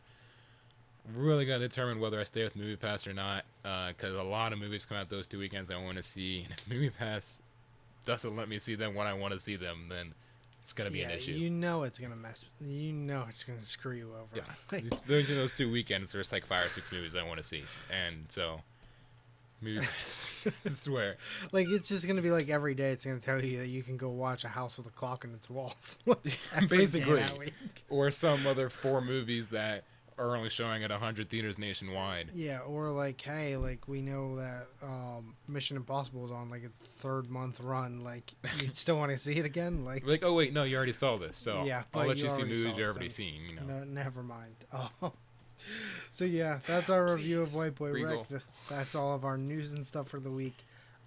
Really 1.15 1.45
gonna 1.45 1.59
determine 1.59 1.99
whether 1.99 2.19
I 2.19 2.23
stay 2.23 2.43
with 2.43 2.55
Movie 2.55 2.75
Pass 2.75 3.07
or 3.07 3.13
not, 3.13 3.43
uh, 3.65 3.87
because 3.89 4.15
a 4.15 4.21
lot 4.23 4.53
of 4.53 4.59
movies 4.59 4.85
come 4.85 4.97
out 4.97 5.09
those 5.09 5.27
two 5.27 5.39
weekends 5.39 5.71
I 5.71 5.77
want 5.77 5.97
to 5.97 6.03
see, 6.03 6.43
and 6.43 6.51
if 6.57 6.69
Movie 6.69 6.89
Pass 6.89 7.41
doesn't 8.05 8.35
let 8.35 8.49
me 8.49 8.59
see 8.59 8.75
them 8.75 8.95
when 8.95 9.07
I 9.07 9.13
want 9.13 9.33
to 9.33 9.39
see 9.39 9.55
them, 9.55 9.87
then 9.89 10.13
it's 10.63 10.73
gonna 10.73 10.91
be 10.91 10.99
yeah, 10.99 11.09
an 11.09 11.17
issue. 11.17 11.31
you 11.31 11.49
know 11.49 11.83
it's 11.83 11.97
gonna 11.97 12.15
mess. 12.15 12.45
You 12.61 12.93
know 12.93 13.25
it's 13.27 13.43
gonna 13.43 13.63
screw 13.63 13.95
you 13.95 14.11
over. 14.13 14.27
Yeah, 14.35 14.41
Like, 14.71 14.83
those, 15.07 15.27
those 15.27 15.51
two 15.51 15.71
weekends, 15.71 16.11
there's 16.13 16.31
like 16.31 16.45
five 16.45 16.65
or 16.65 16.69
six 16.69 16.91
movies 16.91 17.15
I 17.15 17.23
want 17.23 17.37
to 17.37 17.43
see, 17.43 17.63
and 17.91 18.25
so. 18.29 18.61
I 19.65 19.83
swear, 20.69 21.17
like 21.51 21.67
it's 21.67 21.89
just 21.89 22.07
gonna 22.07 22.21
be 22.21 22.31
like 22.31 22.47
every 22.47 22.73
day. 22.73 22.91
It's 22.91 23.03
gonna 23.03 23.19
tell 23.19 23.43
you 23.43 23.57
that 23.59 23.67
you 23.67 23.83
can 23.83 23.97
go 23.97 24.07
watch 24.07 24.45
a 24.45 24.47
house 24.47 24.77
with 24.77 24.87
a 24.87 24.91
clock 24.91 25.25
in 25.25 25.33
its 25.33 25.49
walls. 25.49 25.97
Basically, 26.69 27.25
or 27.89 28.09
some 28.09 28.47
other 28.47 28.69
four 28.69 29.01
movies 29.01 29.49
that 29.49 29.83
are 30.19 30.35
only 30.35 30.49
showing 30.49 30.83
at 30.83 30.91
hundred 30.91 31.29
theaters 31.29 31.57
nationwide. 31.57 32.31
Yeah, 32.35 32.59
or 32.59 32.89
like, 32.91 33.19
hey, 33.21 33.55
like 33.57 33.87
we 33.87 34.01
know 34.01 34.35
that 34.35 34.65
um, 34.83 35.35
Mission 35.47 35.77
Impossible 35.77 36.25
is 36.25 36.31
on 36.31 36.49
like 36.49 36.63
a 36.63 36.83
third 36.85 37.29
month 37.29 37.59
run. 37.59 38.03
Like, 38.03 38.33
you 38.61 38.69
still 38.73 38.97
want 38.97 39.11
to 39.11 39.17
see 39.17 39.33
it 39.37 39.45
again? 39.45 39.85
Like, 39.85 40.05
Like, 40.05 40.23
oh 40.23 40.33
wait, 40.33 40.53
no, 40.53 40.63
you 40.63 40.75
already 40.77 40.91
saw 40.93 41.17
this, 41.17 41.37
so 41.37 41.63
Yeah, 41.63 41.83
I'll 41.93 42.05
let 42.05 42.17
you 42.17 42.23
you, 42.25 42.29
see 42.29 42.43
movies 42.43 42.65
you've 42.65 42.77
already 42.87 43.09
so- 43.09 43.13
seen. 43.15 43.41
You 43.49 43.55
know, 43.55 43.79
no, 43.79 43.83
never 43.85 44.21
mind. 44.23 44.55
Oh. 45.01 45.13
So 46.11 46.23
yeah, 46.25 46.59
that's 46.65 46.89
our 46.89 47.11
review 47.13 47.41
of 47.41 47.53
White 47.53 47.75
Boy 47.75 47.89
Regal. 47.89 48.25
Rick. 48.29 48.41
That's 48.69 48.95
all 48.95 49.13
of 49.13 49.25
our 49.25 49.37
news 49.37 49.73
and 49.73 49.85
stuff 49.85 50.07
for 50.07 50.19
the 50.19 50.31
week. 50.31 50.55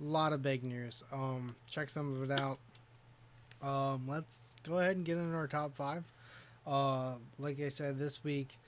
A 0.00 0.04
lot 0.04 0.32
of 0.34 0.42
big 0.42 0.62
news. 0.62 1.02
Um, 1.10 1.56
check 1.70 1.88
some 1.88 2.14
of 2.20 2.30
it 2.30 2.38
out. 2.38 2.58
Um, 3.62 4.02
let's 4.06 4.54
go 4.62 4.78
ahead 4.78 4.96
and 4.96 5.04
get 5.04 5.16
into 5.16 5.34
our 5.34 5.46
top 5.46 5.74
five. 5.74 6.04
Uh, 6.66 7.14
like 7.38 7.60
I 7.60 7.68
said 7.70 7.98
this 7.98 8.22
week, 8.22 8.58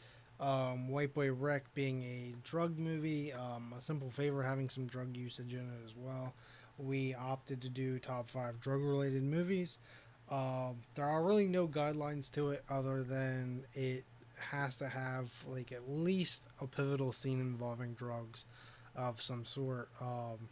Um, 0.40 0.88
White 0.88 1.14
Boy 1.14 1.32
Rick 1.32 1.72
being 1.74 2.02
a 2.02 2.34
drug 2.42 2.78
movie, 2.78 3.32
um, 3.32 3.72
A 3.76 3.80
Simple 3.80 4.10
Favor 4.10 4.42
having 4.42 4.68
some 4.68 4.86
drug 4.86 5.16
usage 5.16 5.52
in 5.54 5.60
it 5.60 5.84
as 5.84 5.94
well. 5.96 6.34
We 6.76 7.14
opted 7.14 7.62
to 7.62 7.68
do 7.68 7.98
top 8.00 8.28
five 8.28 8.60
drug 8.60 8.80
related 8.82 9.22
movies. 9.22 9.78
Um, 10.28 10.78
there 10.96 11.04
are 11.04 11.22
really 11.22 11.46
no 11.46 11.68
guidelines 11.68 12.32
to 12.32 12.50
it 12.50 12.64
other 12.68 13.04
than 13.04 13.64
it 13.74 14.04
has 14.36 14.74
to 14.76 14.88
have 14.88 15.30
like 15.46 15.70
at 15.70 15.88
least 15.88 16.42
a 16.60 16.66
pivotal 16.66 17.12
scene 17.12 17.40
involving 17.40 17.92
drugs 17.94 18.44
of 18.96 19.22
some 19.22 19.44
sort. 19.44 19.88
Um, 20.00 20.48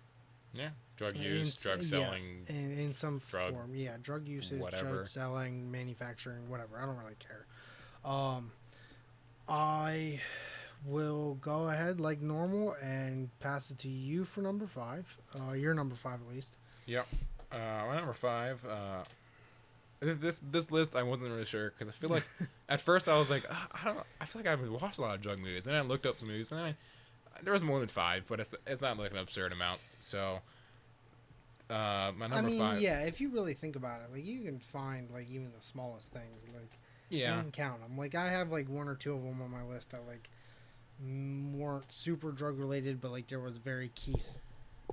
Yeah, 0.54 0.70
drug 0.96 1.16
use, 1.16 1.48
s- 1.56 1.62
drug 1.62 1.78
yeah, 1.80 1.84
selling. 1.88 2.44
in, 2.48 2.78
in 2.78 2.94
some 2.94 3.20
drug- 3.28 3.54
form. 3.54 3.74
Yeah, 3.74 3.96
drug 4.00 4.28
usage, 4.28 4.60
whatever. 4.60 4.90
drug 4.90 5.08
selling, 5.08 5.70
manufacturing, 5.72 6.48
whatever. 6.48 6.78
I 6.78 6.86
don't 6.86 6.98
really 6.98 7.16
care. 7.18 7.46
Um, 8.04 8.52
I 9.48 10.20
will 10.84 11.34
go 11.34 11.68
ahead 11.68 12.00
like 12.00 12.20
normal 12.20 12.74
and 12.82 13.28
pass 13.40 13.70
it 13.70 13.78
to 13.78 13.88
you 13.88 14.24
for 14.24 14.40
number 14.40 14.66
five. 14.66 15.16
Uh, 15.34 15.52
your 15.52 15.74
number 15.74 15.94
five 15.94 16.20
at 16.26 16.34
least. 16.34 16.56
Yep. 16.86 17.06
Uh, 17.50 17.56
my 17.86 17.96
number 17.96 18.14
five. 18.14 18.64
Uh, 18.64 19.04
this, 20.00 20.16
this 20.16 20.42
this 20.50 20.70
list 20.70 20.96
I 20.96 21.04
wasn't 21.04 21.30
really 21.30 21.44
sure 21.44 21.70
because 21.70 21.88
I 21.88 21.96
feel 21.96 22.10
like 22.10 22.24
at 22.68 22.80
first 22.80 23.08
I 23.08 23.16
was 23.18 23.30
like 23.30 23.44
"Ah, 23.48 23.68
I 23.72 23.84
don't 23.84 23.98
I 24.20 24.26
feel 24.26 24.42
like 24.42 24.50
I've 24.50 24.68
watched 24.68 24.98
a 24.98 25.00
lot 25.00 25.14
of 25.14 25.20
drug 25.20 25.38
movies 25.38 25.66
and 25.66 25.76
I 25.76 25.82
looked 25.82 26.06
up 26.06 26.18
some 26.18 26.28
movies 26.28 26.50
and 26.50 26.60
I 26.60 26.74
there 27.44 27.52
was 27.52 27.62
more 27.62 27.78
than 27.78 27.88
five 27.88 28.24
but 28.28 28.40
it's 28.40 28.50
it's 28.66 28.82
not 28.82 28.98
like 28.98 29.12
an 29.12 29.18
absurd 29.18 29.52
amount 29.52 29.80
so 30.00 30.40
uh, 31.70 32.12
my 32.16 32.26
number 32.26 32.36
I 32.36 32.40
mean, 32.42 32.58
five 32.58 32.80
yeah, 32.80 33.00
if 33.00 33.20
you 33.20 33.30
really 33.30 33.54
think 33.54 33.76
about 33.76 34.00
it, 34.02 34.12
like 34.12 34.26
you 34.26 34.42
can 34.42 34.58
find 34.58 35.08
like 35.10 35.30
even 35.30 35.50
the 35.56 35.64
smallest 35.64 36.12
things, 36.12 36.42
like 36.52 36.70
yeah 37.12 37.40
can 37.40 37.50
count 37.52 37.80
them. 37.82 37.96
Like 37.96 38.14
I 38.14 38.30
have 38.30 38.50
like 38.50 38.68
one 38.68 38.88
or 38.88 38.94
two 38.94 39.14
of 39.14 39.22
them 39.22 39.40
on 39.42 39.50
my 39.50 39.62
list 39.62 39.90
that 39.90 40.02
like 40.08 40.28
weren't 41.54 41.92
super 41.92 42.30
drug 42.32 42.58
related, 42.58 43.00
but 43.00 43.10
like 43.10 43.28
there 43.28 43.40
was 43.40 43.56
very 43.58 43.90
key 43.94 44.16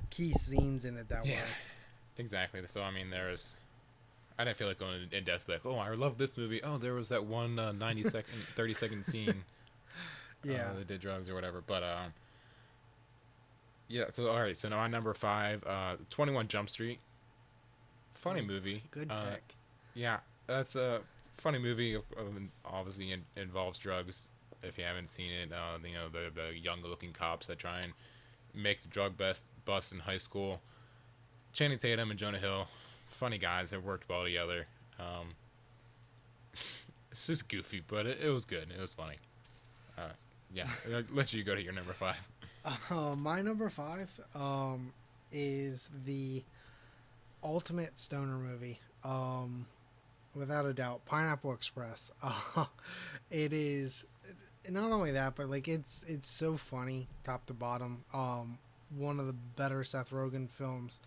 key 0.10 0.34
scenes 0.34 0.86
in 0.86 0.98
it 0.98 1.10
that 1.10 1.26
yeah 1.26 1.36
were. 1.42 1.42
exactly 2.18 2.62
so 2.68 2.82
I 2.82 2.90
mean 2.92 3.10
there's 3.10 3.56
I 4.38 4.46
didn't 4.46 4.56
feel 4.58 4.68
like 4.68 4.80
going 4.80 5.08
in 5.12 5.24
depth 5.24 5.50
like 5.50 5.66
oh 5.66 5.76
I 5.76 5.90
love 5.96 6.18
this 6.18 6.38
movie 6.38 6.64
oh 6.64 6.78
there 6.78 6.94
was 6.94 7.10
that 7.10 7.26
one 7.26 7.60
uh, 7.60 7.72
90 7.74 8.04
second 8.06 8.40
30 8.56 8.74
second 8.74 9.04
scene 9.04 9.44
Yeah. 10.44 10.70
uh, 10.72 10.78
they 10.78 10.84
did 10.86 11.02
drugs 11.02 11.28
or 11.30 11.36
whatever. 11.36 11.62
But 11.66 11.84
um, 11.84 12.14
yeah. 13.90 14.06
So 14.10 14.30
all 14.30 14.40
right. 14.40 14.58
So 14.58 14.70
now 14.70 14.78
my 14.78 14.88
number 14.88 15.14
five, 15.14 15.62
uh, 15.66 15.98
Twenty 16.10 16.32
One 16.32 16.48
Jump 16.48 16.70
Street. 16.70 17.00
Funny 18.14 18.42
movie. 18.42 18.84
Good 18.92 19.12
uh, 19.12 19.32
pick. 19.32 19.56
Yeah, 19.96 20.20
that's 20.48 20.76
a 20.78 21.02
funny 21.40 21.60
movie. 21.60 21.98
Obviously, 22.66 23.12
in, 23.12 23.24
involves 23.36 23.80
drugs. 23.80 24.30
If 24.62 24.78
you 24.78 24.84
haven't 24.84 25.08
seen 25.08 25.32
it, 25.32 25.52
uh, 25.54 25.78
you 25.86 25.94
know 25.94 26.10
the 26.10 26.32
the 26.34 26.58
young 26.58 26.82
looking 26.84 27.14
cops 27.14 27.48
that 27.48 27.58
try 27.60 27.80
and 27.80 27.94
make 28.54 28.82
the 28.82 28.88
drug 28.88 29.18
bust 29.18 29.46
bust 29.66 29.94
in 29.94 30.00
high 30.00 30.18
school. 30.18 30.62
Channing 31.52 31.80
Tatum 31.80 32.12
and 32.12 32.20
Jonah 32.20 32.38
Hill, 32.38 32.68
funny 33.10 33.38
guys 33.38 33.72
that 33.72 33.84
worked 33.84 34.08
well 34.10 34.24
together. 34.24 34.68
Um, 35.00 35.34
it's 37.12 37.28
just 37.28 37.50
goofy, 37.50 37.82
but 37.88 38.06
it, 38.06 38.20
it 38.22 38.30
was 38.30 38.46
good. 38.46 38.72
It 38.76 38.80
was 38.80 38.94
funny. 38.94 39.16
Uh, 39.98 40.12
yeah, 40.54 40.68
I'll 40.94 41.04
let 41.12 41.34
you 41.34 41.44
go 41.44 41.56
to 41.56 41.62
your 41.62 41.74
number 41.74 41.94
five. 41.94 42.18
Uh, 42.90 43.16
my 43.16 43.42
number 43.42 43.70
five 43.70 44.10
um, 44.36 44.94
is 45.32 45.90
the 46.06 46.44
ultimate 47.44 47.98
stoner 47.98 48.38
movie. 48.38 48.80
Um, 49.04 49.66
without 50.36 50.66
a 50.66 50.74
doubt, 50.74 51.06
Pineapple 51.06 51.54
Express. 51.54 52.12
Uh, 52.56 52.66
it 53.32 53.54
is 53.54 54.06
not 54.68 54.92
only 54.92 55.12
that, 55.12 55.36
but 55.36 55.50
like 55.50 55.68
it's 55.68 56.04
it's 56.08 56.30
so 56.30 56.58
funny, 56.58 57.08
top 57.24 57.46
to 57.46 57.54
bottom. 57.54 58.04
Um, 58.14 58.58
one 58.98 59.20
of 59.20 59.28
the 59.28 59.34
better 59.34 59.84
Seth 59.84 60.10
Rogen 60.10 60.50
films 60.50 61.00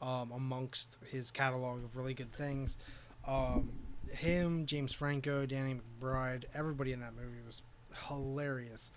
um, 0.00 0.32
amongst 0.34 0.98
his 1.10 1.30
catalog 1.30 1.84
of 1.84 1.96
really 1.96 2.14
good 2.14 2.32
things. 2.32 2.78
Um, 3.26 3.72
him, 4.10 4.66
James 4.66 4.92
Franco, 4.92 5.46
Danny 5.46 5.74
McBride, 5.74 6.44
everybody 6.54 6.92
in 6.92 7.00
that 7.00 7.14
movie 7.14 7.42
was 7.46 7.62
hilarious. 8.08 8.90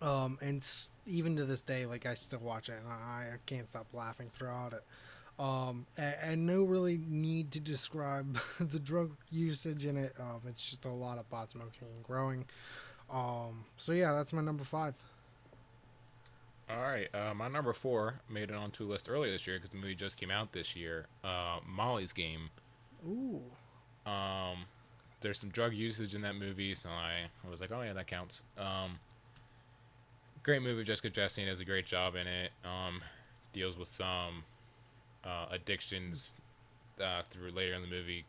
Um, 0.00 0.38
and 0.40 0.64
even 1.06 1.36
to 1.36 1.44
this 1.44 1.60
day, 1.60 1.84
like 1.86 2.06
I 2.06 2.14
still 2.14 2.38
watch 2.38 2.68
it, 2.68 2.76
and 2.82 2.92
I, 2.92 3.26
I 3.34 3.36
can't 3.46 3.68
stop 3.68 3.86
laughing 3.92 4.30
throughout 4.32 4.72
it. 4.72 4.84
Um, 5.38 5.86
and, 5.96 6.14
and 6.22 6.46
no 6.46 6.64
really 6.64 6.98
need 7.06 7.52
to 7.52 7.60
describe 7.60 8.38
the 8.60 8.78
drug 8.78 9.12
usage 9.30 9.84
in 9.84 9.96
it. 9.96 10.12
Um, 10.18 10.40
it's 10.48 10.68
just 10.68 10.84
a 10.84 10.90
lot 10.90 11.18
of 11.18 11.28
pot 11.30 11.50
smoking 11.52 11.88
and 11.94 12.02
growing. 12.02 12.44
Um, 13.10 13.64
so 13.76 13.92
yeah, 13.92 14.12
that's 14.12 14.32
my 14.32 14.42
number 14.42 14.64
five. 14.64 14.94
All 16.70 16.82
right, 16.82 17.08
uh, 17.14 17.32
my 17.34 17.48
number 17.48 17.72
four 17.72 18.20
made 18.28 18.50
it 18.50 18.54
onto 18.54 18.84
a 18.84 18.88
list 18.88 19.08
earlier 19.08 19.32
this 19.32 19.46
year 19.46 19.56
because 19.56 19.70
the 19.70 19.78
movie 19.78 19.94
just 19.94 20.18
came 20.18 20.30
out 20.30 20.52
this 20.52 20.76
year. 20.76 21.06
Uh, 21.24 21.60
Molly's 21.66 22.12
Game. 22.12 22.50
Ooh, 23.06 23.40
Um, 24.04 24.66
there's 25.20 25.38
some 25.38 25.48
drug 25.48 25.72
usage 25.72 26.14
in 26.14 26.20
that 26.22 26.34
movie, 26.34 26.74
so 26.74 26.90
I, 26.90 27.30
I 27.46 27.50
was 27.50 27.60
like, 27.60 27.70
oh 27.72 27.80
yeah, 27.80 27.94
that 27.94 28.06
counts. 28.06 28.42
Um, 28.58 28.98
great 30.42 30.62
movie. 30.62 30.84
Jessica 30.84 31.08
Chastain 31.10 31.46
does 31.46 31.60
a 31.60 31.64
great 31.64 31.86
job 31.86 32.16
in 32.16 32.26
it. 32.26 32.50
Um, 32.64 33.00
deals 33.54 33.78
with 33.78 33.88
some 33.88 34.44
uh, 35.24 35.46
addictions 35.50 36.34
uh, 37.02 37.22
through 37.28 37.50
later 37.50 37.74
in 37.74 37.82
the 37.82 37.88
movie 37.88 38.24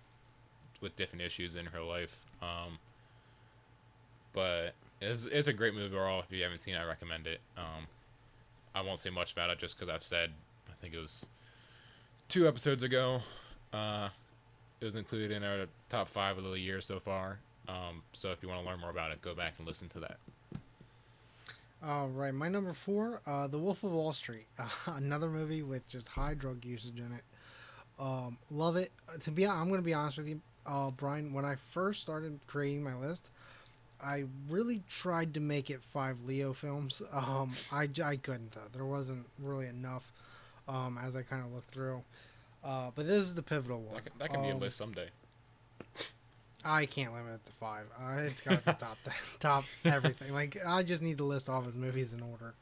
with 0.81 0.95
different 0.95 1.21
issues 1.23 1.55
in 1.55 1.65
her 1.67 1.81
life. 1.81 2.25
Um, 2.41 2.77
but 4.33 4.73
it's, 5.01 5.25
it's 5.25 5.47
a 5.47 5.53
great 5.53 5.73
movie 5.73 5.95
overall. 5.95 6.23
If 6.27 6.35
you 6.35 6.43
haven't 6.43 6.61
seen 6.61 6.75
it, 6.75 6.79
I 6.79 6.85
recommend 6.85 7.27
it. 7.27 7.41
Um, 7.57 7.87
I 8.73 8.81
won't 8.81 8.99
say 8.99 9.09
much 9.09 9.33
about 9.33 9.49
it 9.49 9.59
just 9.59 9.77
because 9.77 9.93
I've 9.93 10.03
said, 10.03 10.31
I 10.69 10.73
think 10.81 10.93
it 10.93 10.99
was 10.99 11.25
two 12.27 12.47
episodes 12.47 12.83
ago. 12.83 13.21
Uh, 13.73 14.09
it 14.79 14.85
was 14.85 14.95
included 14.95 15.31
in 15.31 15.43
our 15.43 15.65
top 15.89 16.07
five 16.07 16.37
of 16.37 16.43
the 16.43 16.51
year 16.53 16.79
so 16.79 16.99
far. 16.99 17.39
Um, 17.67 18.01
so 18.13 18.31
if 18.31 18.41
you 18.41 18.49
want 18.49 18.61
to 18.61 18.67
learn 18.67 18.79
more 18.79 18.89
about 18.89 19.11
it, 19.11 19.21
go 19.21 19.35
back 19.35 19.55
and 19.57 19.67
listen 19.67 19.89
to 19.89 19.99
that. 19.99 20.17
All 21.85 22.09
right. 22.09 22.33
My 22.33 22.49
number 22.49 22.73
four, 22.73 23.21
uh, 23.25 23.47
The 23.47 23.57
Wolf 23.57 23.83
of 23.83 23.91
Wall 23.91 24.11
Street, 24.13 24.47
uh, 24.57 24.67
another 24.87 25.29
movie 25.29 25.63
with 25.63 25.87
just 25.87 26.07
high 26.07 26.33
drug 26.33 26.63
usage 26.65 26.99
in 26.99 27.11
it. 27.13 27.23
Um, 27.99 28.37
love 28.51 28.75
it. 28.75 28.91
Uh, 29.13 29.17
To 29.19 29.31
be, 29.31 29.45
I'm 29.47 29.67
going 29.69 29.79
to 29.81 29.85
be 29.85 29.93
honest 29.93 30.17
with 30.17 30.27
you, 30.27 30.41
uh, 30.65 30.89
Brian. 30.91 31.33
When 31.33 31.45
I 31.45 31.55
first 31.71 32.01
started 32.01 32.39
creating 32.47 32.83
my 32.83 32.95
list, 32.95 33.29
I 34.03 34.23
really 34.49 34.81
tried 34.89 35.33
to 35.33 35.39
make 35.39 35.69
it 35.69 35.81
five 35.83 36.17
Leo 36.25 36.53
films. 36.53 37.01
Um, 37.13 37.51
I, 37.71 37.89
I 38.03 38.15
couldn't 38.17 38.51
though. 38.53 38.61
There 38.73 38.85
wasn't 38.85 39.25
really 39.39 39.67
enough. 39.67 40.11
Um, 40.67 40.99
as 41.03 41.15
I 41.15 41.23
kind 41.23 41.43
of 41.43 41.51
looked 41.53 41.71
through. 41.71 42.03
Uh, 42.63 42.91
but 42.93 43.07
this 43.07 43.23
is 43.23 43.33
the 43.33 43.41
pivotal 43.41 43.79
one. 43.81 43.95
That 43.95 44.05
can, 44.05 44.13
that 44.19 44.29
can 44.31 44.41
be 44.43 44.49
a 44.49 44.53
Um, 44.53 44.59
list 44.59 44.77
someday. 44.77 45.09
I 46.63 46.85
can't 46.85 47.13
limit 47.13 47.35
it 47.35 47.45
to 47.45 47.51
five. 47.53 47.85
Uh, 47.99 48.21
it's 48.21 48.41
got 48.41 48.63
to 48.65 48.73
be 48.73 48.77
top 48.79 48.97
top 49.39 49.63
everything. 49.85 50.33
Like 50.33 50.57
I 50.65 50.83
just 50.83 51.01
need 51.01 51.17
to 51.19 51.23
list 51.23 51.49
off 51.49 51.65
his 51.65 51.75
movies 51.75 52.13
in 52.13 52.21
order. 52.21 52.53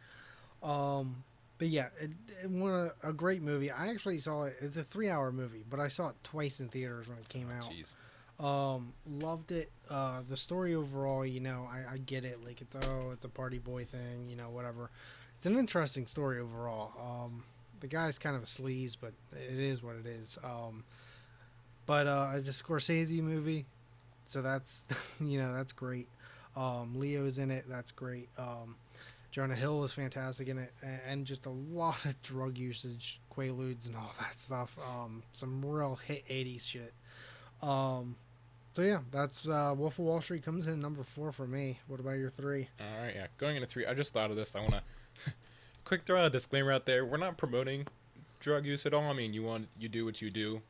Um, 0.63 1.23
but 1.57 1.69
yeah, 1.69 1.87
it, 1.99 2.11
it 2.43 2.49
one 2.49 2.91
a 3.03 3.13
great 3.13 3.41
movie. 3.41 3.71
I 3.71 3.87
actually 3.87 4.19
saw 4.19 4.43
it. 4.43 4.55
It's 4.61 4.77
a 4.77 4.83
three 4.83 5.09
hour 5.09 5.31
movie, 5.31 5.63
but 5.69 5.79
I 5.79 5.87
saw 5.87 6.09
it 6.09 6.15
twice 6.23 6.59
in 6.59 6.69
theaters 6.69 7.07
when 7.07 7.17
it 7.17 7.29
came 7.29 7.49
out. 7.49 7.69
Jeez. 7.71 7.93
Um, 8.39 8.93
loved 9.09 9.51
it. 9.51 9.71
Uh, 9.89 10.21
the 10.29 10.37
story 10.37 10.75
overall, 10.75 11.25
you 11.25 11.39
know, 11.39 11.67
I, 11.71 11.93
I 11.93 11.97
get 11.97 12.23
it. 12.23 12.45
Like 12.45 12.61
it's 12.61 12.75
oh, 12.75 13.09
it's 13.11 13.25
a 13.25 13.29
party 13.29 13.57
boy 13.57 13.85
thing, 13.85 14.29
you 14.29 14.35
know, 14.35 14.49
whatever. 14.49 14.91
It's 15.37 15.45
an 15.47 15.57
interesting 15.57 16.07
story 16.07 16.39
overall. 16.39 16.91
Um, 16.99 17.43
the 17.79 17.87
guy's 17.87 18.17
kind 18.17 18.35
of 18.35 18.43
a 18.43 18.45
sleaze, 18.45 18.95
but 18.99 19.13
it 19.33 19.59
is 19.59 19.81
what 19.81 19.95
it 19.95 20.05
is. 20.05 20.37
Um, 20.43 20.83
but 21.85 22.05
uh, 22.07 22.31
it's 22.35 22.47
a 22.47 22.63
Scorsese 22.63 23.21
movie, 23.21 23.65
so 24.27 24.41
that's 24.41 24.85
you 25.21 25.39
know 25.39 25.53
that's 25.53 25.71
great. 25.71 26.07
Um, 26.55 26.95
Leo's 26.95 27.37
in 27.37 27.51
it, 27.51 27.65
that's 27.69 27.91
great. 27.91 28.29
Um, 28.37 28.75
Jonah 29.31 29.55
Hill 29.55 29.79
was 29.79 29.93
fantastic 29.93 30.47
in 30.47 30.57
it, 30.57 30.73
and, 31.07 31.25
just 31.25 31.45
a 31.45 31.51
lot 31.51 32.03
of 32.05 32.19
drug 32.23 32.57
usage, 32.57 33.19
quaaludes, 33.31 33.85
and 33.85 33.95
all 33.95 34.15
that 34.19 34.39
stuff. 34.39 34.75
Um, 34.79 35.21
some 35.33 35.63
real 35.63 35.99
hit 36.07 36.27
'80s 36.27 36.67
shit. 36.67 36.93
Um, 37.61 38.15
so 38.73 38.81
yeah, 38.81 38.99
that's 39.11 39.47
uh, 39.47 39.73
Wolf 39.77 39.99
of 39.99 40.05
Wall 40.05 40.21
Street 40.21 40.43
comes 40.43 40.67
in 40.67 40.79
number 40.81 41.03
four 41.03 41.31
for 41.31 41.47
me. 41.47 41.79
What 41.87 41.99
about 41.99 42.17
your 42.17 42.29
three? 42.29 42.69
All 42.79 43.03
right, 43.03 43.13
yeah. 43.15 43.27
Going 43.37 43.55
into 43.55 43.67
three, 43.67 43.85
I 43.85 43.93
just 43.93 44.13
thought 44.13 44.31
of 44.31 44.37
this. 44.37 44.55
I 44.55 44.59
want 44.61 44.73
to 44.73 44.81
quick 45.83 46.05
throw 46.05 46.25
a 46.25 46.29
disclaimer 46.29 46.71
out 46.71 46.85
there. 46.85 47.05
We're 47.05 47.17
not 47.17 47.37
promoting 47.37 47.87
drug 48.39 48.65
use 48.65 48.85
at 48.85 48.93
all. 48.93 49.09
I 49.09 49.13
mean, 49.13 49.33
you 49.33 49.43
want 49.43 49.67
you 49.79 49.89
do 49.89 50.05
what 50.05 50.21
you 50.21 50.29
do, 50.29 50.61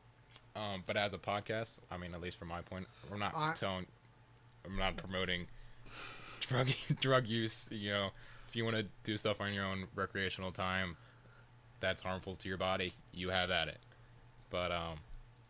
um, 0.58 0.82
but 0.86 0.96
as 0.96 1.12
a 1.14 1.18
podcast, 1.18 1.78
I 1.90 1.96
mean, 1.96 2.14
at 2.14 2.20
least 2.20 2.38
from 2.38 2.48
my 2.48 2.60
point, 2.62 2.86
we're 3.10 3.16
not 3.18 3.32
I- 3.36 3.52
telling, 3.54 3.86
I'm 4.64 4.76
not 4.76 4.96
promoting 4.96 5.46
drug 6.40 6.68
drug 7.00 7.26
use. 7.26 7.68
You 7.70 7.90
know, 7.90 8.08
if 8.48 8.56
you 8.56 8.64
want 8.64 8.76
to 8.76 8.86
do 9.04 9.16
stuff 9.16 9.40
on 9.40 9.52
your 9.52 9.64
own 9.64 9.84
recreational 9.94 10.50
time, 10.52 10.96
that's 11.80 12.02
harmful 12.02 12.34
to 12.36 12.48
your 12.48 12.58
body. 12.58 12.94
You 13.12 13.30
have 13.30 13.50
at 13.50 13.68
it. 13.68 13.78
But 14.50 14.72
um, 14.72 14.98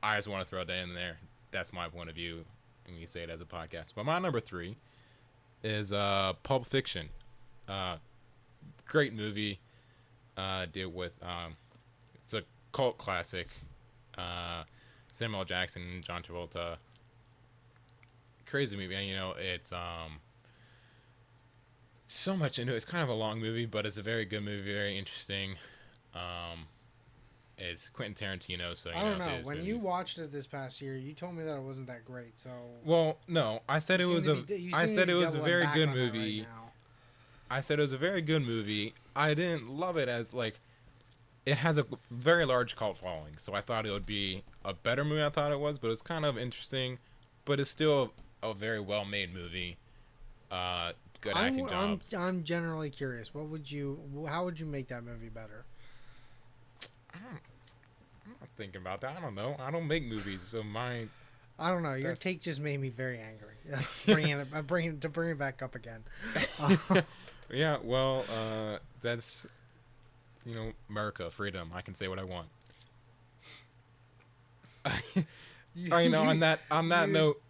I 0.02 0.16
just 0.16 0.28
want 0.28 0.42
to 0.44 0.48
throw 0.48 0.64
that 0.64 0.76
in 0.78 0.94
there. 0.94 1.18
That's 1.50 1.72
my 1.72 1.88
point 1.88 2.10
of 2.10 2.14
view, 2.14 2.44
and 2.86 2.96
we 2.98 3.06
say 3.06 3.22
it 3.22 3.30
as 3.30 3.40
a 3.40 3.46
podcast. 3.46 3.94
But 3.94 4.04
my 4.04 4.18
number 4.18 4.40
three 4.40 4.76
is 5.62 5.92
uh 5.92 6.34
Pulp 6.42 6.66
Fiction. 6.66 7.08
Uh, 7.68 7.96
great 8.86 9.12
movie. 9.12 9.60
Uh, 10.36 10.66
deal 10.70 10.88
with 10.88 11.12
um, 11.22 11.56
it's 12.22 12.34
a 12.34 12.42
cult 12.72 12.98
classic. 12.98 13.48
Uh, 14.16 14.64
Samuel. 15.18 15.44
Jackson, 15.44 16.02
John 16.04 16.22
Travolta. 16.22 16.76
Crazy 18.46 18.76
movie, 18.76 18.94
and 18.94 19.06
you 19.06 19.14
know 19.14 19.34
it's 19.38 19.72
um. 19.72 20.20
So 22.06 22.34
much 22.34 22.58
into 22.58 22.72
it. 22.72 22.76
It's 22.76 22.86
kind 22.86 23.02
of 23.02 23.10
a 23.10 23.14
long 23.14 23.38
movie, 23.38 23.66
but 23.66 23.84
it's 23.84 23.98
a 23.98 24.02
very 24.02 24.24
good 24.24 24.42
movie, 24.42 24.72
very 24.72 24.96
interesting. 24.96 25.56
Um, 26.14 26.66
it's 27.58 27.90
Quentin 27.90 28.14
Tarantino, 28.14 28.74
so 28.74 28.88
you 28.88 28.96
I 28.96 29.02
don't 29.02 29.18
know. 29.18 29.24
his 29.24 29.46
When 29.46 29.62
you 29.62 29.76
watched 29.76 30.16
it 30.16 30.32
this 30.32 30.46
past 30.46 30.80
year, 30.80 30.96
you 30.96 31.12
told 31.12 31.34
me 31.34 31.44
that 31.44 31.56
it 31.56 31.62
wasn't 31.62 31.88
that 31.88 32.06
great. 32.06 32.38
So 32.38 32.50
well, 32.84 33.18
no, 33.26 33.60
I 33.68 33.80
said 33.80 34.00
it 34.00 34.08
was 34.08 34.26
a. 34.26 34.36
be- 34.36 34.70
I 34.72 34.86
said 34.86 35.10
it 35.10 35.14
was 35.14 35.34
a 35.34 35.40
very 35.40 35.66
good 35.74 35.88
that 35.90 35.96
right 35.98 36.14
movie. 36.14 36.46
I 37.50 37.60
said 37.60 37.78
it 37.78 37.82
was 37.82 37.92
a 37.92 37.98
very 37.98 38.22
good 38.22 38.42
movie. 38.42 38.94
I 39.16 39.34
didn't 39.34 39.68
love 39.68 39.96
it 39.96 40.08
as 40.08 40.32
like 40.32 40.60
it 41.48 41.56
has 41.56 41.78
a 41.78 41.86
very 42.10 42.44
large 42.44 42.76
cult 42.76 42.98
following, 42.98 43.38
so 43.38 43.54
I 43.54 43.62
thought 43.62 43.86
it 43.86 43.90
would 43.90 44.04
be 44.04 44.42
a 44.66 44.74
better 44.74 45.02
movie. 45.02 45.24
I 45.24 45.30
thought 45.30 45.50
it 45.50 45.58
was, 45.58 45.78
but 45.78 45.90
it's 45.90 46.02
kind 46.02 46.26
of 46.26 46.36
interesting. 46.36 46.98
But 47.46 47.58
it's 47.58 47.70
still 47.70 48.12
a 48.42 48.52
very 48.52 48.80
well 48.80 49.06
made 49.06 49.32
movie. 49.32 49.78
Uh, 50.50 50.92
good 51.22 51.34
I'm, 51.34 51.46
acting 51.46 51.64
I'm, 51.64 51.98
jobs. 51.98 52.12
I'm 52.12 52.44
generally 52.44 52.90
curious. 52.90 53.32
What 53.32 53.46
would 53.46 53.70
you? 53.70 53.98
How 54.28 54.44
would 54.44 54.60
you 54.60 54.66
make 54.66 54.88
that 54.88 55.04
movie 55.04 55.30
better? 55.30 55.64
I'm 57.14 57.22
not 58.40 58.48
thinking 58.58 58.82
about 58.82 59.00
that. 59.00 59.16
I 59.16 59.20
don't 59.22 59.34
know. 59.34 59.56
I 59.58 59.70
don't 59.70 59.88
make 59.88 60.04
movies, 60.04 60.42
so 60.42 60.62
my 60.62 61.06
I 61.58 61.70
don't 61.70 61.82
know. 61.82 61.94
Your 61.94 62.02
That's- 62.02 62.18
take 62.18 62.42
just 62.42 62.60
made 62.60 62.78
me 62.78 62.90
very 62.90 63.20
angry. 63.20 63.54
bringing 64.06 64.36
it, 64.36 64.48
uh, 64.52 64.60
bringing 64.60 65.00
to 65.00 65.08
bring 65.08 65.30
it 65.30 65.38
back 65.38 65.62
up 65.62 65.74
again. 65.74 66.04
Yeah. 67.50 67.78
Well, 67.82 68.26
uh, 68.30 68.76
that's 69.00 69.46
you 70.48 70.54
know 70.54 70.72
America, 70.88 71.30
freedom. 71.30 71.70
I 71.74 71.82
can 71.82 71.94
say 71.94 72.08
what 72.08 72.18
I 72.18 72.24
want. 72.24 72.48
I 75.92 76.08
know. 76.08 76.22
On 76.24 76.40
that 76.40 76.60
on 76.70 76.88
that 76.88 77.08
you- 77.08 77.12
note, 77.14 77.42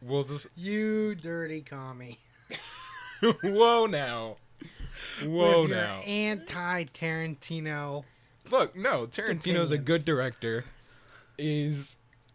we'll 0.00 0.24
just 0.24 0.46
you 0.56 1.14
dirty 1.14 1.60
commie. 1.60 2.18
Whoa 3.42 3.86
now. 3.86 4.36
Whoa 5.22 5.62
With 5.62 5.70
now. 5.70 6.00
anti 6.00 6.84
Tarantino. 6.84 8.04
Look, 8.50 8.74
no, 8.74 9.06
Tarantino's 9.06 9.70
a 9.70 9.78
good 9.78 10.04
director. 10.04 10.64
He 11.36 11.74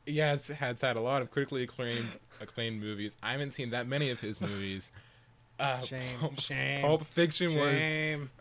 has 0.08 0.48
has 0.48 0.82
had 0.82 0.96
a 0.96 1.02
lot 1.02 1.22
of 1.24 1.32
critically 1.32 1.64
acclaimed 1.64 2.08
acclaimed 2.40 2.80
movies. 2.82 3.18
I 3.24 3.32
haven't 3.32 3.52
seen 3.52 3.72
that 3.72 3.88
many 3.88 4.12
of 4.12 4.20
his 4.20 4.40
movies. 4.40 4.92
Uh, 5.58 5.80
Shame, 5.82 6.02
Pulp, 6.20 6.40
shame, 6.42 6.82
Pulp 6.82 7.06
Fiction 7.06 7.56
was 7.56 7.82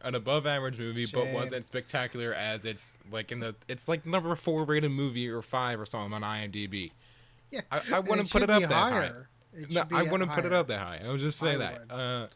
an 0.03 0.15
above 0.17 0.47
average 0.47 0.81
movie, 0.81 1.07
but 1.07 1.29
wasn't 1.29 1.65
spectacular 1.65 2.35
as 2.35 2.65
it's 2.65 2.93
like 3.11 3.31
in 3.31 3.39
the 3.39 3.55
it's 3.69 3.87
like 3.87 4.05
number 4.05 4.35
four 4.35 4.65
rated 4.65 4.91
movie 4.91 5.29
or 5.29 5.41
five 5.41 5.79
or 5.79 5.87
something 5.87 6.12
on 6.12 6.23
IMDb. 6.23 6.91
Yeah, 7.53 7.61
I, 7.71 7.83
I 7.95 7.99
wouldn't 8.01 8.31
put 8.31 8.43
it 8.43 8.51
up 8.51 8.62
that 8.62 8.73
high. 8.73 8.91
higher. 8.91 9.29
It 9.57 9.71
No, 9.71 9.85
I 9.93 10.03
wouldn't 10.03 10.33
put 10.33 10.45
it 10.45 10.53
up 10.53 10.67
that 10.67 10.81
high. 10.81 11.01
I 11.05 11.09
was 11.12 11.23
just 11.23 11.39
saying 11.39 11.61
that. 11.61 11.83
Uh, 11.89 12.27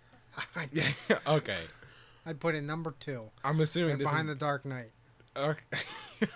okay, 1.27 1.59
I'd 2.25 2.39
put 2.39 2.55
it 2.55 2.63
number 2.63 2.95
two, 3.01 3.25
I'm 3.43 3.61
assuming 3.61 3.97
right 3.97 3.99
behind 3.99 4.29
is 4.29 4.37
the 4.37 4.39
Dark 4.39 4.65
Knight. 4.65 4.91
Okay. 5.37 5.79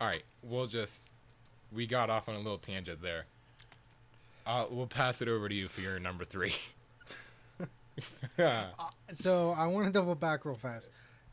All 0.00 0.08
right, 0.08 0.22
we'll 0.42 0.66
just 0.66 1.02
we 1.70 1.86
got 1.86 2.08
off 2.08 2.30
on 2.30 2.34
a 2.34 2.38
little 2.38 2.56
tangent 2.56 3.02
there. 3.02 3.26
Uh, 4.46 4.64
we'll 4.70 4.86
pass 4.86 5.20
it 5.20 5.28
over 5.28 5.50
to 5.50 5.54
you 5.54 5.68
for 5.68 5.82
your 5.82 5.98
number 5.98 6.24
three. 6.24 6.54
So 9.12 9.50
I 9.50 9.66
want 9.66 9.86
to 9.86 9.92
double 9.92 10.14
back 10.14 10.44
real 10.44 10.56
fast. 10.56 10.90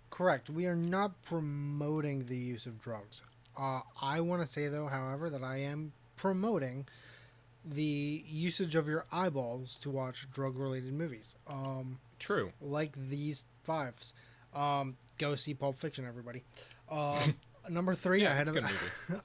Correct. 0.10 0.50
We 0.50 0.66
are 0.66 0.76
not 0.76 1.22
promoting 1.24 2.26
the 2.26 2.38
use 2.38 2.66
of 2.66 2.80
drugs. 2.80 3.22
Uh, 3.58 3.82
I 4.02 4.20
want 4.22 4.42
to 4.42 4.48
say 4.48 4.68
though, 4.68 4.88
however, 4.88 5.30
that 5.30 5.44
I 5.44 5.58
am 5.58 5.94
promoting 6.16 6.88
the 7.66 8.24
usage 8.28 8.76
of 8.76 8.88
your 8.88 9.06
eyeballs 9.12 9.76
to 9.82 9.90
watch 9.90 10.30
drug-related 10.32 10.94
movies. 10.94 11.36
Um, 11.48 12.00
True. 12.20 12.52
like 12.62 12.94
these 13.10 13.44
fives. 13.64 14.14
Um, 14.54 14.98
go 15.18 15.36
see 15.36 15.54
Pulp 15.54 15.78
Fiction, 15.78 16.06
everybody. 16.06 16.44
Um, 16.90 17.36
number 17.70 17.96
three, 17.96 18.24
Yeah, 18.24 18.32
I 18.32 18.36
had 18.36 18.48
a 18.48 18.70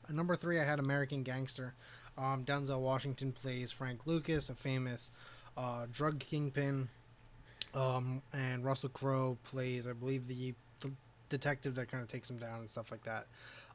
number 0.12 0.36
three, 0.36 0.60
I 0.60 0.64
had 0.64 0.78
American 0.78 1.22
Gangster. 1.22 1.74
Um, 2.18 2.44
Denzel 2.44 2.80
Washington 2.80 3.32
plays 3.32 3.70
Frank 3.72 4.06
Lucas, 4.06 4.48
a 4.50 4.54
famous 4.54 5.10
uh, 5.56 5.86
drug 5.90 6.18
kingpin, 6.18 6.88
um, 7.74 8.22
and 8.32 8.64
Russell 8.64 8.88
Crowe 8.90 9.36
plays, 9.44 9.86
I 9.86 9.92
believe, 9.92 10.26
the, 10.28 10.54
the 10.80 10.90
detective 11.28 11.74
that 11.76 11.90
kind 11.90 12.02
of 12.02 12.08
takes 12.08 12.30
him 12.30 12.38
down 12.38 12.60
and 12.60 12.70
stuff 12.70 12.90
like 12.90 13.04
that. 13.04 13.26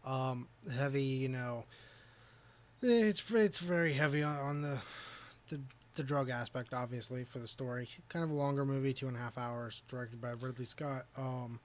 Um, 0.05 0.47
heavy, 0.73 1.03
you 1.03 1.29
know. 1.29 1.65
It's 2.81 3.21
it's 3.29 3.59
very 3.59 3.93
heavy 3.93 4.23
on, 4.23 4.35
on 4.37 4.61
the, 4.61 4.79
the 5.49 5.59
the 5.95 6.03
drug 6.03 6.29
aspect, 6.29 6.73
obviously, 6.73 7.23
for 7.23 7.39
the 7.39 7.47
story. 7.47 7.87
Kind 8.09 8.23
of 8.23 8.31
a 8.31 8.33
longer 8.33 8.65
movie, 8.65 8.93
two 8.93 9.07
and 9.07 9.15
a 9.15 9.19
half 9.19 9.37
hours, 9.37 9.83
directed 9.87 10.21
by 10.21 10.31
Ridley 10.31 10.65
Scott. 10.65 11.05
Um, 11.17 11.59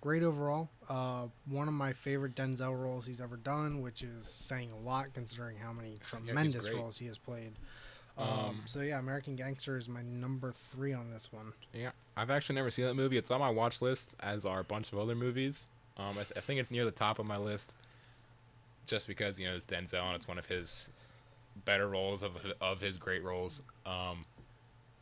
great 0.00 0.22
overall. 0.22 0.68
Uh, 0.88 1.26
one 1.50 1.68
of 1.68 1.74
my 1.74 1.92
favorite 1.92 2.34
Denzel 2.34 2.80
roles 2.80 3.06
he's 3.06 3.20
ever 3.20 3.36
done, 3.36 3.82
which 3.82 4.02
is 4.02 4.26
saying 4.26 4.70
a 4.72 4.76
lot 4.88 5.12
considering 5.12 5.56
how 5.56 5.72
many 5.72 5.98
tremendous 6.08 6.66
great. 6.66 6.76
roles 6.76 6.98
he 6.98 7.06
has 7.06 7.18
played. 7.18 7.52
Um, 8.16 8.28
Um, 8.28 8.62
so 8.66 8.80
yeah, 8.80 8.98
American 8.98 9.34
Gangster 9.36 9.76
is 9.76 9.88
my 9.88 10.02
number 10.02 10.52
three 10.52 10.92
on 10.92 11.10
this 11.10 11.32
one. 11.32 11.52
Yeah, 11.72 11.90
I've 12.16 12.30
actually 12.30 12.54
never 12.54 12.70
seen 12.70 12.84
that 12.86 12.94
movie. 12.94 13.16
It's 13.16 13.30
on 13.30 13.40
my 13.40 13.50
watch 13.50 13.82
list, 13.82 14.14
as 14.20 14.44
are 14.44 14.60
a 14.60 14.64
bunch 14.64 14.92
of 14.92 14.98
other 14.98 15.14
movies. 15.16 15.66
Um, 15.96 16.10
I, 16.10 16.22
th- 16.22 16.32
I 16.36 16.40
think 16.40 16.60
it's 16.60 16.70
near 16.70 16.84
the 16.84 16.90
top 16.92 17.18
of 17.18 17.26
my 17.26 17.36
list, 17.36 17.76
just 18.86 19.06
because 19.08 19.38
you 19.40 19.46
know 19.48 19.54
it's 19.56 19.66
Denzel 19.66 20.02
and 20.04 20.14
it's 20.16 20.28
one 20.28 20.38
of 20.38 20.46
his 20.46 20.88
better 21.64 21.88
roles 21.88 22.22
of 22.22 22.32
of 22.60 22.80
his 22.80 22.96
great 22.96 23.22
roles. 23.24 23.62
Um, 23.86 24.24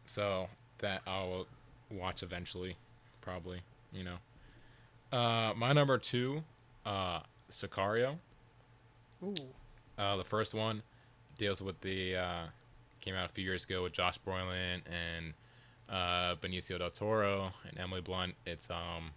so 0.07 0.49
that 0.79 1.03
I'll 1.07 1.47
watch 1.91 2.23
eventually, 2.23 2.77
probably. 3.21 3.61
You 3.93 4.05
know, 4.05 5.17
uh, 5.19 5.53
my 5.55 5.73
number 5.75 5.99
two, 5.99 6.45
uh, 6.87 7.21
Sicario. 7.51 8.17
Ooh, 9.23 9.35
Uh, 9.99 10.17
the 10.17 10.25
first 10.25 10.55
one 10.55 10.83
deals 11.39 11.61
with 11.63 11.81
the 11.83 12.17
uh, 12.17 12.43
came 13.03 13.15
out 13.15 13.29
a 13.29 13.33
few 13.33 13.45
years 13.45 13.65
ago 13.65 13.83
with 13.83 13.93
Josh 13.93 14.19
Brolin 14.27 14.81
and 14.87 15.35
uh, 15.91 16.37
Benicio 16.37 16.79
del 16.79 16.91
Toro 16.91 17.53
and 17.69 17.79
Emily 17.79 18.01
Blunt. 18.01 18.35
It's 18.47 18.71
um 18.71 19.11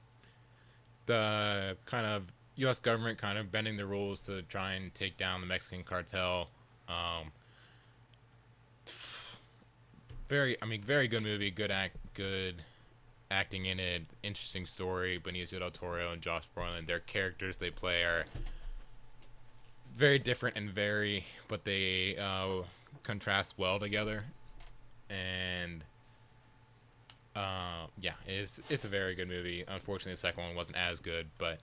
the 1.06 1.78
kind 1.86 2.06
of 2.06 2.24
U.S. 2.58 2.80
government 2.80 3.18
kind 3.18 3.38
of 3.38 3.52
bending 3.52 3.78
the 3.78 3.86
rules 3.86 4.22
to 4.22 4.42
try 4.44 4.74
and 4.74 4.94
take 4.94 5.18
down 5.18 5.42
the 5.42 5.48
Mexican 5.48 5.84
cartel. 5.84 6.50
Um, 6.88 7.32
very, 10.28 10.58
I 10.62 10.66
mean, 10.66 10.82
very 10.82 11.08
good 11.08 11.22
movie. 11.22 11.52
Good 11.52 11.72
act, 11.72 11.98
good 12.14 12.64
acting 13.30 13.66
in 13.66 13.80
it. 13.80 14.04
Interesting 14.24 14.66
story. 14.66 15.20
Benicio 15.24 15.60
del 15.60 15.72
Toro 15.72 16.12
and 16.12 16.22
Josh 16.22 16.44
Brolin, 16.56 16.88
their 16.88 17.00
characters 17.00 17.58
they 17.58 17.70
play 17.70 18.02
are 18.04 18.26
very 19.96 20.20
different 20.20 20.58
and 20.58 20.70
very, 20.70 21.26
but 21.48 21.64
they 21.66 22.18
uh, 22.18 22.64
contrast 23.06 23.54
well 23.58 23.80
together. 23.80 24.26
And 25.10 25.84
uh, 27.36 27.88
yeah, 28.02 28.14
it's 28.28 28.60
it's 28.70 28.86
a 28.86 28.88
very 28.88 29.16
good 29.16 29.28
movie. 29.28 29.64
Unfortunately, 29.68 30.14
the 30.14 30.18
second 30.18 30.44
one 30.44 30.56
wasn't 30.56 30.78
as 30.78 31.00
good, 31.00 31.28
but 31.38 31.60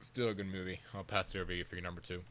still 0.00 0.28
a 0.28 0.34
good 0.34 0.50
movie. 0.50 0.80
I'll 0.94 1.04
pass 1.04 1.34
it 1.34 1.38
over 1.38 1.50
to 1.52 1.56
you 1.56 1.64
for 1.64 1.74
your 1.76 1.82
number 1.84 2.00
two. 2.00 2.22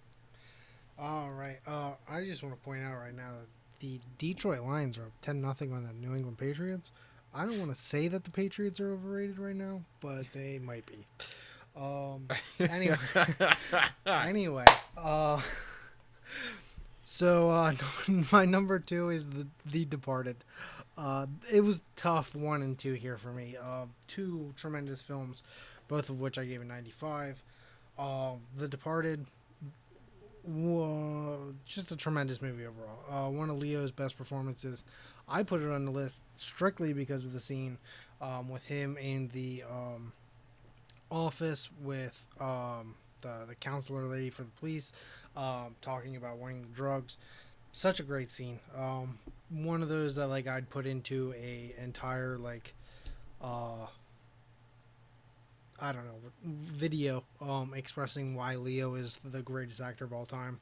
all 1.00 1.32
right. 1.32 1.60
Uh, 1.68 1.92
I 2.10 2.24
just 2.24 2.44
want 2.44 2.56
to 2.56 2.62
point 2.62 2.84
out 2.84 2.96
right 2.98 3.16
now 3.16 3.32
that 3.40 3.48
the 3.80 4.00
Detroit 4.18 4.62
Lions 4.62 4.98
are 4.98 5.12
ten 5.22 5.42
nothing 5.42 5.74
on 5.74 5.84
the 5.84 5.94
New 5.94 6.16
England 6.16 6.38
Patriots. 6.38 6.92
I 7.34 7.46
don't 7.46 7.60
want 7.60 7.74
to 7.74 7.80
say 7.82 8.08
that 8.10 8.24
the 8.26 8.32
Patriots 8.32 8.80
are 8.80 8.92
overrated 8.94 9.40
right 9.40 9.56
now, 9.56 9.82
but 10.02 10.26
they 10.34 10.60
might 10.60 10.86
be. 10.86 11.06
Um, 11.76 12.28
anyway, 12.60 12.98
anyway, 14.06 14.66
uh, 14.98 15.42
so 17.12 17.52
uh, 17.52 17.74
my 18.32 18.46
number 18.46 18.80
two 18.80 19.10
is 19.10 19.28
the 19.28 19.46
The 19.66 19.84
Departed. 19.84 20.38
Uh, 20.98 21.26
it 21.52 21.62
was 21.62 21.82
tough 21.98 22.34
one 22.34 22.62
and 22.62 22.78
two 22.78 22.94
here 22.94 23.18
for 23.18 23.34
me. 23.34 23.58
Uh, 23.62 23.86
two 24.08 24.54
tremendous 24.56 25.02
films, 25.02 25.44
both 25.90 26.10
of 26.10 26.22
which 26.22 26.38
I 26.38 26.46
gave 26.46 26.62
a 26.62 26.66
95. 26.66 27.44
Um, 28.00 28.40
the 28.58 28.68
Departed, 28.68 29.26
just 31.66 31.92
a 31.92 31.98
tremendous 31.98 32.42
movie 32.42 32.66
overall. 32.66 33.00
Uh, 33.10 33.30
one 33.30 33.50
of 33.50 33.58
Leo's 33.58 33.92
best 33.92 34.18
performances. 34.18 34.86
I 35.28 35.44
put 35.44 35.62
it 35.62 35.70
on 35.70 35.84
the 35.84 35.92
list 35.92 36.24
strictly 36.36 36.94
because 36.94 37.26
of 37.26 37.34
the 37.34 37.42
scene 37.42 37.78
um, 38.22 38.48
with 38.48 38.66
him 38.66 38.96
in 38.96 39.30
the 39.34 39.64
um, 39.70 40.14
office 41.12 41.70
with 41.84 42.26
um, 42.40 42.96
the 43.22 43.46
the 43.48 43.56
counselor 43.56 44.06
lady 44.06 44.30
for 44.30 44.44
the 44.44 44.52
police, 44.60 44.94
um, 45.36 45.76
talking 45.82 46.16
about 46.16 46.40
the 46.40 46.54
drugs. 46.74 47.18
Such 47.72 48.00
a 48.00 48.04
great 48.04 48.30
scene. 48.30 48.60
Um, 48.78 49.20
one 49.50 49.82
of 49.82 49.90
those 49.90 50.16
that 50.16 50.28
like 50.28 50.48
I'd 50.48 50.70
put 50.70 50.86
into 50.86 51.34
a 51.38 51.74
entire 51.82 52.38
like 52.38 52.74
uh 53.42 53.88
I 55.80 55.92
don't 55.92 56.06
know 56.06 56.20
video 56.46 57.24
um 57.42 57.74
expressing 57.76 58.36
why 58.36 58.56
Leo 58.56 58.96
is 58.96 59.20
the 59.24 59.42
greatest 59.42 59.82
actor 59.82 60.06
of 60.06 60.14
all 60.14 60.26
time. 60.26 60.60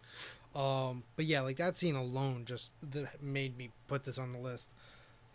Um 0.55 1.03
but 1.15 1.25
yeah, 1.25 1.41
like 1.41 1.57
that 1.57 1.77
scene 1.77 1.95
alone 1.95 2.45
just 2.45 2.71
that 2.91 3.21
made 3.21 3.57
me 3.57 3.71
put 3.87 4.03
this 4.05 4.17
on 4.17 4.31
the 4.31 4.39
list. 4.39 4.69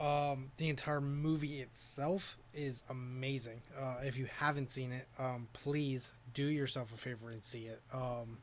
Um 0.01 0.51
the 0.57 0.69
entire 0.71 1.01
movie 1.01 1.61
itself 1.61 2.37
is 2.55 2.83
amazing. 2.89 3.61
Uh 3.79 3.97
if 4.05 4.17
you 4.17 4.27
haven't 4.39 4.71
seen 4.71 4.91
it, 4.93 5.07
um 5.19 5.49
please 5.53 6.11
do 6.33 6.47
yourself 6.47 6.93
a 6.95 6.97
favor 6.97 7.31
and 7.31 7.45
see 7.45 7.67
it. 7.67 7.81
Um 7.93 8.39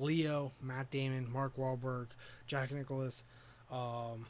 Leo, 0.00 0.52
Matt 0.62 0.90
Damon, 0.90 1.30
Mark 1.32 1.56
Wahlberg, 1.56 2.06
Jack 2.46 2.70
Nicholas, 2.72 3.22
um, 3.70 4.26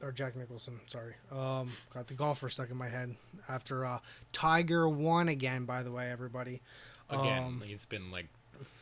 or 0.00 0.10
Jack 0.12 0.34
Nicholson, 0.36 0.80
sorry. 0.88 1.14
Um, 1.30 1.70
got 1.94 2.08
the 2.08 2.14
golfer 2.14 2.48
stuck 2.48 2.70
in 2.70 2.76
my 2.76 2.88
head 2.88 3.14
after 3.48 3.84
uh, 3.84 3.98
Tiger 4.32 4.88
won 4.88 5.28
again. 5.28 5.64
By 5.64 5.82
the 5.82 5.92
way, 5.92 6.10
everybody. 6.10 6.60
Again, 7.08 7.42
Um, 7.44 7.62
it's 7.66 7.84
been 7.84 8.10
like 8.10 8.26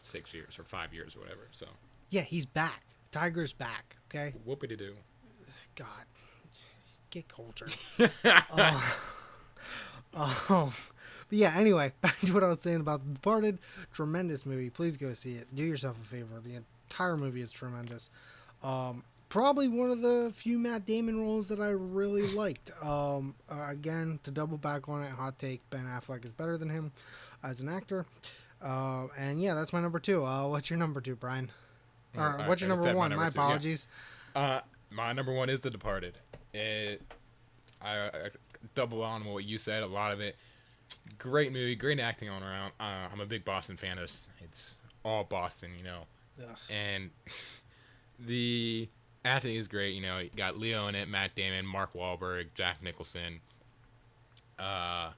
six 0.02 0.32
years 0.32 0.58
or 0.58 0.64
five 0.64 0.94
years 0.94 1.14
or 1.16 1.20
whatever. 1.20 1.48
So 1.52 1.66
yeah, 2.10 2.22
he's 2.22 2.46
back. 2.46 2.82
Tiger's 3.10 3.52
back. 3.52 3.96
Okay, 4.08 4.32
whoopity 4.48 4.78
doo. 4.78 4.94
God, 5.74 5.86
get 7.10 7.28
cultured. 7.28 7.72
uh, 8.24 8.80
um, 10.48 10.72
but 11.30 11.38
yeah, 11.38 11.54
anyway, 11.56 11.92
back 12.02 12.18
to 12.20 12.34
what 12.34 12.44
I 12.44 12.48
was 12.48 12.60
saying 12.60 12.80
about 12.80 13.02
The 13.06 13.14
Departed. 13.14 13.58
Tremendous 13.94 14.44
movie. 14.44 14.68
Please 14.68 14.98
go 14.98 15.14
see 15.14 15.36
it. 15.36 15.48
Do 15.54 15.62
yourself 15.62 15.96
a 16.02 16.06
favor. 16.06 16.40
The 16.44 16.56
entire 16.90 17.16
movie 17.16 17.40
is 17.40 17.50
tremendous. 17.50 18.10
Um, 18.62 19.02
probably 19.30 19.68
one 19.68 19.90
of 19.90 20.02
the 20.02 20.32
few 20.36 20.58
Matt 20.58 20.84
Damon 20.84 21.18
roles 21.20 21.48
that 21.48 21.60
I 21.60 21.68
really 21.70 22.26
liked. 22.34 22.70
Um, 22.82 23.34
uh, 23.50 23.66
again, 23.70 24.20
to 24.24 24.30
double 24.30 24.58
back 24.58 24.88
on 24.88 25.02
it, 25.02 25.10
hot 25.10 25.38
take: 25.38 25.62
Ben 25.70 25.86
Affleck 25.86 26.24
is 26.26 26.32
better 26.32 26.58
than 26.58 26.68
him 26.68 26.92
as 27.42 27.60
an 27.62 27.68
actor. 27.70 28.04
Uh, 28.62 29.06
and 29.16 29.40
yeah, 29.40 29.54
that's 29.54 29.72
my 29.72 29.80
number 29.80 29.98
two. 29.98 30.22
Uh, 30.24 30.46
what's 30.46 30.68
your 30.68 30.78
number 30.78 31.00
two, 31.00 31.16
Brian? 31.16 31.50
Oh, 32.16 32.20
Or 32.20 32.44
what's 32.46 32.60
your 32.60 32.68
number 32.68 32.82
said 32.82 32.92
my 32.94 32.98
one? 32.98 33.10
number 33.10 33.24
my 33.24 33.30
two, 33.30 33.38
yeah. 33.38 33.44
apologies. 33.46 33.86
Uh, 34.34 34.60
my 34.90 35.12
number 35.12 35.32
one 35.32 35.48
is 35.48 35.60
The 35.60 35.70
Departed. 35.70 36.18
It, 36.52 37.00
I, 37.80 37.96
I 38.08 38.10
double 38.74 39.02
on 39.02 39.24
what 39.24 39.44
you 39.44 39.56
said. 39.58 39.82
A 39.82 39.86
lot 39.86 40.12
of 40.12 40.20
it, 40.20 40.36
great 41.18 41.52
movie, 41.52 41.74
great 41.76 42.00
acting 42.00 42.28
all 42.28 42.42
around. 42.42 42.72
Uh, 42.80 43.08
I'm 43.12 43.20
a 43.20 43.26
big 43.26 43.44
Boston 43.44 43.76
fan. 43.76 43.98
It's, 43.98 44.28
it's 44.40 44.76
all 45.04 45.24
Boston, 45.24 45.70
you 45.76 45.84
know, 45.84 46.02
Ugh. 46.40 46.56
and 46.70 47.10
the 48.18 48.88
acting 49.24 49.56
is 49.56 49.68
great. 49.68 49.94
You 49.94 50.02
know, 50.02 50.18
you 50.18 50.30
got 50.36 50.58
Leo 50.58 50.86
in 50.88 50.94
it, 50.94 51.08
Matt 51.08 51.34
Damon, 51.34 51.66
Mark 51.66 51.92
Wahlberg, 51.94 52.48
Jack 52.54 52.82
Nicholson, 52.82 53.40
uh, 54.58 55.10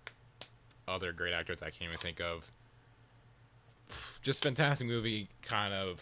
other 0.88 1.12
great 1.12 1.32
actors 1.32 1.62
I 1.62 1.70
can't 1.70 1.88
even 1.90 1.98
think 1.98 2.20
of. 2.20 2.50
Just 4.22 4.42
fantastic 4.42 4.86
movie. 4.86 5.28
Kind 5.42 5.74
of, 5.74 6.00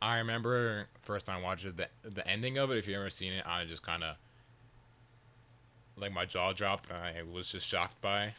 I 0.00 0.18
remember 0.18 0.86
first 1.02 1.26
time 1.26 1.42
watching 1.42 1.72
the 1.74 1.88
the 2.08 2.26
ending 2.26 2.58
of 2.58 2.70
it. 2.70 2.78
If 2.78 2.86
you 2.86 2.96
ever 2.96 3.10
seen 3.10 3.32
it, 3.32 3.44
I 3.46 3.64
just 3.64 3.82
kind 3.82 4.04
of 4.04 4.16
like 5.96 6.12
my 6.12 6.24
jaw 6.24 6.52
dropped. 6.52 6.88
And 6.88 6.98
I 6.98 7.22
was 7.32 7.50
just 7.50 7.66
shocked 7.66 8.00
by 8.00 8.34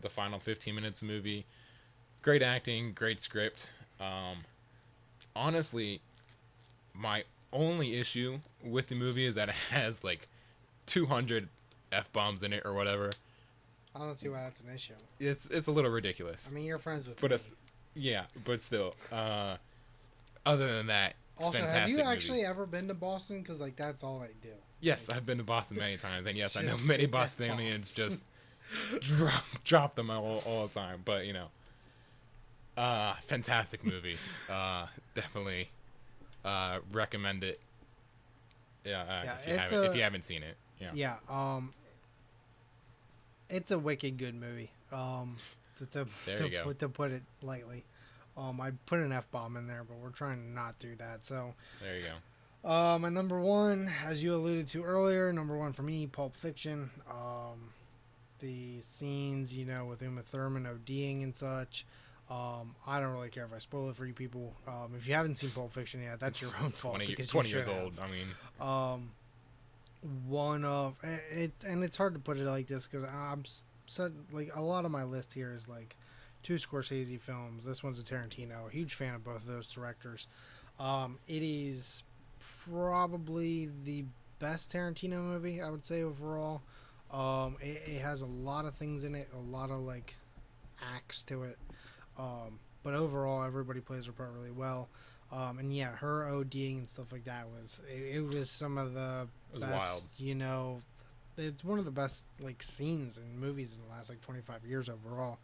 the 0.00 0.08
final 0.08 0.38
15 0.38 0.74
minutes 0.74 1.02
of 1.02 1.08
the 1.08 1.14
movie. 1.14 1.46
Great 2.22 2.42
acting, 2.42 2.92
great 2.92 3.20
script. 3.20 3.68
Um, 4.00 4.38
honestly, 5.36 6.00
my 6.94 7.24
only 7.52 7.98
issue 7.98 8.40
with 8.62 8.88
the 8.88 8.94
movie 8.94 9.26
is 9.26 9.34
that 9.34 9.48
it 9.48 9.54
has 9.70 10.02
like 10.02 10.28
200 10.86 11.48
f 11.92 12.12
bombs 12.12 12.42
in 12.42 12.52
it 12.52 12.62
or 12.64 12.72
whatever. 12.74 13.10
I 13.94 14.00
don't 14.00 14.18
see 14.18 14.28
why 14.28 14.42
that's 14.42 14.60
an 14.60 14.70
issue. 14.74 14.94
It's 15.20 15.46
it's 15.46 15.68
a 15.68 15.70
little 15.70 15.90
ridiculous. 15.90 16.50
I 16.50 16.54
mean, 16.54 16.64
you're 16.64 16.78
friends 16.78 17.06
with 17.06 17.20
but 17.20 17.30
me. 17.30 17.36
it's 17.36 17.50
yeah, 17.94 18.24
but 18.44 18.60
still. 18.60 18.94
Uh, 19.12 19.56
other 20.44 20.66
than 20.76 20.88
that, 20.88 21.14
Also, 21.38 21.58
fantastic 21.58 21.80
have 21.80 21.88
you 21.90 21.96
movie. 21.98 22.08
actually 22.08 22.44
ever 22.44 22.66
been 22.66 22.88
to 22.88 22.94
Boston? 22.94 23.40
Because 23.40 23.60
like 23.60 23.76
that's 23.76 24.02
all 24.02 24.20
I 24.20 24.28
do. 24.42 24.48
Yes, 24.80 25.08
I've 25.08 25.24
been 25.24 25.38
to 25.38 25.44
Boston 25.44 25.76
many 25.76 25.96
times, 25.96 26.26
and 26.26 26.36
yes, 26.36 26.56
I 26.56 26.62
know 26.62 26.76
many 26.78 27.06
Bostonians 27.18 27.90
just 27.90 28.24
drop 29.00 29.44
drop 29.64 29.94
them 29.94 30.10
all, 30.10 30.42
all 30.46 30.66
the 30.66 30.74
time. 30.74 31.02
But 31.04 31.26
you 31.26 31.32
know, 31.32 31.48
uh, 32.76 33.14
fantastic 33.26 33.84
movie. 33.84 34.16
Uh, 34.50 34.86
definitely 35.14 35.70
uh, 36.44 36.78
recommend 36.92 37.42
it. 37.42 37.58
Yeah, 38.84 39.00
uh, 39.00 39.22
Yeah, 39.24 39.36
if, 39.38 39.48
you 39.48 39.56
haven't, 39.56 39.84
if 39.84 39.96
you 39.96 40.02
haven't 40.02 40.24
seen 40.24 40.42
it. 40.42 40.56
Yeah. 40.78 40.90
Yeah. 40.94 41.16
Um. 41.30 41.72
It's 43.48 43.70
a 43.70 43.78
wicked 43.78 44.18
good 44.18 44.34
movie. 44.34 44.70
Um. 44.92 45.36
To, 45.78 45.86
to, 45.86 46.06
There 46.26 46.38
to, 46.38 46.44
you 46.44 46.50
go. 46.50 46.72
To 46.72 46.88
put 46.88 47.10
it 47.10 47.22
lightly. 47.42 47.84
Um. 48.36 48.60
I 48.60 48.72
put 48.86 48.98
an 48.98 49.12
f 49.12 49.30
bomb 49.30 49.56
in 49.56 49.66
there, 49.66 49.84
but 49.88 49.96
we're 49.96 50.10
trying 50.10 50.42
to 50.42 50.50
not 50.50 50.78
do 50.78 50.94
that. 50.96 51.24
So. 51.24 51.54
There 51.82 51.96
you 51.96 52.04
go. 52.04 52.14
Uh, 52.64 52.98
my 52.98 53.10
number 53.10 53.38
one, 53.38 53.92
as 54.06 54.22
you 54.22 54.34
alluded 54.34 54.66
to 54.68 54.82
earlier, 54.82 55.30
number 55.34 55.56
one 55.56 55.74
for 55.74 55.82
me, 55.82 56.06
Pulp 56.06 56.34
Fiction. 56.34 56.90
Um, 57.10 57.70
the 58.40 58.80
scenes, 58.80 59.54
you 59.56 59.64
know, 59.64 59.84
with 59.86 60.02
Uma 60.02 60.22
Thurman 60.22 60.64
ODing 60.66 61.22
and 61.22 61.34
such. 61.34 61.86
Um, 62.30 62.74
I 62.86 63.00
don't 63.00 63.12
really 63.12 63.28
care 63.28 63.44
if 63.44 63.52
I 63.54 63.58
spoil 63.58 63.90
it 63.90 63.96
for 63.96 64.06
you 64.06 64.14
people. 64.14 64.54
Um, 64.66 64.92
if 64.96 65.06
you 65.06 65.14
haven't 65.14 65.36
seen 65.36 65.50
Pulp 65.50 65.72
Fiction 65.72 66.02
yet, 66.02 66.20
that's 66.20 66.40
your 66.40 66.50
own 66.62 66.70
fault. 66.70 66.94
20, 66.96 67.06
because 67.06 67.26
20 67.28 67.48
years 67.50 67.66
have. 67.66 67.82
old. 67.82 67.98
I 68.00 68.08
mean, 68.10 68.28
Um, 68.60 69.10
one 70.26 70.64
of 70.64 70.96
it, 71.02 71.52
and 71.66 71.82
it's 71.84 71.96
hard 71.96 72.14
to 72.14 72.20
put 72.20 72.38
it 72.38 72.44
like 72.44 72.66
this 72.66 72.86
because 72.86 73.08
I'm 73.08 73.44
said 73.86 74.12
like 74.32 74.50
a 74.54 74.62
lot 74.62 74.84
of 74.86 74.90
my 74.90 75.04
list 75.04 75.34
here 75.34 75.52
is 75.52 75.68
like 75.68 75.96
two 76.42 76.54
Scorsese 76.54 77.20
films. 77.20 77.64
This 77.64 77.82
one's 77.82 77.98
a 77.98 78.02
Tarantino. 78.02 78.70
Huge 78.70 78.94
fan 78.94 79.14
of 79.14 79.24
both 79.24 79.36
of 79.36 79.46
those 79.46 79.66
directors. 79.66 80.26
Um, 80.78 81.18
it 81.28 81.42
is 81.42 82.02
probably 82.70 83.70
the 83.84 84.04
best 84.38 84.72
Tarantino 84.72 85.22
movie 85.22 85.60
I 85.60 85.70
would 85.70 85.84
say 85.84 86.02
overall. 86.02 86.62
Um, 87.12 87.56
it, 87.60 87.82
it 87.86 88.00
has 88.00 88.22
a 88.22 88.26
lot 88.26 88.64
of 88.64 88.74
things 88.74 89.04
in 89.04 89.14
it, 89.14 89.28
a 89.34 89.38
lot 89.38 89.70
of 89.70 89.80
like 89.80 90.16
acts 90.94 91.22
to 91.24 91.44
it. 91.44 91.58
Um, 92.18 92.58
but 92.82 92.94
overall, 92.94 93.44
everybody 93.44 93.80
plays 93.80 94.04
their 94.04 94.12
part 94.12 94.30
really 94.32 94.50
well. 94.50 94.88
Um, 95.32 95.58
and 95.58 95.74
yeah, 95.74 95.96
her 95.96 96.28
ODing 96.30 96.78
and 96.78 96.88
stuff 96.88 97.10
like 97.12 97.24
that 97.24 97.46
was 97.48 97.80
it, 97.92 98.16
it 98.16 98.20
was 98.20 98.50
some 98.50 98.78
of 98.78 98.94
the 98.94 99.26
best. 99.58 99.72
wild. 99.72 100.02
You 100.16 100.34
know, 100.34 100.82
it's 101.36 101.64
one 101.64 101.78
of 101.78 101.84
the 101.84 101.90
best 101.90 102.24
like 102.40 102.62
scenes 102.62 103.18
in 103.18 103.38
movies 103.38 103.74
in 103.74 103.82
the 103.88 103.94
last 103.94 104.10
like 104.10 104.20
25 104.20 104.64
years 104.64 104.88
overall. 104.88 105.38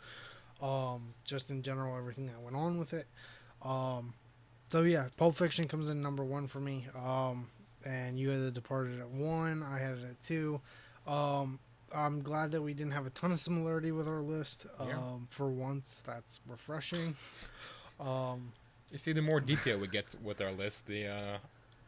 Um, 0.63 1.15
just 1.25 1.51
in 1.51 1.63
general, 1.63 1.97
everything 1.97 2.27
that 2.27 2.41
went 2.41 2.57
on 2.57 2.79
with 2.79 2.93
it. 2.93 3.07
Um, 3.63 4.13
so 4.69 4.83
yeah, 4.83 5.09
Pulp 5.17 5.35
Fiction 5.35 5.67
comes 5.67 5.89
in 5.89 6.03
number 6.03 6.23
one 6.23 6.47
for 6.47 6.61
me. 6.61 6.87
Um, 6.95 7.49
and 7.85 8.19
you 8.19 8.29
had 8.29 8.41
The 8.41 8.51
Departed 8.51 9.01
at 9.01 9.09
one. 9.09 9.63
I 9.63 9.79
had 9.79 9.93
it 9.99 10.05
at 10.05 10.23
two. 10.23 10.61
Um, 11.11 11.59
I'm 11.95 12.23
glad 12.23 12.53
that 12.53 12.63
we 12.63 12.73
didn't 12.73 12.93
have 12.93 13.07
a 13.07 13.11
ton 13.11 13.33
of 13.33 13.41
similarity 13.41 13.91
with 13.91 14.09
our 14.09 14.23
list. 14.23 14.67
Yeah. 14.87 14.97
Um, 14.97 15.27
for 15.31 15.49
once, 15.51 16.03
that's 16.07 16.41
refreshing. 16.47 17.17
Um, 18.01 18.55
you 18.91 18.97
see, 18.97 19.13
the 19.13 19.21
more 19.21 19.41
detail 19.41 19.79
we 19.79 19.87
get 19.87 20.15
with 20.25 20.41
our 20.41 20.53
list, 20.53 20.87
the 20.87 21.07
uh, 21.09 21.37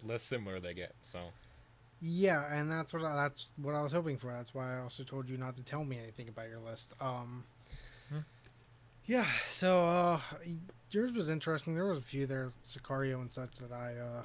less 0.04 0.22
similar 0.22 0.60
they 0.60 0.74
get. 0.74 0.92
So 1.02 1.20
Yeah, 2.02 2.54
and 2.54 2.70
that's 2.70 2.92
what 2.92 3.02
I, 3.02 3.14
that's 3.16 3.50
what 3.56 3.74
I 3.74 3.80
was 3.82 3.92
hoping 3.92 4.18
for. 4.18 4.30
That's 4.30 4.52
why 4.52 4.76
I 4.76 4.80
also 4.82 5.04
told 5.04 5.30
you 5.30 5.38
not 5.38 5.56
to 5.56 5.62
tell 5.62 5.84
me 5.84 5.98
anything 5.98 6.28
about 6.28 6.50
your 6.50 6.58
list. 6.60 6.92
Um, 7.00 7.44
Hmm. 8.10 8.18
Yeah, 9.06 9.26
so 9.48 9.86
uh, 9.86 10.20
yours 10.90 11.12
was 11.12 11.30
interesting. 11.30 11.74
There 11.74 11.86
was 11.86 12.00
a 12.00 12.04
few 12.04 12.26
there, 12.26 12.50
Sicario 12.66 13.20
and 13.22 13.30
such, 13.30 13.56
that 13.56 13.72
I, 13.72 13.94
uh, 13.96 14.22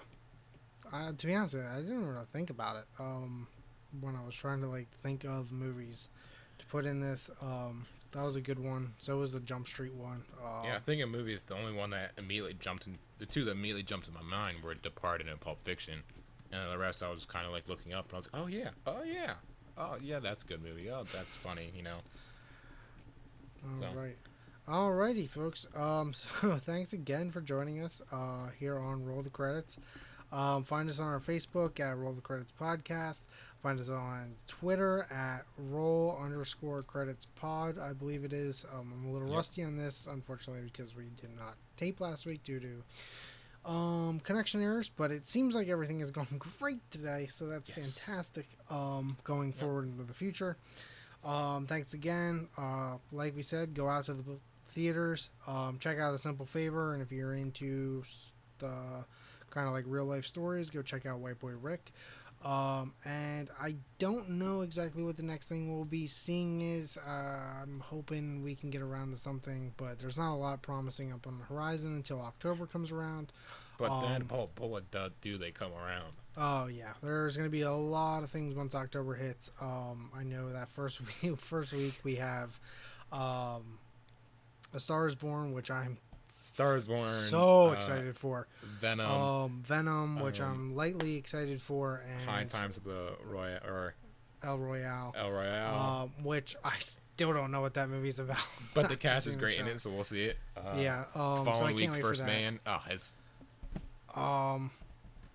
I 0.92 1.12
to 1.14 1.26
be 1.28 1.34
honest, 1.34 1.56
I 1.56 1.78
didn't 1.78 2.06
really 2.06 2.26
think 2.34 2.50
about 2.50 2.76
it. 2.76 2.86
Um, 3.00 3.48
when 4.02 4.16
I 4.16 4.24
was 4.26 4.36
trying 4.36 4.62
to 4.62 4.68
like 4.68 4.88
think 5.04 5.24
of 5.24 5.52
movies 5.52 6.08
to 6.60 6.66
put 6.66 6.86
in 6.86 7.00
this, 7.00 7.30
um, 7.42 7.86
that 8.12 8.24
was 8.24 8.36
a 8.36 8.42
good 8.42 8.60
one. 8.60 8.94
So 9.00 9.18
was 9.20 9.34
the 9.34 9.40
Jump 9.40 9.68
Street 9.68 9.94
one. 9.94 10.24
Uh, 10.44 10.64
yeah, 10.66 10.76
I 10.76 10.80
think 10.80 11.02
a 11.04 11.08
movie 11.08 11.34
is 11.34 11.42
the 11.44 11.56
only 11.56 11.74
one 11.74 11.90
that 11.92 12.12
immediately 12.18 12.56
jumped 12.60 12.88
in, 12.88 12.98
the 13.20 13.26
two 13.26 13.46
that 13.46 13.52
immediately 13.52 13.84
jumped 13.84 14.08
in 14.08 14.14
my 14.14 14.22
mind 14.22 14.64
were 14.64 14.74
Departed 14.76 15.28
and 15.28 15.40
Pulp 15.40 15.60
Fiction, 15.64 16.02
and 16.52 16.72
the 16.72 16.78
rest 16.78 17.04
I 17.04 17.10
was 17.12 17.26
kind 17.26 17.46
of 17.46 17.52
like 17.52 17.68
looking 17.70 17.94
up, 17.94 18.06
and 18.06 18.14
I 18.14 18.18
was 18.18 18.30
like, 18.34 18.42
oh 18.42 18.48
yeah, 18.48 18.70
oh 18.86 19.04
yeah, 19.04 19.34
oh 19.78 19.98
yeah, 20.02 20.20
that's 20.20 20.44
a 20.44 20.48
good 20.48 20.64
movie. 20.64 20.90
Oh, 20.90 21.04
that's 21.14 21.34
funny, 21.34 21.72
you 21.76 21.84
know. 21.84 21.98
All 23.64 23.82
So. 23.82 24.00
right. 24.00 24.18
Alrighty, 24.68 25.30
folks. 25.30 25.66
Um, 25.76 26.14
so 26.14 26.58
thanks 26.58 26.94
again 26.94 27.32
for 27.32 27.42
joining 27.42 27.82
us 27.82 28.02
uh, 28.12 28.50
here 28.60 28.78
on 28.78 29.06
Roll 29.06 29.22
the 29.24 29.30
Credits. 29.30 29.78
Um, 30.32 30.64
find 30.64 30.90
us 30.90 31.00
on 31.00 31.08
our 31.08 31.20
Facebook 31.20 31.80
at 31.80 31.96
Roll 31.98 32.14
the 32.14 32.22
Credits 32.22 32.52
Podcast. 32.60 33.22
Find 33.64 33.80
us 33.80 33.90
on 33.90 34.36
Twitter 34.48 35.08
at 35.10 35.46
Roll 35.58 36.18
underscore 36.22 36.82
Credits 36.84 37.26
Pod. 37.36 37.78
I 37.80 37.94
believe 37.94 38.24
it 38.26 38.34
is. 38.34 38.66
Um, 38.74 38.92
I'm 38.94 39.10
a 39.10 39.12
little 39.14 39.30
Yep. 39.30 39.38
rusty 39.38 39.64
on 39.64 39.78
this, 39.78 40.06
unfortunately, 40.10 40.64
because 40.72 40.96
we 40.96 41.06
did 41.20 41.36
not 41.38 41.56
tape 41.78 42.00
last 42.02 42.26
week 42.26 42.44
due 42.44 42.60
to 42.60 42.84
um, 43.70 44.22
connection 44.22 44.62
errors, 44.62 44.90
but 44.96 45.12
it 45.12 45.28
seems 45.28 45.54
like 45.56 45.68
everything 45.68 46.00
is 46.00 46.12
going 46.12 46.42
great 46.60 46.80
today, 46.92 47.28
so 47.30 47.48
that's 47.48 47.70
Yes. 47.70 47.98
fantastic. 47.98 48.48
Um, 48.70 49.18
going 49.24 49.52
forward 49.54 49.86
into 49.90 50.04
the 50.04 50.14
future. 50.14 50.56
Um, 51.24 51.68
thanks 51.68 51.94
again. 51.94 52.48
Uh, 52.58 52.98
like 53.12 53.36
we 53.36 53.42
said, 53.42 53.74
go 53.74 53.90
out 53.90 54.06
to 54.06 54.14
the 54.14 54.40
theaters. 54.70 55.30
Um, 55.48 55.78
check 55.80 55.98
out 56.00 56.14
A 56.14 56.20
Simple 56.20 56.46
Favor, 56.46 56.94
and 56.94 57.02
if 57.02 57.12
you're 57.12 57.34
into 57.34 58.04
the 58.60 59.04
kind 59.50 59.68
of 59.68 59.74
like 59.74 59.86
real 59.88 60.06
life 60.06 60.26
stories, 60.26 60.70
go 60.70 60.82
check 60.82 61.06
out 61.06 61.20
White 61.20 61.40
Boy 61.40 61.52
Rick. 61.62 61.92
Um, 62.46 62.94
and 63.04 63.50
I 63.60 63.76
don't 63.98 64.30
know 64.30 64.62
exactly 64.62 65.02
what 65.04 65.18
the 65.18 65.24
next 65.24 65.48
thing 65.50 65.74
we'll 65.74 65.86
be 65.86 66.06
seeing 66.06 66.62
is. 66.62 66.96
Uh, 66.98 67.62
I'm 67.64 67.80
hoping 67.80 68.44
we 68.44 68.54
can 68.56 68.70
get 68.70 68.82
around 68.84 69.10
to 69.12 69.18
something, 69.18 69.74
but 69.76 69.98
there's 70.00 70.18
not 70.20 70.34
a 70.34 70.38
lot 70.38 70.62
promising 70.62 71.12
up 71.12 71.26
on 71.26 71.40
the 71.40 71.46
horizon 71.46 71.96
until 71.96 72.22
October 72.22 72.68
comes 72.68 72.92
around. 72.92 73.32
But 73.80 74.02
then, 74.02 74.22
Um, 74.24 74.28
oh, 74.32 74.50
but 74.56 74.70
what 74.70 74.92
do- 74.92 75.12
do 75.22 75.38
they 75.38 75.52
come 75.52 75.72
around? 75.74 76.14
Oh 76.36 76.68
yeah, 76.68 76.94
there's 77.02 77.36
gonna 77.36 77.50
be 77.50 77.62
a 77.64 77.72
lot 77.74 78.22
of 78.24 78.30
things 78.30 78.54
once 78.54 78.76
October 78.76 79.16
hits. 79.16 79.50
Um, 79.60 80.12
I 80.16 80.24
know 80.24 80.54
that 80.54 80.70
first 80.70 81.00
week, 81.24 81.40
first 81.40 81.74
week 81.74 82.00
we 82.04 82.16
have, 82.16 82.60
um, 83.12 83.80
A 84.74 84.80
Star 84.80 85.08
Is 85.08 85.16
Born, 85.16 85.54
which 85.54 85.72
I'm 85.72 85.98
Stars 86.40 86.88
Born. 86.88 87.00
so 87.00 87.68
uh, 87.68 87.72
excited 87.72 88.18
for. 88.18 88.48
Venom. 88.80 89.10
Um, 89.10 89.64
Venom, 89.66 90.20
which 90.20 90.40
um, 90.40 90.52
I'm 90.52 90.76
lightly 90.76 91.16
excited 91.16 91.62
for, 91.62 92.04
and 92.08 92.30
High 92.30 92.44
Times 92.46 92.78
of 92.78 92.84
the 92.84 93.14
Royal 93.26 93.60
or 93.66 93.96
El 94.44 94.58
Royale, 94.58 95.14
El 95.18 95.32
Royale. 95.32 96.04
um, 96.04 96.24
which 96.24 96.56
I 96.64 96.78
still 96.80 97.34
don't 97.34 97.52
know 97.52 97.62
what 97.62 97.74
that 97.74 97.90
movie's 97.90 98.20
about. 98.20 98.38
but 98.74 98.90
the 98.90 98.96
cast 98.96 99.28
is 99.28 99.36
great 99.36 99.58
in 99.58 99.68
it, 99.68 99.82
so 99.82 99.90
we'll 99.90 100.04
see 100.04 100.24
it. 100.24 100.38
Uh, 100.56 100.78
yeah. 100.78 101.06
Um, 101.16 101.46
following 101.46 101.78
can't 101.78 101.94
week, 101.94 102.02
First. 102.02 102.26
Man. 102.26 102.60
Oh, 102.66 102.82
it's 102.90 103.16
Um, 104.14 104.72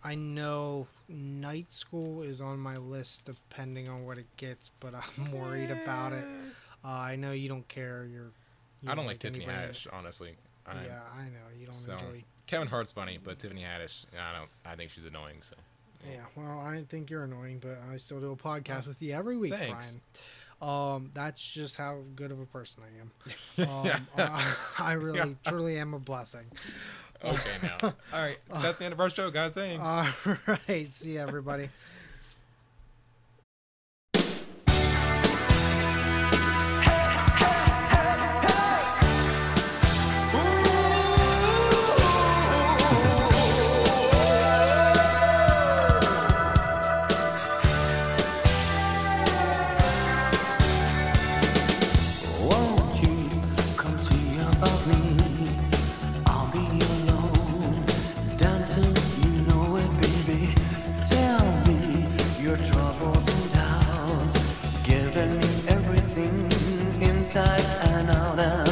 I 0.05 0.15
know 0.15 0.87
Night 1.09 1.73
School 1.73 2.23
is 2.23 2.41
on 2.41 2.59
my 2.59 2.77
list 2.77 3.25
depending 3.25 3.89
on 3.89 4.05
what 4.05 4.19
it 4.19 4.27
gets, 4.37 4.71
but 4.81 4.95
I'm 4.95 5.33
worried 5.39 5.71
about 5.71 6.13
it. 6.13 6.25
Uh, 6.85 6.89
I 6.89 7.17
know 7.17 7.33
you 7.33 7.49
don't 7.49 7.67
care. 7.69 8.09
You're. 8.11 8.31
You 8.83 8.91
I 8.91 8.95
don't 8.97 9.07
like 9.07 9.21
Tiffany 9.21 9.45
Haddish, 9.45 9.87
honestly. 9.93 10.35
I, 10.67 10.85
Yeah, 10.85 11.01
I 11.17 11.25
know 11.25 11.39
you 11.59 11.67
don't 11.67 11.73
So 11.75 11.93
enjoy. 11.93 12.25
Kevin 12.47 12.69
Hart's 12.69 12.93
funny, 12.93 13.19
but 13.23 13.39
Tiffany 13.39 13.63
Haddish, 13.63 14.05
I 14.19 14.37
don't. 14.39 14.51
I 14.65 14.77
think 14.77 14.91
she's 14.91 15.05
annoying. 15.05 15.37
So 15.43 15.55
Yeah, 16.11 16.21
well, 16.37 16.59
I 16.61 16.85
think 16.89 17.11
you're 17.11 17.25
annoying, 17.25 17.59
but 17.61 17.79
I 17.91 17.97
still 17.97 18.21
do 18.21 18.33
a 18.33 18.37
podcast 18.37 18.87
with 18.87 19.01
you 19.01 19.13
every 19.15 19.37
week, 19.37 19.53
Thanks. 19.55 19.97
Brian. 19.97 20.03
Um, 20.63 21.11
that's 21.13 21.43
just 21.45 21.75
how 21.77 21.99
good 22.15 22.31
of 22.31 22.39
a 22.41 22.47
person 22.47 22.83
I 22.85 23.01
am. 23.01 23.69
Um, 23.69 24.07
I, 24.17 24.55
I 24.79 24.93
really, 24.93 25.37
truly 25.47 25.77
am 25.79 25.93
a 25.95 25.99
blessing. 25.99 26.45
okay, 27.25 27.39
now. 27.63 27.79
All 27.83 27.93
right, 28.21 28.39
that's 28.49 28.79
the 28.79 28.85
end 28.85 28.93
of 28.93 29.01
our 29.01 29.11
show, 29.11 29.31
guys. 29.31 29.53
Thanks. 29.53 29.83
All 29.85 30.07
right, 30.69 30.93
see 30.93 31.19
everybody. 31.19 31.69
Inside 67.35 67.89
and 67.89 68.11
out. 68.11 68.39
And 68.39 68.72